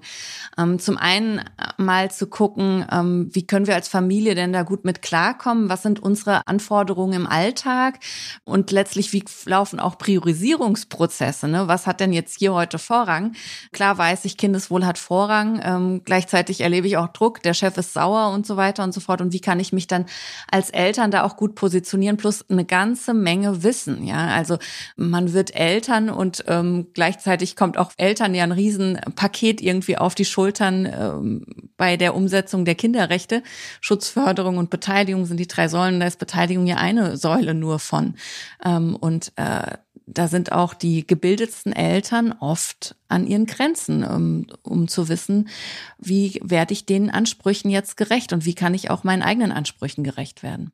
Ähm, 0.57 0.79
zum 0.79 0.97
einen 0.97 1.39
äh, 1.39 1.43
mal 1.77 2.09
zu 2.09 2.27
gucken, 2.27 2.85
ähm, 2.89 3.29
wie 3.33 3.45
können 3.45 3.67
wir 3.67 3.75
als 3.75 3.89
Familie 3.89 4.33
denn 4.33 4.53
da 4.53 4.63
gut 4.63 4.85
mit 4.85 5.01
klarkommen? 5.01 5.67
Was 5.67 5.83
sind 5.83 6.01
unsere 6.01 6.47
Anforderungen 6.47 7.13
im 7.13 7.27
Alltag? 7.27 7.99
Und 8.45 8.71
letztlich, 8.71 9.11
wie 9.11 9.25
laufen 9.45 9.81
auch 9.81 9.97
Priorisierungsprozesse? 9.97 11.49
Ne? 11.49 11.67
Was 11.67 11.85
hat 11.85 11.99
denn 11.99 12.13
jetzt 12.13 12.39
hier 12.39 12.53
heute 12.53 12.79
Vorrang? 12.79 13.33
Klar 13.73 13.97
weiß 13.97 14.23
ich, 14.23 14.37
Kindeswohl 14.37 14.85
hat 14.85 14.97
Vorrang. 14.97 15.59
Ähm, 15.63 16.01
gleichzeitig 16.05 16.61
erlebe 16.61 16.87
ich 16.87 16.95
auch 16.95 17.09
Druck. 17.09 17.43
Der 17.43 17.53
Chef 17.53 17.77
ist 17.77 17.93
sauer 17.93 18.31
und 18.33 18.47
so 18.47 18.55
weiter 18.55 18.85
und 18.85 18.93
so 18.93 19.01
fort. 19.01 19.19
Und 19.19 19.33
wie 19.33 19.41
kann 19.41 19.59
ich 19.59 19.73
mich 19.73 19.87
dann 19.87 20.05
als 20.49 20.69
Eltern 20.69 21.11
da 21.11 21.23
auch 21.23 21.35
gut 21.35 21.55
positionieren? 21.55 22.15
Plus 22.15 22.49
eine 22.49 22.69
ganze 22.79 23.13
Menge 23.13 23.61
Wissen. 23.61 24.05
Ja, 24.05 24.27
also 24.27 24.57
man 24.95 25.33
wird 25.33 25.53
Eltern 25.53 26.09
und 26.09 26.45
ähm, 26.47 26.87
gleichzeitig 26.93 27.57
kommt 27.57 27.77
auch 27.77 27.91
Eltern 27.97 28.33
ja 28.33 28.43
ein 28.45 28.53
Riesenpaket 28.53 29.59
irgendwie 29.59 29.97
auf 29.97 30.15
die 30.15 30.23
Schultern 30.23 30.85
ähm, 30.85 31.45
bei 31.75 31.97
der 31.97 32.15
Umsetzung 32.15 32.63
der 32.63 32.75
Kinderrechte. 32.75 33.43
Schutzförderung 33.81 34.57
und 34.57 34.69
Beteiligung 34.69 35.25
sind 35.25 35.41
die 35.41 35.47
drei 35.47 35.67
Säulen. 35.67 35.99
Da 35.99 36.07
ist 36.07 36.19
Beteiligung 36.19 36.67
ja 36.67 36.77
eine 36.77 37.17
Säule 37.17 37.53
nur 37.53 37.79
von. 37.79 38.15
Ähm, 38.63 38.95
und 38.95 39.33
äh, 39.35 39.75
da 40.05 40.29
sind 40.29 40.53
auch 40.53 40.73
die 40.73 41.05
gebildetsten 41.05 41.73
Eltern 41.73 42.33
oft 42.39 42.95
an 43.09 43.27
ihren 43.27 43.45
Grenzen, 43.45 44.05
um, 44.05 44.47
um 44.63 44.87
zu 44.87 45.09
wissen, 45.09 45.49
wie 45.97 46.39
werde 46.41 46.71
ich 46.71 46.85
den 46.85 47.09
Ansprüchen 47.09 47.69
jetzt 47.69 47.97
gerecht 47.97 48.31
und 48.31 48.45
wie 48.45 48.55
kann 48.55 48.73
ich 48.73 48.89
auch 48.89 49.03
meinen 49.03 49.21
eigenen 49.21 49.51
Ansprüchen 49.51 50.05
gerecht 50.05 50.43
werden. 50.43 50.71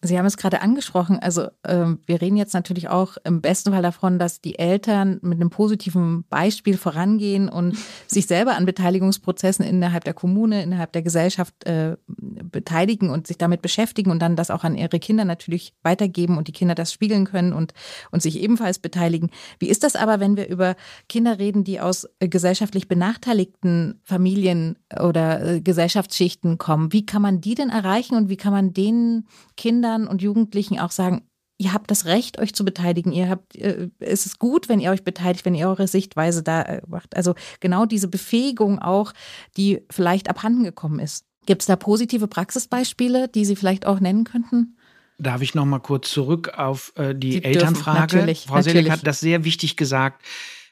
Sie 0.00 0.16
haben 0.16 0.26
es 0.26 0.36
gerade 0.36 0.62
angesprochen. 0.62 1.18
Also 1.18 1.48
äh, 1.64 1.86
wir 2.06 2.22
reden 2.22 2.36
jetzt 2.36 2.54
natürlich 2.54 2.88
auch 2.88 3.16
im 3.24 3.40
besten 3.40 3.72
Fall 3.72 3.82
davon, 3.82 4.20
dass 4.20 4.40
die 4.40 4.56
Eltern 4.56 5.18
mit 5.22 5.40
einem 5.40 5.50
positiven 5.50 6.24
Beispiel 6.28 6.76
vorangehen 6.76 7.48
und 7.48 7.76
sich 8.06 8.28
selber 8.28 8.54
an 8.54 8.64
Beteiligungsprozessen 8.64 9.64
innerhalb 9.64 10.04
der 10.04 10.14
Kommune, 10.14 10.62
innerhalb 10.62 10.92
der 10.92 11.02
Gesellschaft 11.02 11.64
äh, 11.64 11.96
beteiligen 12.06 13.10
und 13.10 13.26
sich 13.26 13.38
damit 13.38 13.60
beschäftigen 13.60 14.12
und 14.12 14.20
dann 14.20 14.36
das 14.36 14.52
auch 14.52 14.62
an 14.62 14.76
ihre 14.76 15.00
Kinder 15.00 15.24
natürlich 15.24 15.74
weitergeben 15.82 16.38
und 16.38 16.46
die 16.46 16.52
Kinder 16.52 16.76
das 16.76 16.92
spiegeln 16.92 17.24
können 17.24 17.52
und, 17.52 17.74
und 18.12 18.22
sich 18.22 18.40
ebenfalls 18.40 18.78
beteiligen. 18.78 19.30
Wie 19.58 19.68
ist 19.68 19.82
das 19.82 19.96
aber, 19.96 20.20
wenn 20.20 20.36
wir 20.36 20.48
über 20.48 20.76
Kinder 21.08 21.40
reden, 21.40 21.64
die 21.64 21.80
aus 21.80 22.06
äh, 22.20 22.28
gesellschaftlich 22.28 22.86
benachteiligten 22.86 24.00
Familien 24.04 24.78
oder 25.00 25.44
äh, 25.44 25.60
Gesellschaftsschichten 25.60 26.56
kommen? 26.56 26.92
Wie 26.92 27.04
kann 27.04 27.20
man 27.20 27.40
die 27.40 27.56
denn 27.56 27.70
erreichen 27.70 28.14
und 28.14 28.28
wie 28.28 28.36
kann 28.36 28.52
man 28.52 28.72
den 28.72 29.26
Kindern 29.56 29.87
Kindern 29.88 30.06
und 30.06 30.22
Jugendlichen 30.22 30.78
auch 30.78 30.90
sagen, 30.90 31.22
ihr 31.58 31.72
habt 31.72 31.90
das 31.90 32.04
Recht, 32.04 32.38
euch 32.38 32.54
zu 32.54 32.64
beteiligen. 32.64 33.12
Ihr 33.12 33.28
habt, 33.28 33.56
äh, 33.56 33.88
es 33.98 34.26
ist 34.26 34.38
gut, 34.38 34.68
wenn 34.68 34.80
ihr 34.80 34.90
euch 34.90 35.02
beteiligt, 35.02 35.44
wenn 35.44 35.54
ihr 35.54 35.68
eure 35.68 35.88
Sichtweise 35.88 36.42
da 36.42 36.62
äh, 36.62 36.82
macht. 36.86 37.16
Also 37.16 37.34
genau 37.60 37.86
diese 37.86 38.08
Befähigung 38.08 38.78
auch, 38.78 39.12
die 39.56 39.80
vielleicht 39.90 40.28
abhanden 40.30 40.64
gekommen 40.64 41.00
ist. 41.00 41.24
Gibt 41.46 41.62
es 41.62 41.66
da 41.66 41.76
positive 41.76 42.28
Praxisbeispiele, 42.28 43.28
die 43.28 43.44
Sie 43.44 43.56
vielleicht 43.56 43.86
auch 43.86 44.00
nennen 44.00 44.24
könnten? 44.24 44.76
Darf 45.18 45.40
ich 45.40 45.54
noch 45.54 45.64
mal 45.64 45.80
kurz 45.80 46.10
zurück 46.10 46.52
auf 46.56 46.92
äh, 46.96 47.14
die 47.14 47.32
Sie 47.32 47.44
Elternfrage? 47.44 47.98
Dürfen, 48.00 48.18
natürlich, 48.18 48.44
Frau 48.46 48.62
Selig 48.62 48.90
hat 48.90 49.06
das 49.06 49.20
sehr 49.20 49.44
wichtig 49.44 49.76
gesagt 49.76 50.22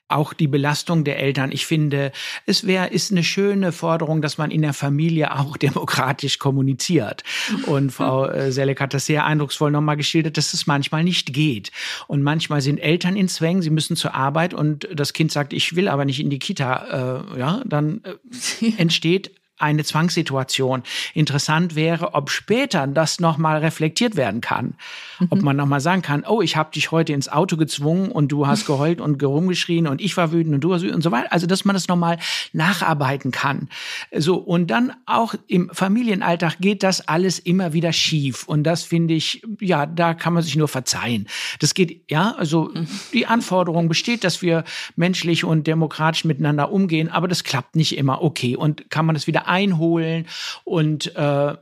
auch 0.09 0.33
die 0.33 0.47
Belastung 0.47 1.05
der 1.05 1.19
Eltern. 1.19 1.51
Ich 1.53 1.67
finde, 1.67 2.13
es 2.47 2.67
wäre 2.67 2.89
ist 2.89 3.11
eine 3.11 3.25
schöne 3.25 3.73
Forderung, 3.73 4.23
dass 4.23 4.39
man 4.39 4.51
in 4.51 4.63
der 4.63 4.73
Familie 4.73 5.37
auch 5.37 5.57
demokratisch 5.57 6.39
kommuniziert. 6.39 7.25
Und 7.67 7.91
Frau 7.91 8.27
äh, 8.27 8.53
Selek 8.53 8.81
hat 8.81 8.95
das 8.95 9.07
sehr 9.07 9.25
eindrucksvoll 9.25 9.71
nochmal 9.71 9.97
geschildert, 9.97 10.37
dass 10.37 10.55
es 10.55 10.67
manchmal 10.67 11.05
nicht 11.05 11.33
geht. 11.33 11.73
Und 12.07 12.23
manchmal 12.23 12.61
sind 12.61 12.79
Eltern 12.79 13.17
in 13.17 13.29
Zwängen, 13.29 13.63
sie 13.63 13.71
müssen 13.71 13.97
zur 13.97 14.15
Arbeit 14.15 14.55
und 14.55 14.89
das 14.95 15.13
Kind 15.13 15.33
sagt, 15.33 15.53
ich 15.53 15.77
will 15.77 15.89
aber 15.89 16.05
nicht 16.05 16.21
in 16.21 16.31
die 16.31 16.39
Kita. 16.39 17.25
Äh, 17.35 17.39
ja, 17.39 17.63
dann 17.67 18.03
äh, 18.05 18.73
entsteht 18.79 19.33
eine 19.59 19.85
Zwangssituation. 19.85 20.83
Interessant 21.15 21.75
wäre, 21.75 22.15
ob 22.15 22.31
später 22.31 22.87
das 22.87 23.21
nochmal 23.21 23.59
reflektiert 23.59 24.17
werden 24.17 24.41
kann. 24.41 24.75
Mhm. 25.19 25.27
Ob 25.31 25.43
man 25.43 25.57
nochmal 25.57 25.81
sagen 25.81 26.03
kann, 26.03 26.25
oh, 26.27 26.43
ich 26.43 26.57
habe 26.57 26.71
dich 26.73 26.91
heute 26.91 27.13
ins 27.13 27.29
Auto 27.29 27.57
gezwungen 27.57 28.11
und 28.11 28.29
du 28.29 28.47
hast 28.47 28.67
geheult 28.67 29.01
und 29.01 29.19
gerumgeschrien 29.19 29.87
und 29.87 30.01
ich 30.01 30.17
war 30.17 30.33
wütend 30.33 30.55
und 30.55 30.61
du 30.61 30.71
warst 30.71 30.83
wütend 30.83 30.97
und 30.97 31.03
so 31.03 31.11
weiter. 31.11 31.33
Also, 31.33 31.47
dass 31.47 31.65
man 31.65 31.75
das 31.75 31.89
nochmal 31.89 32.19
nacharbeiten 32.53 33.31
kann. 33.31 33.69
So, 34.15 34.37
und 34.37 34.71
dann 34.71 34.93
auch 35.07 35.35
im 35.47 35.71
Familienalltag 35.73 36.59
geht 36.59 36.83
das 36.83 37.07
alles 37.09 37.39
immer 37.39 37.73
wieder 37.73 37.93
schief. 37.93 38.45
Und 38.47 38.65
das 38.65 38.83
finde 38.83 39.15
ich, 39.15 39.43
ja, 39.61 39.87
da 39.87 40.15
kann 40.15 40.35
man 40.35 40.43
sich 40.43 40.57
nur 40.57 40.69
verzeihen. 40.69 41.29
Das 41.61 41.75
geht, 41.75 42.11
ja, 42.11 42.35
also 42.37 42.71
mhm. 42.75 42.87
die 43.13 43.27
Anforderung 43.27 43.89
besteht, 43.89 44.25
dass 44.25 44.43
wir 44.43 44.65
menschlich 44.97 45.45
und 45.45 45.67
demokratisch 45.67 46.25
miteinander 46.25 46.71
umgehen, 46.71 47.09
aber 47.09 47.29
das 47.29 47.45
klappt 47.45 47.77
nicht 47.77 47.97
immer. 47.97 48.23
Okay, 48.23 48.57
und 48.57 48.91
kann 48.91 49.07
man 49.07 49.15
das 49.15 49.27
wieder 49.27 49.46
einholen 49.47 50.27
und 50.65 51.15
äh, 51.17 51.55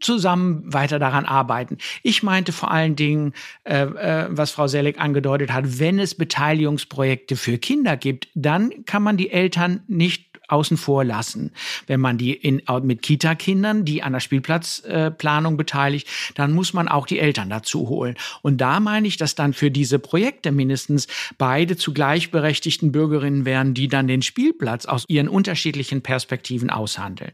zusammen 0.00 0.62
weiter 0.72 0.98
daran 0.98 1.24
arbeiten. 1.24 1.78
Ich 2.02 2.22
meinte 2.22 2.52
vor 2.52 2.70
allen 2.70 2.96
Dingen, 2.96 3.32
äh, 3.64 3.82
äh, 3.82 4.26
was 4.30 4.50
Frau 4.50 4.66
Selleck 4.66 5.00
angedeutet 5.00 5.52
hat, 5.52 5.78
wenn 5.78 5.98
es 5.98 6.14
Beteiligungsprojekte 6.14 7.36
für 7.36 7.58
Kinder 7.58 7.96
gibt, 7.96 8.28
dann 8.34 8.84
kann 8.84 9.02
man 9.02 9.16
die 9.16 9.30
Eltern 9.30 9.82
nicht 9.88 10.27
außen 10.48 10.76
vor 10.76 11.04
lassen. 11.04 11.52
Wenn 11.86 12.00
man 12.00 12.18
die 12.18 12.32
in, 12.32 12.62
mit 12.82 13.02
Kita-Kindern, 13.02 13.84
die 13.84 14.02
an 14.02 14.12
der 14.12 14.20
Spielplatzplanung 14.20 15.54
äh, 15.54 15.56
beteiligt, 15.56 16.08
dann 16.34 16.52
muss 16.52 16.72
man 16.72 16.88
auch 16.88 17.06
die 17.06 17.18
Eltern 17.18 17.50
dazu 17.50 17.88
holen. 17.88 18.16
Und 18.42 18.60
da 18.60 18.80
meine 18.80 19.06
ich, 19.06 19.16
dass 19.16 19.34
dann 19.34 19.52
für 19.52 19.70
diese 19.70 19.98
Projekte 19.98 20.52
mindestens 20.52 21.06
beide 21.36 21.76
zu 21.76 21.92
gleichberechtigten 21.92 22.92
Bürgerinnen 22.92 23.44
wären, 23.44 23.74
die 23.74 23.88
dann 23.88 24.08
den 24.08 24.22
Spielplatz 24.22 24.86
aus 24.86 25.04
ihren 25.08 25.28
unterschiedlichen 25.28 26.02
Perspektiven 26.02 26.70
aushandeln. 26.70 27.32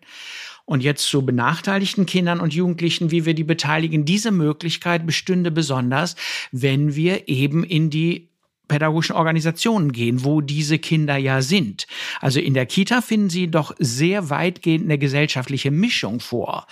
Und 0.66 0.82
jetzt 0.82 1.06
zu 1.08 1.24
benachteiligten 1.24 2.06
Kindern 2.06 2.40
und 2.40 2.54
Jugendlichen, 2.54 3.10
wie 3.10 3.26
wir 3.26 3.34
die 3.34 3.44
beteiligen. 3.44 4.06
Diese 4.06 4.30
Möglichkeit 4.30 5.04
bestünde 5.04 5.50
besonders, 5.50 6.16
wenn 6.52 6.96
wir 6.96 7.28
eben 7.28 7.64
in 7.64 7.90
die 7.90 8.30
pädagogischen 8.68 9.16
Organisationen 9.16 9.92
gehen, 9.92 10.24
wo 10.24 10.40
diese 10.40 10.78
Kinder 10.78 11.16
ja 11.16 11.42
sind. 11.42 11.86
Also 12.20 12.40
in 12.40 12.54
der 12.54 12.66
Kita 12.66 13.00
finden 13.00 13.30
Sie 13.30 13.50
doch 13.50 13.74
sehr 13.78 14.30
weitgehend 14.30 14.84
eine 14.84 14.98
gesellschaftliche 14.98 15.70
Mischung 15.70 16.20
vor. 16.20 16.66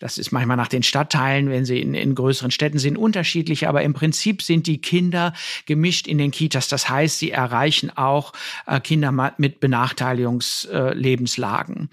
Das 0.00 0.18
ist 0.18 0.32
manchmal 0.32 0.56
nach 0.56 0.66
den 0.66 0.82
Stadtteilen, 0.82 1.48
wenn 1.50 1.64
sie 1.64 1.80
in, 1.80 1.94
in 1.94 2.16
größeren 2.16 2.50
Städten 2.50 2.78
sind, 2.78 2.98
unterschiedlich, 2.98 3.68
aber 3.68 3.82
im 3.82 3.92
Prinzip 3.92 4.42
sind 4.42 4.66
die 4.66 4.78
Kinder 4.78 5.32
gemischt 5.66 6.08
in 6.08 6.18
den 6.18 6.32
Kitas. 6.32 6.66
Das 6.68 6.88
heißt, 6.88 7.18
sie 7.18 7.30
erreichen 7.30 7.96
auch 7.96 8.32
äh, 8.66 8.80
Kinder 8.80 9.12
mit 9.36 9.60
Benachteiligungslebenslagen. 9.60 11.90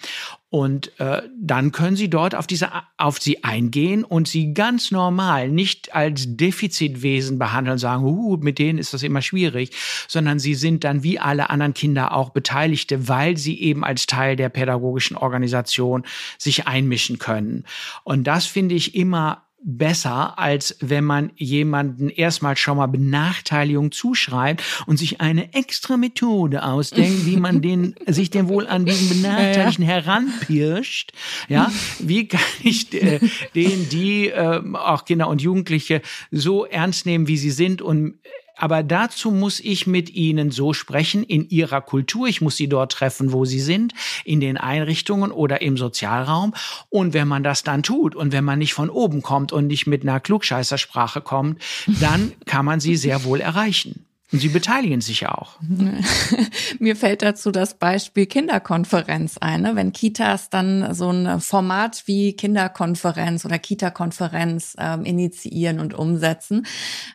Und 0.49 0.97
äh, 1.01 1.23
dann 1.37 1.73
können 1.73 1.97
Sie 1.97 2.09
dort 2.09 2.33
auf 2.33 2.47
diese 2.47 2.69
auf 2.95 3.19
sie 3.19 3.43
eingehen 3.43 4.05
und 4.05 4.29
sie 4.29 4.53
ganz 4.53 4.91
normal 4.91 5.49
nicht 5.49 5.93
als 5.93 6.37
Defizitwesen 6.37 7.37
behandeln, 7.37 7.77
sagen, 7.77 8.05
uh, 8.05 8.37
mit 8.37 8.57
denen 8.57 8.79
ist 8.79 8.93
das 8.93 9.03
immer 9.03 9.21
schwierig, 9.21 9.71
sondern 10.07 10.39
sie 10.39 10.55
sind 10.55 10.85
dann 10.85 11.03
wie 11.03 11.19
alle 11.19 11.49
anderen 11.49 11.73
Kinder 11.73 12.13
auch 12.13 12.29
Beteiligte, 12.29 13.09
weil 13.09 13.35
sie 13.35 13.59
eben 13.59 13.83
als 13.83 14.07
Teil 14.07 14.37
der 14.37 14.47
pädagogischen 14.47 15.17
Organisation 15.17 16.05
sich 16.37 16.65
einmischen 16.65 17.19
können. 17.19 17.65
Und 18.03 18.25
das 18.25 18.45
finde 18.45 18.75
ich 18.75 18.95
immer 18.95 19.47
besser, 19.63 20.37
als 20.37 20.77
wenn 20.79 21.03
man 21.03 21.31
jemanden 21.35 22.09
erstmal 22.09 22.55
schon 22.55 22.77
mal 22.77 22.87
Benachteiligung 22.87 23.91
zuschreibt 23.91 24.63
und 24.85 24.97
sich 24.97 25.19
eine 25.19 25.53
extra 25.53 25.97
Methode 25.97 26.63
ausdenkt, 26.63 27.25
wie 27.25 27.37
man 27.37 27.61
den, 27.61 27.95
sich 28.07 28.29
denn 28.29 28.47
wohl 28.47 28.67
an 28.67 28.85
diesen 28.85 29.09
Benachteiligten 29.09 29.83
ja, 29.83 29.97
ja. 29.97 30.03
heranpirscht. 30.03 31.11
Ja, 31.49 31.71
wie 31.99 32.27
kann 32.27 32.39
ich 32.63 32.93
äh, 32.93 33.19
den, 33.55 33.89
die, 33.89 34.29
äh, 34.29 34.61
auch 34.73 35.05
Kinder 35.05 35.27
und 35.27 35.41
Jugendliche 35.41 36.01
so 36.31 36.65
ernst 36.65 37.05
nehmen, 37.05 37.27
wie 37.27 37.37
sie 37.37 37.51
sind 37.51 37.81
und 37.81 38.19
aber 38.57 38.83
dazu 38.83 39.31
muss 39.31 39.59
ich 39.59 39.87
mit 39.87 40.09
ihnen 40.09 40.51
so 40.51 40.73
sprechen 40.73 41.23
in 41.23 41.47
ihrer 41.49 41.81
Kultur. 41.81 42.27
Ich 42.27 42.41
muss 42.41 42.57
sie 42.57 42.67
dort 42.67 42.91
treffen, 42.91 43.31
wo 43.31 43.45
sie 43.45 43.59
sind, 43.59 43.93
in 44.25 44.39
den 44.39 44.57
Einrichtungen 44.57 45.31
oder 45.31 45.61
im 45.61 45.77
Sozialraum. 45.77 46.53
Und 46.89 47.13
wenn 47.13 47.27
man 47.27 47.43
das 47.43 47.63
dann 47.63 47.83
tut 47.83 48.15
und 48.15 48.31
wenn 48.31 48.43
man 48.43 48.59
nicht 48.59 48.73
von 48.73 48.89
oben 48.89 49.21
kommt 49.21 49.51
und 49.51 49.67
nicht 49.67 49.87
mit 49.87 50.03
einer 50.03 50.19
Klugscheißersprache 50.19 51.21
kommt, 51.21 51.61
dann 51.99 52.33
kann 52.45 52.65
man 52.65 52.79
sie 52.79 52.95
sehr 52.95 53.23
wohl 53.23 53.41
erreichen. 53.41 54.06
Und 54.33 54.39
Sie 54.39 54.49
beteiligen 54.49 54.99
sich 54.99 55.21
ja 55.21 55.33
auch. 55.33 55.55
Mir 56.79 56.97
fällt 56.97 57.21
dazu 57.21 57.49
das 57.49 57.75
Beispiel 57.75 58.25
Kinderkonferenz 58.25 59.37
ein. 59.37 59.61
Ne? 59.61 59.75
Wenn 59.75 59.93
Kitas 59.93 60.49
dann 60.49 60.93
so 60.93 61.09
ein 61.09 61.39
Format 61.39 62.03
wie 62.07 62.33
Kinderkonferenz 62.33 63.45
oder 63.45 63.57
Kita-Konferenz 63.57 64.75
ähm, 64.79 65.05
initiieren 65.05 65.79
und 65.79 65.93
umsetzen. 65.93 66.65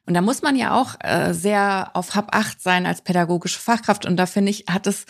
Und 0.06 0.14
da 0.14 0.22
muss 0.22 0.40
man 0.40 0.56
ja 0.56 0.74
auch 0.74 0.94
äh, 1.00 1.34
sehr 1.34 1.90
auf 1.92 2.14
Hab 2.14 2.34
acht 2.34 2.62
sein 2.62 2.86
als 2.86 3.02
pädagogische 3.02 3.60
Fachkraft. 3.60 4.06
Und 4.06 4.16
da 4.16 4.24
finde 4.24 4.50
ich, 4.50 4.64
hat 4.70 4.86
es 4.86 5.04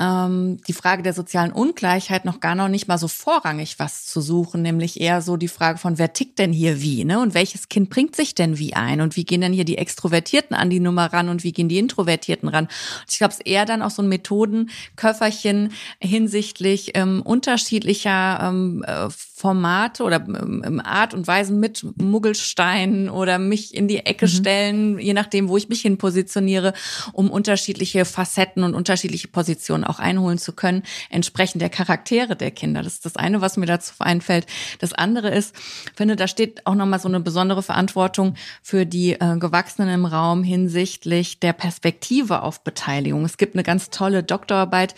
ähm, 0.00 0.58
die 0.68 0.72
Frage 0.72 1.02
der 1.02 1.12
sozialen 1.12 1.50
Ungleichheit 1.50 2.24
noch 2.24 2.38
gar 2.38 2.54
noch 2.54 2.68
nicht 2.68 2.86
mal 2.86 2.98
so 2.98 3.08
vorrangig 3.08 3.80
was 3.80 4.04
zu 4.04 4.20
suchen, 4.20 4.62
nämlich 4.62 5.00
eher 5.00 5.22
so 5.22 5.36
die 5.36 5.48
Frage 5.48 5.78
von, 5.78 5.98
wer 5.98 6.12
tickt 6.12 6.38
denn 6.38 6.52
hier 6.52 6.80
wie? 6.80 7.04
Ne? 7.04 7.18
Und 7.18 7.34
welches 7.34 7.68
Kind 7.68 7.90
bringt 7.90 8.14
sich 8.14 8.36
denn 8.36 8.58
wie 8.58 8.74
ein? 8.74 9.00
Und 9.00 9.16
wie 9.16 9.24
gehen 9.24 9.40
denn 9.40 9.52
hier 9.52 9.64
die 9.64 9.78
Extrovertierten 9.78 10.54
an 10.54 10.70
die 10.70 10.78
Nummer 10.78 11.12
ran? 11.12 11.28
Und 11.28 11.42
wie 11.42 11.47
wie 11.48 11.52
gehen 11.52 11.70
die 11.70 11.78
Introvertierten 11.78 12.48
ran. 12.48 12.64
Und 12.66 13.10
ich 13.10 13.18
glaube, 13.18 13.32
es 13.32 13.38
ist 13.38 13.46
eher 13.46 13.64
dann 13.64 13.80
auch 13.80 13.90
so 13.90 14.02
ein 14.02 14.08
Methodenköfferchen 14.08 15.72
hinsichtlich 15.98 16.90
ähm, 16.94 17.22
unterschiedlicher 17.22 18.40
ähm, 18.42 18.84
äh, 18.86 19.08
Formate 19.08 20.02
oder 20.02 20.16
ähm, 20.16 20.82
Art 20.84 21.14
und 21.14 21.26
Weisen 21.26 21.58
mit 21.58 21.86
Muggelsteinen 21.96 23.08
oder 23.08 23.38
mich 23.38 23.74
in 23.74 23.88
die 23.88 24.04
Ecke 24.04 24.26
mhm. 24.26 24.30
stellen, 24.30 24.98
je 24.98 25.14
nachdem, 25.14 25.48
wo 25.48 25.56
ich 25.56 25.70
mich 25.70 25.80
hin 25.80 25.96
positioniere, 25.96 26.74
um 27.12 27.30
unterschiedliche 27.30 28.04
Facetten 28.04 28.62
und 28.62 28.74
unterschiedliche 28.74 29.28
Positionen 29.28 29.84
auch 29.84 30.00
einholen 30.00 30.38
zu 30.38 30.52
können, 30.52 30.82
entsprechend 31.08 31.62
der 31.62 31.70
Charaktere 31.70 32.36
der 32.36 32.50
Kinder. 32.50 32.82
Das 32.82 32.94
ist 32.94 33.06
das 33.06 33.16
eine, 33.16 33.40
was 33.40 33.56
mir 33.56 33.66
dazu 33.66 33.94
einfällt. 34.00 34.46
Das 34.80 34.92
andere 34.92 35.30
ist, 35.30 35.54
finde, 35.94 36.16
da 36.16 36.28
steht 36.28 36.66
auch 36.66 36.74
nochmal 36.74 37.00
so 37.00 37.08
eine 37.08 37.20
besondere 37.20 37.62
Verantwortung 37.62 38.34
für 38.60 38.84
die 38.84 39.12
äh, 39.12 39.38
Gewachsenen 39.38 39.88
im 39.88 40.04
Raum 40.04 40.42
hinsichtlich 40.42 41.37
der 41.42 41.52
Perspektive 41.52 42.42
auf 42.42 42.62
Beteiligung. 42.64 43.24
Es 43.24 43.36
gibt 43.36 43.54
eine 43.54 43.62
ganz 43.62 43.90
tolle 43.90 44.22
Doktorarbeit 44.22 44.94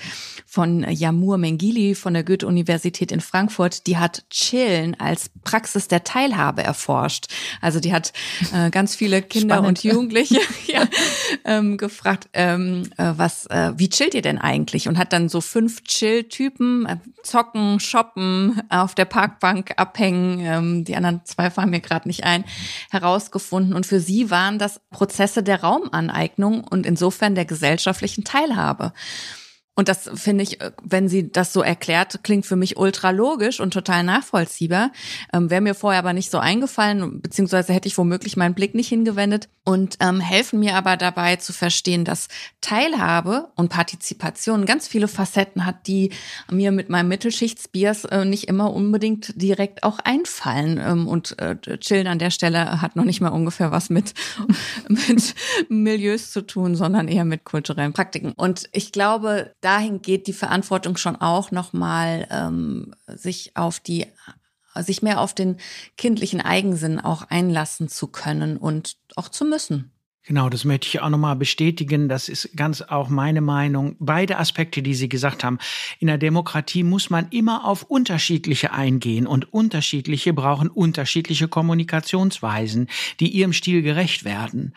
von 0.47 0.85
Yamur 0.91 1.39
Mengili 1.39 1.95
von 1.95 2.15
der 2.15 2.25
Goethe-Universität 2.25 3.13
in 3.13 3.21
Frankfurt, 3.21 3.87
die 3.87 3.99
hat 3.99 4.25
Chillen 4.31 4.99
als 4.99 5.31
Praxis 5.45 5.89
der 5.89 6.05
Teilhabe 6.05 6.63
erforscht. 6.63 7.27
Also 7.61 7.81
die 7.81 7.93
hat 7.93 8.13
äh, 8.53 8.71
ganz 8.71 8.95
viele 8.95 9.23
Kinder 9.23 9.57
Spannend. 9.57 9.85
und 9.85 9.85
Jugendliche 9.85 10.41
ja, 10.67 10.87
ähm, 11.45 11.77
gefragt, 11.77 12.29
ähm, 12.33 12.91
äh, 12.97 13.13
was, 13.17 13.47
äh, 13.47 13.73
wie 13.77 13.89
chillt 13.89 14.15
ihr 14.15 14.23
denn 14.23 14.39
eigentlich? 14.39 14.89
Und 14.89 14.99
hat 14.99 15.13
dann 15.13 15.29
so 15.29 15.41
fünf 15.41 15.85
Chill-Typen, 15.85 16.87
äh, 16.87 16.97
zocken, 17.23 17.81
shoppen, 17.81 18.61
auf 18.71 18.95
der 18.95 19.05
Parkbank 19.05 19.73
abhängen, 19.77 20.41
ähm, 20.41 20.85
die 20.85 20.97
anderen 20.97 21.21
zwei 21.25 21.51
fallen 21.51 21.71
mir 21.71 21.81
gerade 21.81 22.09
nicht 22.09 22.25
ein, 22.25 22.45
herausgefunden. 22.91 23.75
Und 23.75 23.87
für 23.87 24.01
sie 24.01 24.31
waren 24.31 24.59
das 24.59 24.81
Prozesse 24.91 25.43
der 25.43 25.63
Raumaneignung 25.63 26.30
und 26.63 26.87
insofern 26.87 27.35
der 27.35 27.45
gesellschaftlichen 27.45 28.25
Teilhabe. 28.25 28.93
Und 29.81 29.89
das 29.89 30.11
finde 30.13 30.45
ich, 30.45 30.61
äh, 30.61 30.73
wenn 30.83 31.09
sie 31.09 31.33
das 31.33 31.55
so 31.55 31.63
erklärt, 31.63 32.23
klingt 32.23 32.45
für 32.45 32.55
mich 32.55 32.77
ultra 32.77 33.13
logisch 33.13 33.61
und 33.61 33.73
total 33.73 34.05
nachvollziehbar. 34.05 34.93
Ähm, 35.33 35.49
Wäre 35.49 35.63
mir 35.63 35.75
vorher 35.75 36.01
aber 36.01 36.13
nicht 36.13 36.31
so 36.31 36.37
eingefallen, 36.37 37.23
beziehungsweise 37.23 37.73
hätte 37.73 37.89
ich 37.89 37.97
womöglich 37.97 38.37
meinen 38.37 38.53
Blick 38.53 38.75
nicht 38.75 38.89
hingewendet 38.89 39.49
und 39.65 39.97
ähm, 40.01 40.21
helfen 40.21 40.61
mir 40.61 40.75
aber 40.75 40.99
dabei 40.99 41.37
zu 41.37 41.55
verstehen, 41.55 42.05
dass 42.05 42.29
Teilhabe 42.61 43.49
und 43.57 43.71
Partizipation 43.71 44.67
ganz 44.67 44.87
viele 44.87 45.09
Facetten 45.09 45.65
hat, 45.65 45.87
die 45.87 46.11
mir 46.51 46.73
mit 46.73 46.91
meinem 46.91 47.09
Mittelschichtsbias 47.09 48.05
äh, 48.05 48.27
nicht 48.27 48.49
immer 48.49 48.75
unbedingt 48.75 49.41
direkt 49.41 49.83
auch 49.83 49.99
einfallen. 50.01 50.79
Ähm, 50.79 51.09
und 51.09 51.39
äh, 51.39 51.57
Chillen 51.79 52.07
an 52.07 52.19
der 52.19 52.31
Stelle 52.31 52.83
hat 52.83 52.97
noch 52.97 53.05
nicht 53.05 53.23
mal 53.23 53.29
ungefähr 53.29 53.71
was 53.71 53.89
mit, 53.89 54.13
mit 54.89 55.35
Milieus 55.71 56.33
zu 56.33 56.43
tun, 56.43 56.75
sondern 56.75 57.09
eher 57.09 57.25
mit 57.25 57.45
kulturellen 57.45 57.95
Praktiken. 57.95 58.33
Und 58.37 58.69
ich 58.73 58.93
glaube, 58.93 59.55
da 59.63 59.70
dahin 59.71 60.03
geht 60.03 60.27
die 60.27 60.33
Verantwortung 60.33 60.97
schon 60.97 61.15
auch 61.17 61.53
nochmal, 61.53 62.27
ähm, 62.31 62.93
sich 63.07 63.57
auf 63.57 63.79
die 63.79 64.07
sich 64.77 65.03
mehr 65.03 65.21
auf 65.21 65.35
den 65.35 65.57
kindlichen 65.97 66.41
Eigensinn 66.41 67.01
auch 67.01 67.23
einlassen 67.29 67.89
zu 67.89 68.07
können 68.07 68.57
und 68.57 68.97
auch 69.17 69.29
zu 69.29 69.45
müssen. 69.45 69.91
Genau, 70.25 70.49
das 70.49 70.65
möchte 70.65 70.87
ich 70.87 71.01
auch 71.01 71.09
nochmal 71.09 71.35
bestätigen. 71.35 72.09
Das 72.09 72.29
ist 72.29 72.51
ganz 72.55 72.83
auch 72.83 73.09
meine 73.09 73.41
Meinung. 73.41 73.97
Beide 73.99 74.39
Aspekte, 74.39 74.81
die 74.81 74.95
Sie 74.95 75.09
gesagt 75.09 75.43
haben. 75.43 75.59
In 75.99 76.07
der 76.07 76.19
Demokratie 76.19 76.85
muss 76.85 77.11
man 77.11 77.29
immer 77.31 77.67
auf 77.67 77.83
unterschiedliche 77.85 78.73
eingehen 78.73 79.27
und 79.27 79.53
unterschiedliche 79.53 80.33
brauchen 80.33 80.69
unterschiedliche 80.69 81.49
Kommunikationsweisen, 81.49 82.89
die 83.19 83.31
ihrem 83.31 83.53
Stil 83.53 83.83
gerecht 83.83 84.25
werden. 84.25 84.75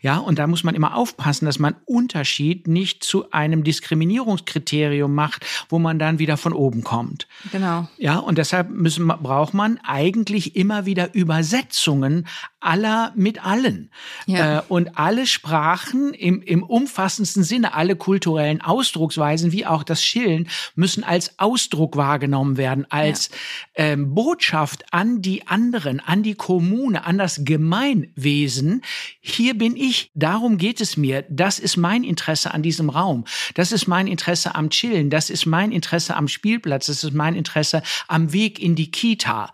Ja, 0.00 0.18
und 0.18 0.38
da 0.38 0.46
muss 0.46 0.64
man 0.64 0.74
immer 0.74 0.94
aufpassen, 0.94 1.46
dass 1.46 1.58
man 1.58 1.74
Unterschied 1.84 2.68
nicht 2.68 3.02
zu 3.02 3.30
einem 3.30 3.64
Diskriminierungskriterium 3.64 5.14
macht, 5.14 5.46
wo 5.68 5.78
man 5.78 5.98
dann 5.98 6.18
wieder 6.18 6.36
von 6.36 6.52
oben 6.52 6.84
kommt. 6.84 7.26
Genau. 7.52 7.88
Ja, 7.98 8.18
und 8.18 8.38
deshalb 8.38 8.70
müssen, 8.70 9.06
braucht 9.06 9.54
man 9.54 9.78
eigentlich 9.84 10.56
immer 10.56 10.86
wieder 10.86 11.14
Übersetzungen 11.14 12.26
aller 12.66 13.12
mit 13.16 13.44
allen. 13.44 13.90
Ja. 14.26 14.58
Äh, 14.58 14.62
und 14.68 14.98
alle 14.98 15.26
Sprachen 15.26 16.12
im, 16.12 16.42
im 16.42 16.62
umfassendsten 16.62 17.42
Sinne, 17.42 17.72
alle 17.72 17.96
kulturellen 17.96 18.60
Ausdrucksweisen, 18.60 19.52
wie 19.52 19.64
auch 19.64 19.82
das 19.82 20.04
Schillen, 20.04 20.48
müssen 20.74 21.04
als 21.04 21.38
Ausdruck 21.38 21.96
wahrgenommen 21.96 22.58
werden, 22.58 22.86
als 22.90 23.30
ja. 23.76 23.84
ähm, 23.86 24.14
Botschaft 24.14 24.84
an 24.92 25.22
die 25.22 25.46
anderen, 25.46 26.00
an 26.00 26.22
die 26.22 26.34
Kommune, 26.34 27.06
an 27.06 27.16
das 27.16 27.40
Gemeinwesen. 27.44 28.82
Hier 29.20 29.56
bin 29.56 29.74
ich 29.74 29.86
ich, 29.86 30.10
darum 30.14 30.58
geht 30.58 30.80
es 30.80 30.96
mir. 30.96 31.24
Das 31.28 31.58
ist 31.58 31.76
mein 31.76 32.04
Interesse 32.04 32.52
an 32.52 32.62
diesem 32.62 32.90
Raum. 32.90 33.24
Das 33.54 33.72
ist 33.72 33.86
mein 33.86 34.06
Interesse 34.06 34.54
am 34.54 34.70
Chillen. 34.70 35.10
Das 35.10 35.30
ist 35.30 35.46
mein 35.46 35.72
Interesse 35.72 36.16
am 36.16 36.28
Spielplatz. 36.28 36.86
Das 36.86 37.04
ist 37.04 37.14
mein 37.14 37.34
Interesse 37.34 37.82
am 38.08 38.32
Weg 38.32 38.58
in 38.58 38.74
die 38.74 38.90
Kita. 38.90 39.52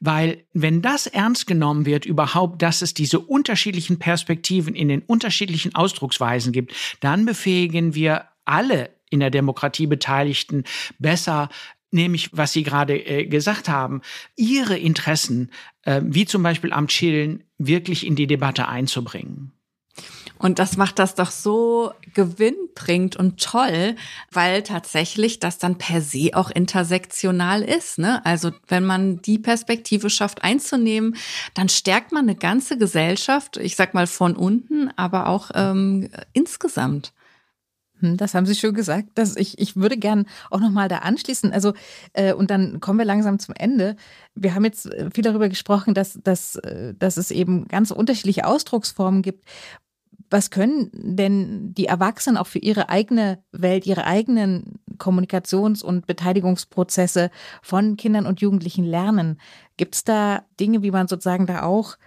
Weil 0.00 0.44
wenn 0.52 0.82
das 0.82 1.06
ernst 1.06 1.46
genommen 1.46 1.86
wird, 1.86 2.06
überhaupt, 2.06 2.51
dass 2.58 2.82
es 2.82 2.94
diese 2.94 3.20
unterschiedlichen 3.20 3.98
Perspektiven 3.98 4.74
in 4.74 4.88
den 4.88 5.02
unterschiedlichen 5.02 5.74
Ausdrucksweisen 5.74 6.52
gibt, 6.52 6.74
dann 7.00 7.24
befähigen 7.24 7.94
wir 7.94 8.26
alle 8.44 8.90
in 9.10 9.20
der 9.20 9.30
Demokratie 9.30 9.86
Beteiligten 9.86 10.64
besser 10.98 11.48
nämlich 11.92 12.30
was 12.32 12.52
Sie 12.52 12.62
gerade 12.62 12.96
äh, 12.96 13.26
gesagt 13.26 13.68
haben, 13.68 14.00
Ihre 14.34 14.78
Interessen, 14.78 15.50
äh, 15.82 16.00
wie 16.02 16.24
zum 16.24 16.42
Beispiel 16.42 16.72
am 16.72 16.88
Chillen, 16.88 17.44
wirklich 17.58 18.06
in 18.06 18.16
die 18.16 18.26
Debatte 18.26 18.66
einzubringen. 18.68 19.52
Und 20.42 20.58
das 20.58 20.76
macht 20.76 20.98
das 20.98 21.14
doch 21.14 21.30
so 21.30 21.92
gewinnbringend 22.14 23.14
und 23.14 23.40
toll, 23.40 23.94
weil 24.32 24.64
tatsächlich 24.64 25.38
das 25.38 25.58
dann 25.58 25.78
per 25.78 26.00
se 26.00 26.30
auch 26.34 26.50
intersektional 26.50 27.62
ist. 27.62 27.98
Ne? 27.98 28.26
Also 28.26 28.50
wenn 28.66 28.84
man 28.84 29.22
die 29.22 29.38
Perspektive 29.38 30.10
schafft 30.10 30.42
einzunehmen, 30.42 31.14
dann 31.54 31.68
stärkt 31.68 32.10
man 32.10 32.24
eine 32.24 32.34
ganze 32.34 32.76
Gesellschaft, 32.76 33.56
ich 33.56 33.76
sag 33.76 33.94
mal 33.94 34.08
von 34.08 34.34
unten, 34.34 34.90
aber 34.96 35.28
auch 35.28 35.52
ähm, 35.54 36.10
insgesamt. 36.32 37.12
Hm, 38.02 38.16
das 38.16 38.34
haben 38.34 38.46
Sie 38.46 38.56
schon 38.56 38.74
gesagt. 38.74 39.10
Das, 39.14 39.36
ich, 39.36 39.58
ich 39.58 39.76
würde 39.76 39.96
gern 39.96 40.26
auch 40.50 40.60
nochmal 40.60 40.88
da 40.88 40.98
anschließen. 40.98 41.52
Also, 41.52 41.72
äh, 42.12 42.34
und 42.34 42.50
dann 42.50 42.80
kommen 42.80 42.98
wir 42.98 43.06
langsam 43.06 43.38
zum 43.38 43.54
Ende. 43.56 43.96
Wir 44.34 44.54
haben 44.54 44.64
jetzt 44.64 44.86
äh, 44.86 45.08
viel 45.14 45.22
darüber 45.22 45.48
gesprochen, 45.48 45.94
dass, 45.94 46.18
dass, 46.22 46.56
äh, 46.56 46.94
dass 46.98 47.16
es 47.16 47.30
eben 47.30 47.68
ganz 47.68 47.92
unterschiedliche 47.92 48.46
Ausdrucksformen 48.46 49.22
gibt. 49.22 49.44
Was 50.32 50.48
können 50.48 50.90
denn 50.94 51.74
die 51.74 51.84
Erwachsenen 51.84 52.38
auch 52.38 52.46
für 52.46 52.58
ihre 52.58 52.88
eigene 52.88 53.44
Welt, 53.52 53.86
ihre 53.86 54.06
eigenen 54.06 54.80
Kommunikations- 54.96 55.84
und 55.84 56.06
Beteiligungsprozesse 56.06 57.30
von 57.60 57.98
Kindern 57.98 58.24
und 58.24 58.40
Jugendlichen 58.40 58.84
lernen? 58.84 59.38
Gibt 59.76 59.94
es 59.94 60.04
da 60.04 60.42
Dinge, 60.58 60.82
wie 60.82 60.90
man 60.90 61.06
sozusagen 61.06 61.44
da 61.44 61.64
auch 61.64 61.98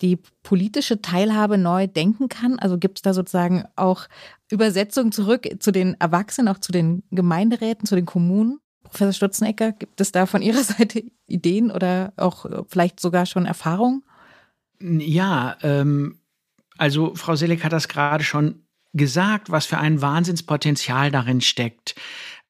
die 0.00 0.18
politische 0.42 1.02
Teilhabe 1.02 1.58
neu 1.58 1.86
denken 1.86 2.30
kann? 2.30 2.58
Also 2.58 2.78
gibt 2.78 2.98
es 2.98 3.02
da 3.02 3.12
sozusagen 3.12 3.64
auch 3.76 4.06
Übersetzung 4.50 5.12
zurück 5.12 5.46
zu 5.60 5.70
den 5.70 5.94
Erwachsenen, 6.00 6.48
auch 6.48 6.60
zu 6.60 6.72
den 6.72 7.02
Gemeinderäten, 7.10 7.84
zu 7.84 7.96
den 7.96 8.06
Kommunen? 8.06 8.60
Professor 8.82 9.12
Stutzenecker, 9.12 9.72
gibt 9.72 10.00
es 10.00 10.10
da 10.10 10.24
von 10.24 10.40
Ihrer 10.40 10.64
Seite 10.64 11.04
Ideen 11.26 11.70
oder 11.70 12.14
auch 12.16 12.46
vielleicht 12.66 12.98
sogar 12.98 13.26
schon 13.26 13.44
Erfahrungen? 13.44 14.04
Ja, 14.80 15.58
ähm, 15.62 16.18
also 16.78 17.14
Frau 17.14 17.36
Selig 17.36 17.64
hat 17.64 17.72
das 17.72 17.88
gerade 17.88 18.24
schon 18.24 18.64
gesagt, 18.92 19.50
was 19.50 19.66
für 19.66 19.78
ein 19.78 20.00
Wahnsinnspotenzial 20.00 21.10
darin 21.10 21.40
steckt. 21.40 21.94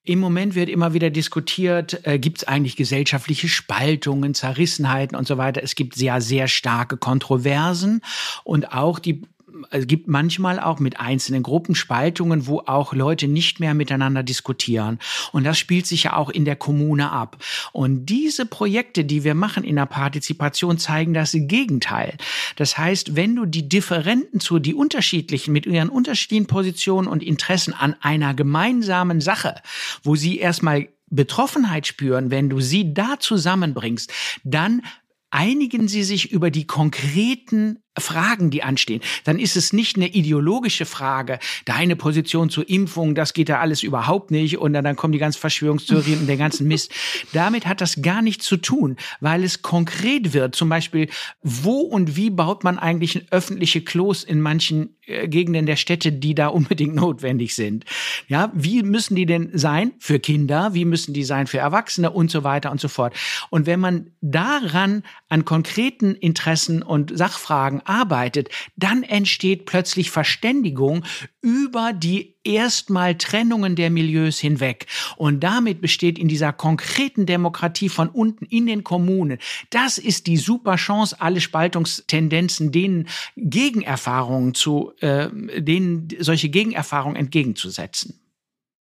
Im 0.07 0.19
Moment 0.19 0.55
wird 0.55 0.69
immer 0.69 0.93
wieder 0.93 1.09
diskutiert, 1.09 2.07
äh, 2.07 2.19
gibt 2.19 2.39
es 2.39 2.45
eigentlich 2.45 2.77
gesellschaftliche 2.77 3.49
Spaltungen, 3.49 4.35
Zerrissenheiten 4.35 5.17
und 5.17 5.27
so 5.27 5.39
weiter. 5.39 5.63
Es 5.63 5.75
gibt 5.75 5.95
sehr, 5.95 6.21
sehr 6.21 6.47
starke 6.47 6.99
Kontroversen 6.99 8.03
und 8.45 8.73
auch 8.73 8.99
die 8.99 9.23
es 9.71 9.87
gibt 9.87 10.09
manchmal 10.09 10.59
auch 10.59 10.81
mit 10.81 10.99
einzelnen 10.99 11.43
Gruppenspaltungen, 11.43 12.47
wo 12.47 12.61
auch 12.61 12.93
Leute 12.93 13.29
nicht 13.29 13.61
mehr 13.61 13.75
miteinander 13.75 14.23
diskutieren. 14.23 14.99
Und 15.33 15.45
das 15.45 15.59
spielt 15.59 15.87
sich 15.87 16.05
ja 16.05 16.17
auch 16.17 16.31
in 16.31 16.45
der 16.45 16.57
Kommune 16.57 17.11
ab. 17.11 17.37
Und 17.73 18.07
diese 18.07 18.47
Projekte, 18.47 19.05
die 19.05 19.25
wir 19.25 19.35
machen 19.35 19.65
in 19.65 19.77
der 19.77 19.87
Partizipation, 19.87 20.79
zeigen 20.79 21.15
das 21.15 21.33
Gegenteil. 21.35 22.17
Das 22.57 22.79
heißt, 22.79 23.17
wenn 23.17 23.37
du 23.37 23.47
die 23.47 23.69
Differenten 23.69 24.41
zu, 24.41 24.59
die 24.59 24.75
unterschiedlichen, 24.75 25.53
mit 25.53 25.67
ihren 25.67 25.89
unterschiedlichen 25.89 26.47
Positionen 26.47 27.09
und 27.09 27.23
Interessen 27.23 27.75
an 27.75 27.97
einer 28.01 28.35
gemeinsamen 28.35 29.21
Sache, 29.21 29.57
wo 30.03 30.17
sie 30.17 30.39
erstmal 30.39 30.89
Betroffenheit 31.11 31.87
spüren, 31.87 32.31
wenn 32.31 32.49
du 32.49 32.61
sie 32.61 32.93
da 32.93 33.21
zusammenbringst, 33.21 34.13
dann 34.43 34.83
einigen 35.31 35.89
sie 35.89 36.05
sich 36.05 36.33
über 36.33 36.51
die 36.51 36.67
konkreten 36.67 37.79
Fragen, 37.99 38.51
die 38.51 38.63
anstehen, 38.63 39.01
dann 39.25 39.39
ist 39.39 39.57
es 39.57 39.73
nicht 39.73 39.97
eine 39.97 40.09
ideologische 40.09 40.85
Frage, 40.85 41.39
deine 41.65 41.95
Position 41.97 42.51
zur 42.51 42.69
Impfung, 42.69 43.15
das 43.15 43.35
geht 43.35 43.49
da 43.49 43.61
alles 43.61 43.83
überhaupt 43.83 44.31
nicht 44.31 44.59
und 44.59 44.73
dann, 44.73 44.85
dann 44.85 44.97
kommen 44.97 45.13
die 45.13 45.19
ganzen 45.19 45.39
Verschwörungstheorien 45.39 46.21
und 46.21 46.27
der 46.27 46.37
ganzen 46.37 46.67
Mist. 46.67 46.93
Damit 47.33 47.67
hat 47.67 47.81
das 47.81 48.03
gar 48.03 48.23
nichts 48.23 48.47
zu 48.47 48.57
tun, 48.57 48.97
weil 49.21 49.45
es 49.45 49.63
konkret 49.63 50.33
wird. 50.33 50.55
Zum 50.55 50.69
Beispiel, 50.69 51.09
wo 51.43 51.81
und 51.81 52.17
wie 52.17 52.31
baut 52.31 52.65
man 52.65 52.79
eigentlich 52.79 53.33
öffentliche 53.33 53.83
Klos 53.83 54.25
in 54.25 54.41
manchen 54.41 54.97
äh, 55.07 55.29
Gegenden 55.29 55.67
der 55.67 55.77
Städte, 55.77 56.11
die 56.13 56.35
da 56.35 56.49
unbedingt 56.49 56.95
notwendig 56.97 57.55
sind? 57.55 57.85
Ja, 58.27 58.51
wie 58.55 58.83
müssen 58.83 59.15
die 59.15 59.27
denn 59.27 59.51
sein 59.53 59.93
für 59.99 60.19
Kinder? 60.19 60.75
Wie 60.75 60.85
müssen 60.85 61.15
die 61.15 61.25
sein 61.25 61.47
für 61.47 61.59
Erwachsene 61.59 62.11
und 62.11 62.31
so 62.31 62.43
weiter 62.43 62.73
und 62.73 62.81
so 62.81 62.89
fort? 62.89 63.15
Und 63.51 63.67
wenn 63.67 63.81
man 63.81 64.11
daran 64.21 65.05
an 65.29 65.45
konkreten 65.45 66.15
Interessen 66.15 66.83
und 66.83 67.17
Sachfragen 67.17 67.83
arbeitet, 67.87 68.49
dann 68.77 69.03
entsteht 69.03 69.67
plötzlich 69.67 70.11
Verständigung 70.11 71.05
über 71.41 71.93
die 71.93 72.37
erstmal 72.45 73.17
Trennungen 73.17 73.77
der 73.77 73.91
Milieus 73.91 74.39
hinweg. 74.39 74.87
Und 75.17 75.41
damit 75.41 75.81
besteht 75.81 76.19
in 76.19 76.29
dieser 76.29 76.53
konkreten 76.53 77.27
Demokratie 77.27 77.89
von 77.89 78.09
unten 78.09 78.45
in 78.45 78.67
den 78.67 78.85
Kommunen, 78.85 79.39
das 79.71 79.99
ist 79.99 80.27
die 80.27 80.37
super 80.37 80.77
Chance, 80.77 81.21
alle 81.21 81.41
Spaltungstendenzen, 81.41 82.73
denen 82.73 83.09
Gegenerfahrungen 83.37 84.55
zu, 84.55 84.93
äh, 85.01 85.29
denen 85.59 86.09
solche 86.19 86.51
Gegenerfahrungen 86.51 87.17
entgegenzusetzen. 87.17 88.21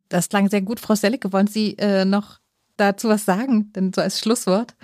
Das 0.10 0.30
klang 0.30 0.50
sehr 0.50 0.62
gut, 0.62 0.80
Frau 0.80 0.96
Sellecke. 0.96 1.32
Wollen 1.32 1.48
Sie 1.48 1.78
äh, 1.78 2.04
noch 2.04 2.40
dazu 2.78 3.10
was 3.10 3.26
sagen, 3.26 3.72
denn 3.74 3.94
so 3.94 4.02
als 4.02 4.20
Schlusswort? 4.20 4.76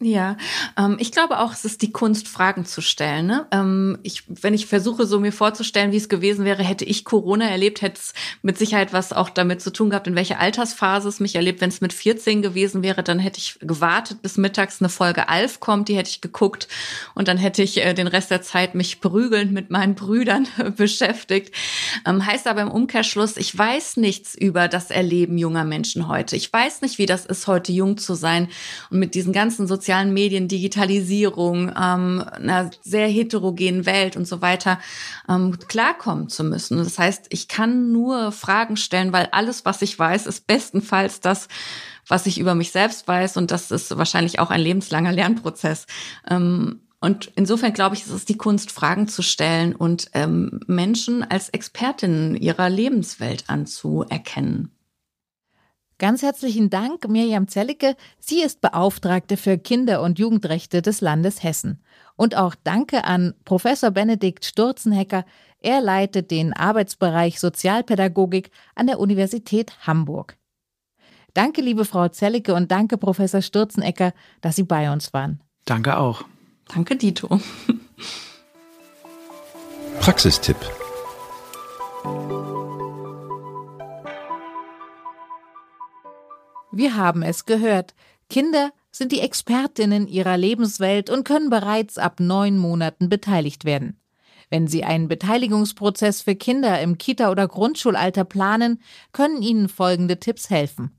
Ja, 0.00 0.36
ähm, 0.76 0.96
ich 0.98 1.12
glaube 1.12 1.38
auch, 1.38 1.52
es 1.52 1.64
ist 1.64 1.80
die 1.80 1.92
Kunst, 1.92 2.26
Fragen 2.26 2.66
zu 2.66 2.80
stellen. 2.80 3.26
Ne? 3.26 3.46
Ähm, 3.52 3.98
ich, 4.02 4.24
wenn 4.26 4.52
ich 4.52 4.66
versuche, 4.66 5.06
so 5.06 5.20
mir 5.20 5.30
vorzustellen, 5.30 5.92
wie 5.92 5.96
es 5.96 6.08
gewesen 6.08 6.44
wäre, 6.44 6.64
hätte 6.64 6.84
ich 6.84 7.04
Corona 7.04 7.48
erlebt, 7.48 7.80
hätte 7.80 8.00
es 8.00 8.12
mit 8.42 8.58
Sicherheit 8.58 8.92
was 8.92 9.12
auch 9.12 9.30
damit 9.30 9.62
zu 9.62 9.72
tun 9.72 9.90
gehabt, 9.90 10.08
in 10.08 10.16
welcher 10.16 10.40
Altersphase 10.40 11.08
es 11.08 11.20
mich 11.20 11.36
erlebt. 11.36 11.60
Wenn 11.60 11.68
es 11.68 11.80
mit 11.80 11.92
14 11.92 12.42
gewesen 12.42 12.82
wäre, 12.82 13.04
dann 13.04 13.20
hätte 13.20 13.38
ich 13.38 13.56
gewartet, 13.60 14.20
bis 14.20 14.36
mittags 14.36 14.80
eine 14.80 14.88
Folge 14.88 15.28
Alf 15.28 15.60
kommt, 15.60 15.88
die 15.88 15.96
hätte 15.96 16.10
ich 16.10 16.20
geguckt 16.20 16.66
und 17.14 17.28
dann 17.28 17.38
hätte 17.38 17.62
ich 17.62 17.78
äh, 17.78 17.94
den 17.94 18.08
Rest 18.08 18.32
der 18.32 18.42
Zeit 18.42 18.74
mich 18.74 19.00
prügelnd 19.00 19.52
mit 19.52 19.70
meinen 19.70 19.94
Brüdern 19.94 20.48
beschäftigt. 20.76 21.54
Ähm, 22.04 22.26
heißt 22.26 22.48
aber 22.48 22.62
im 22.62 22.70
Umkehrschluss, 22.70 23.36
ich 23.36 23.56
weiß 23.56 23.98
nichts 23.98 24.34
über 24.34 24.66
das 24.66 24.90
Erleben 24.90 25.38
junger 25.38 25.64
Menschen 25.64 26.08
heute. 26.08 26.34
Ich 26.34 26.52
weiß 26.52 26.82
nicht, 26.82 26.98
wie 26.98 27.06
das 27.06 27.26
ist, 27.26 27.46
heute 27.46 27.70
jung 27.70 27.96
zu 27.96 28.14
sein 28.14 28.48
und 28.90 28.98
mit 28.98 29.14
diesen 29.14 29.32
ganzen 29.32 29.68
sozialen 29.68 29.83
sozialen 29.84 30.14
Medien, 30.14 30.48
Digitalisierung, 30.48 31.68
ähm, 31.68 32.24
einer 32.32 32.70
sehr 32.82 33.06
heterogenen 33.06 33.84
Welt 33.84 34.16
und 34.16 34.26
so 34.26 34.40
weiter 34.40 34.78
ähm, 35.28 35.58
klarkommen 35.68 36.30
zu 36.30 36.42
müssen. 36.42 36.78
Das 36.78 36.98
heißt, 36.98 37.26
ich 37.28 37.48
kann 37.48 37.92
nur 37.92 38.32
Fragen 38.32 38.78
stellen, 38.78 39.12
weil 39.12 39.28
alles, 39.32 39.66
was 39.66 39.82
ich 39.82 39.98
weiß, 39.98 40.26
ist 40.26 40.46
bestenfalls 40.46 41.20
das, 41.20 41.48
was 42.08 42.24
ich 42.24 42.40
über 42.40 42.54
mich 42.54 42.70
selbst 42.70 43.06
weiß. 43.06 43.36
Und 43.36 43.50
das 43.50 43.70
ist 43.70 43.94
wahrscheinlich 43.98 44.38
auch 44.38 44.48
ein 44.48 44.62
lebenslanger 44.62 45.12
Lernprozess. 45.12 45.86
Ähm, 46.30 46.80
und 47.00 47.30
insofern 47.36 47.74
glaube 47.74 47.94
ich, 47.94 48.06
es 48.06 48.10
ist 48.10 48.30
die 48.30 48.38
Kunst, 48.38 48.72
Fragen 48.72 49.06
zu 49.06 49.20
stellen 49.20 49.76
und 49.76 50.06
ähm, 50.14 50.60
Menschen 50.66 51.22
als 51.22 51.50
Expertinnen 51.50 52.36
ihrer 52.36 52.70
Lebenswelt 52.70 53.44
anzuerkennen. 53.48 54.70
Ganz 55.98 56.22
herzlichen 56.22 56.70
Dank, 56.70 57.08
Mirjam 57.08 57.46
Zellicke. 57.46 57.96
Sie 58.18 58.42
ist 58.42 58.60
Beauftragte 58.60 59.36
für 59.36 59.58
Kinder- 59.58 60.02
und 60.02 60.18
Jugendrechte 60.18 60.82
des 60.82 61.00
Landes 61.00 61.42
Hessen. 61.42 61.82
Und 62.16 62.36
auch 62.36 62.54
Danke 62.62 63.04
an 63.04 63.34
Professor 63.44 63.90
Benedikt 63.90 64.44
Sturzenhecker. 64.44 65.24
Er 65.60 65.80
leitet 65.80 66.30
den 66.30 66.52
Arbeitsbereich 66.52 67.38
Sozialpädagogik 67.38 68.50
an 68.74 68.86
der 68.86 68.98
Universität 68.98 69.86
Hamburg. 69.86 70.36
Danke, 71.32 71.62
liebe 71.62 71.84
Frau 71.84 72.08
Zellicke 72.08 72.54
und 72.54 72.70
danke, 72.70 72.98
Professor 72.98 73.42
Sturzenecker, 73.42 74.12
dass 74.40 74.56
Sie 74.56 74.62
bei 74.62 74.92
uns 74.92 75.12
waren. 75.12 75.40
Danke 75.64 75.96
auch. 75.98 76.24
Danke, 76.72 76.96
Dito. 76.96 77.40
Praxistipp. 80.00 80.56
Wir 86.76 86.96
haben 86.96 87.22
es 87.22 87.46
gehört. 87.46 87.94
Kinder 88.28 88.72
sind 88.90 89.12
die 89.12 89.20
Expertinnen 89.20 90.08
ihrer 90.08 90.36
Lebenswelt 90.36 91.08
und 91.08 91.24
können 91.24 91.48
bereits 91.48 91.98
ab 91.98 92.18
neun 92.18 92.58
Monaten 92.58 93.08
beteiligt 93.08 93.64
werden. 93.64 94.00
Wenn 94.50 94.66
Sie 94.66 94.82
einen 94.82 95.06
Beteiligungsprozess 95.06 96.22
für 96.22 96.34
Kinder 96.34 96.80
im 96.80 96.98
Kita- 96.98 97.30
oder 97.30 97.46
Grundschulalter 97.46 98.24
planen, 98.24 98.82
können 99.12 99.40
Ihnen 99.40 99.68
folgende 99.68 100.18
Tipps 100.18 100.50
helfen. 100.50 100.98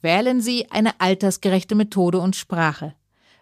Wählen 0.00 0.40
Sie 0.40 0.70
eine 0.70 1.00
altersgerechte 1.00 1.74
Methode 1.74 2.20
und 2.20 2.36
Sprache. 2.36 2.94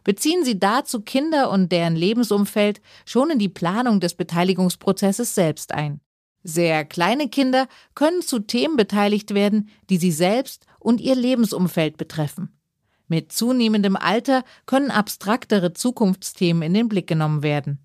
Beziehen 0.04 0.42
Sie 0.42 0.58
dazu 0.58 1.02
Kinder 1.02 1.50
und 1.50 1.70
deren 1.70 1.96
Lebensumfeld 1.96 2.80
schon 3.04 3.28
in 3.28 3.38
die 3.38 3.50
Planung 3.50 4.00
des 4.00 4.14
Beteiligungsprozesses 4.14 5.34
selbst 5.34 5.72
ein. 5.72 6.00
Sehr 6.48 6.84
kleine 6.84 7.28
Kinder 7.28 7.66
können 7.96 8.22
zu 8.22 8.38
Themen 8.38 8.76
beteiligt 8.76 9.34
werden, 9.34 9.68
die 9.90 9.96
sie 9.96 10.12
selbst 10.12 10.64
und 10.86 11.00
ihr 11.00 11.16
Lebensumfeld 11.16 11.96
betreffen. 11.96 12.56
Mit 13.08 13.32
zunehmendem 13.32 13.96
Alter 13.96 14.44
können 14.66 14.92
abstraktere 14.92 15.72
Zukunftsthemen 15.72 16.62
in 16.62 16.74
den 16.74 16.88
Blick 16.88 17.08
genommen 17.08 17.42
werden. 17.42 17.80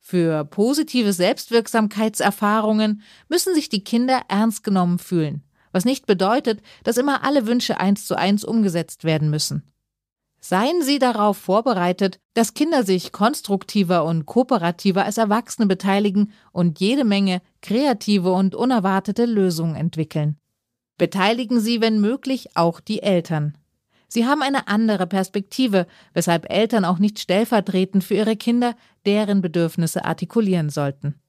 Für 0.00 0.44
positive 0.44 1.14
Selbstwirksamkeitserfahrungen 1.14 3.00
müssen 3.30 3.54
sich 3.54 3.70
die 3.70 3.82
Kinder 3.84 4.20
ernst 4.28 4.64
genommen 4.64 4.98
fühlen, 4.98 5.44
was 5.72 5.86
nicht 5.86 6.04
bedeutet, 6.04 6.60
dass 6.84 6.98
immer 6.98 7.24
alle 7.24 7.46
Wünsche 7.46 7.80
eins 7.80 8.06
zu 8.06 8.16
eins 8.16 8.44
umgesetzt 8.44 9.04
werden 9.04 9.30
müssen. 9.30 9.62
Seien 10.38 10.82
Sie 10.82 10.98
darauf 10.98 11.38
vorbereitet, 11.38 12.20
dass 12.34 12.52
Kinder 12.52 12.84
sich 12.84 13.12
konstruktiver 13.12 14.04
und 14.04 14.26
kooperativer 14.26 15.06
als 15.06 15.16
Erwachsene 15.16 15.66
beteiligen 15.66 16.32
und 16.52 16.80
jede 16.80 17.04
Menge 17.04 17.40
kreative 17.62 18.32
und 18.32 18.54
unerwartete 18.54 19.24
Lösungen 19.24 19.74
entwickeln. 19.74 20.38
Beteiligen 20.98 21.60
Sie, 21.60 21.80
wenn 21.80 22.00
möglich, 22.00 22.56
auch 22.56 22.80
die 22.80 23.02
Eltern. 23.02 23.56
Sie 24.08 24.26
haben 24.26 24.42
eine 24.42 24.68
andere 24.68 25.06
Perspektive, 25.06 25.86
weshalb 26.14 26.50
Eltern 26.50 26.84
auch 26.84 26.98
nicht 26.98 27.18
stellvertretend 27.18 28.04
für 28.04 28.14
ihre 28.14 28.36
Kinder 28.36 28.76
deren 29.04 29.42
Bedürfnisse 29.42 30.04
artikulieren 30.04 30.70
sollten. 30.70 31.20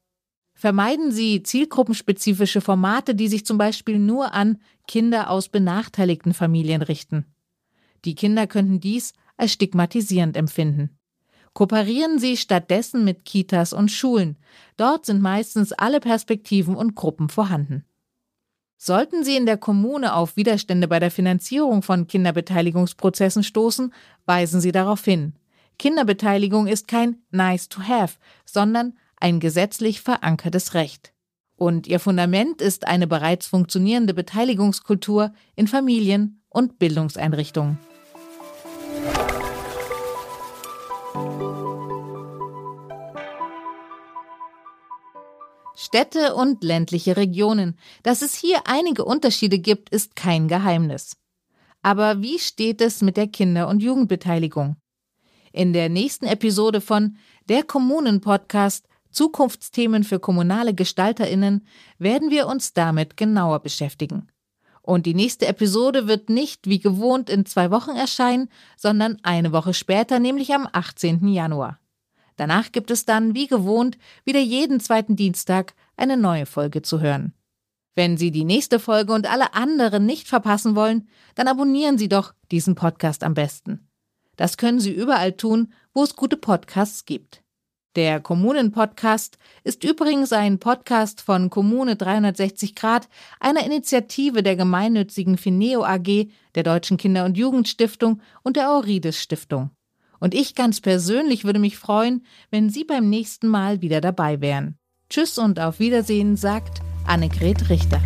Vermeiden 0.54 1.12
Sie 1.12 1.44
zielgruppenspezifische 1.44 2.62
Formate, 2.62 3.14
die 3.14 3.28
sich 3.28 3.46
zum 3.46 3.58
Beispiel 3.58 4.00
nur 4.00 4.34
an 4.34 4.60
Kinder 4.88 5.30
aus 5.30 5.50
benachteiligten 5.50 6.34
Familien 6.34 6.82
richten. 6.82 7.26
Die 8.06 8.16
Kinder 8.16 8.48
könnten 8.48 8.80
dies 8.80 9.14
als 9.38 9.54
stigmatisierend 9.54 10.38
empfinden. 10.38 10.98
Kooperieren 11.54 12.20
Sie 12.20 12.38
stattdessen 12.38 13.04
mit 13.04 13.26
Kitas 13.26 13.74
und 13.74 13.92
Schulen. 13.92 14.38
Dort 14.78 15.06
sind 15.06 15.22
meistens 15.22 15.74
alle 15.74 16.00
Perspektiven 16.00 16.76
und 16.76 16.96
Gruppen 16.96 17.30
vorhanden. 17.30 17.84
Sollten 18.78 19.24
Sie 19.24 19.36
in 19.36 19.48
der 19.48 19.58
Kommune 19.58 20.14
auf 20.14 20.38
Widerstände 20.38 20.88
bei 20.88 21.00
der 21.00 21.10
Finanzierung 21.10 21.82
von 21.82 22.08
Kinderbeteiligungsprozessen 22.08 23.44
stoßen, 23.44 23.92
weisen 24.26 24.62
Sie 24.62 24.72
darauf 24.72 25.04
hin. 25.04 25.34
Kinderbeteiligung 25.80 26.68
ist 26.68 26.88
kein 26.88 27.18
Nice 27.32 27.70
to 27.70 27.82
have, 27.82 28.18
sondern 28.46 28.94
ein 29.20 29.40
gesetzlich 29.40 30.02
verankertes 30.02 30.76
Recht. 30.76 31.12
Und 31.56 31.88
ihr 31.88 32.00
Fundament 32.00 32.62
ist 32.62 32.88
eine 32.88 33.08
bereits 33.08 33.48
funktionierende 33.48 34.14
Beteiligungskultur 34.14 35.34
in 35.56 35.68
Familien 35.68 36.44
und 36.50 36.78
Bildungseinrichtungen. 36.78 37.80
Städte 45.88 46.36
und 46.36 46.66
ländliche 46.66 47.16
Regionen. 47.16 47.80
Dass 48.04 48.22
es 48.22 48.36
hier 48.36 48.64
einige 48.66 49.06
Unterschiede 49.06 49.58
gibt, 49.58 49.88
ist 49.88 50.18
kein 50.18 50.50
Geheimnis. 50.50 51.16
Aber 51.82 52.22
wie 52.22 52.40
steht 52.40 52.82
es 52.82 53.02
mit 53.02 53.16
der 53.16 53.28
Kinder- 53.28 53.70
und 53.70 53.82
Jugendbeteiligung? 53.82 54.76
In 55.54 55.72
der 55.72 55.88
nächsten 55.88 56.26
Episode 56.26 56.82
von 56.82 57.16
Der 57.48 57.64
Kommunen-Podcast 57.64 58.86
Zukunftsthemen 59.12 60.04
für 60.04 60.20
kommunale 60.20 60.74
Gestalterinnen 60.74 61.66
werden 62.00 62.32
wir 62.32 62.48
uns 62.48 62.74
damit 62.74 63.16
genauer 63.16 63.62
beschäftigen. 63.62 64.28
Und 64.82 65.06
die 65.06 65.14
nächste 65.14 65.48
Episode 65.48 66.10
wird 66.10 66.30
nicht 66.30 66.68
wie 66.68 66.80
gewohnt 66.80 67.30
in 67.30 67.46
zwei 67.46 67.72
Wochen 67.72 67.96
erscheinen, 67.96 68.50
sondern 68.76 69.20
eine 69.24 69.54
Woche 69.54 69.74
später, 69.74 70.20
nämlich 70.20 70.54
am 70.54 70.68
18. 70.70 71.30
Januar. 71.30 71.80
Danach 72.38 72.72
gibt 72.72 72.92
es 72.92 73.04
dann, 73.04 73.36
wie 73.36 73.48
gewohnt, 73.48 73.98
wieder 74.24 74.40
jeden 74.40 74.80
zweiten 74.80 75.16
Dienstag 75.16 75.74
eine 75.98 76.16
neue 76.16 76.46
Folge 76.46 76.82
zu 76.82 77.02
hören. 77.02 77.34
Wenn 77.96 78.16
Sie 78.16 78.30
die 78.30 78.46
nächste 78.46 78.80
Folge 78.80 79.12
und 79.12 79.30
alle 79.30 79.56
anderen 79.56 80.06
nicht 80.06 80.28
verpassen 80.28 80.76
wollen, 80.76 81.10
dann 81.34 81.48
abonnieren 81.48 81.98
Sie 81.98 82.08
doch 82.08 82.34
diesen 82.52 82.76
Podcast 82.76 83.24
am 83.24 83.34
besten. 83.34 83.90
Das 84.36 84.58
können 84.58 84.80
Sie 84.80 84.94
überall 84.94 85.34
tun, 85.34 85.74
wo 85.94 86.04
es 86.04 86.16
gute 86.16 86.38
Podcasts 86.38 87.06
gibt. 87.06 87.42
Der 87.96 88.20
Kommunen-Podcast 88.20 89.40
ist 89.64 89.84
übrigens 89.84 90.32
ein 90.32 90.60
Podcast 90.60 91.22
von 91.22 91.50
Kommune 91.50 91.96
360 91.96 92.76
Grad, 92.76 93.10
einer 93.40 93.66
Initiative 93.66 94.44
der 94.44 94.56
gemeinnützigen 94.56 95.36
Fineo 95.36 95.84
AG, 95.84 96.28
der 96.54 96.62
Deutschen 96.62 96.98
Kinder- 96.98 97.26
und 97.26 97.36
Jugendstiftung 97.36 98.22
und 98.44 98.56
der 98.56 98.70
Aurides 98.70 99.20
Stiftung. 99.20 99.72
Und 100.20 100.34
ich 100.34 100.56
ganz 100.56 100.82
persönlich 100.82 101.44
würde 101.44 101.60
mich 101.60 101.78
freuen, 101.78 102.26
wenn 102.52 102.70
Sie 102.70 102.84
beim 102.84 103.10
nächsten 103.10 103.48
Mal 103.48 103.82
wieder 103.82 104.02
dabei 104.02 104.42
wären. 104.42 104.78
Tschüss 105.10 105.38
und 105.38 105.60
auf 105.60 105.80
Wiedersehen, 105.80 106.36
sagt 106.36 106.82
Annegret 107.06 107.70
Richter. 107.70 108.02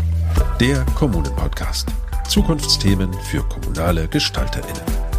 Der 0.59 0.86
Kommunen-Podcast. 0.95 1.89
Zukunftsthemen 2.28 3.12
für 3.14 3.43
kommunale 3.43 4.07
GestalterInnen. 4.07 5.11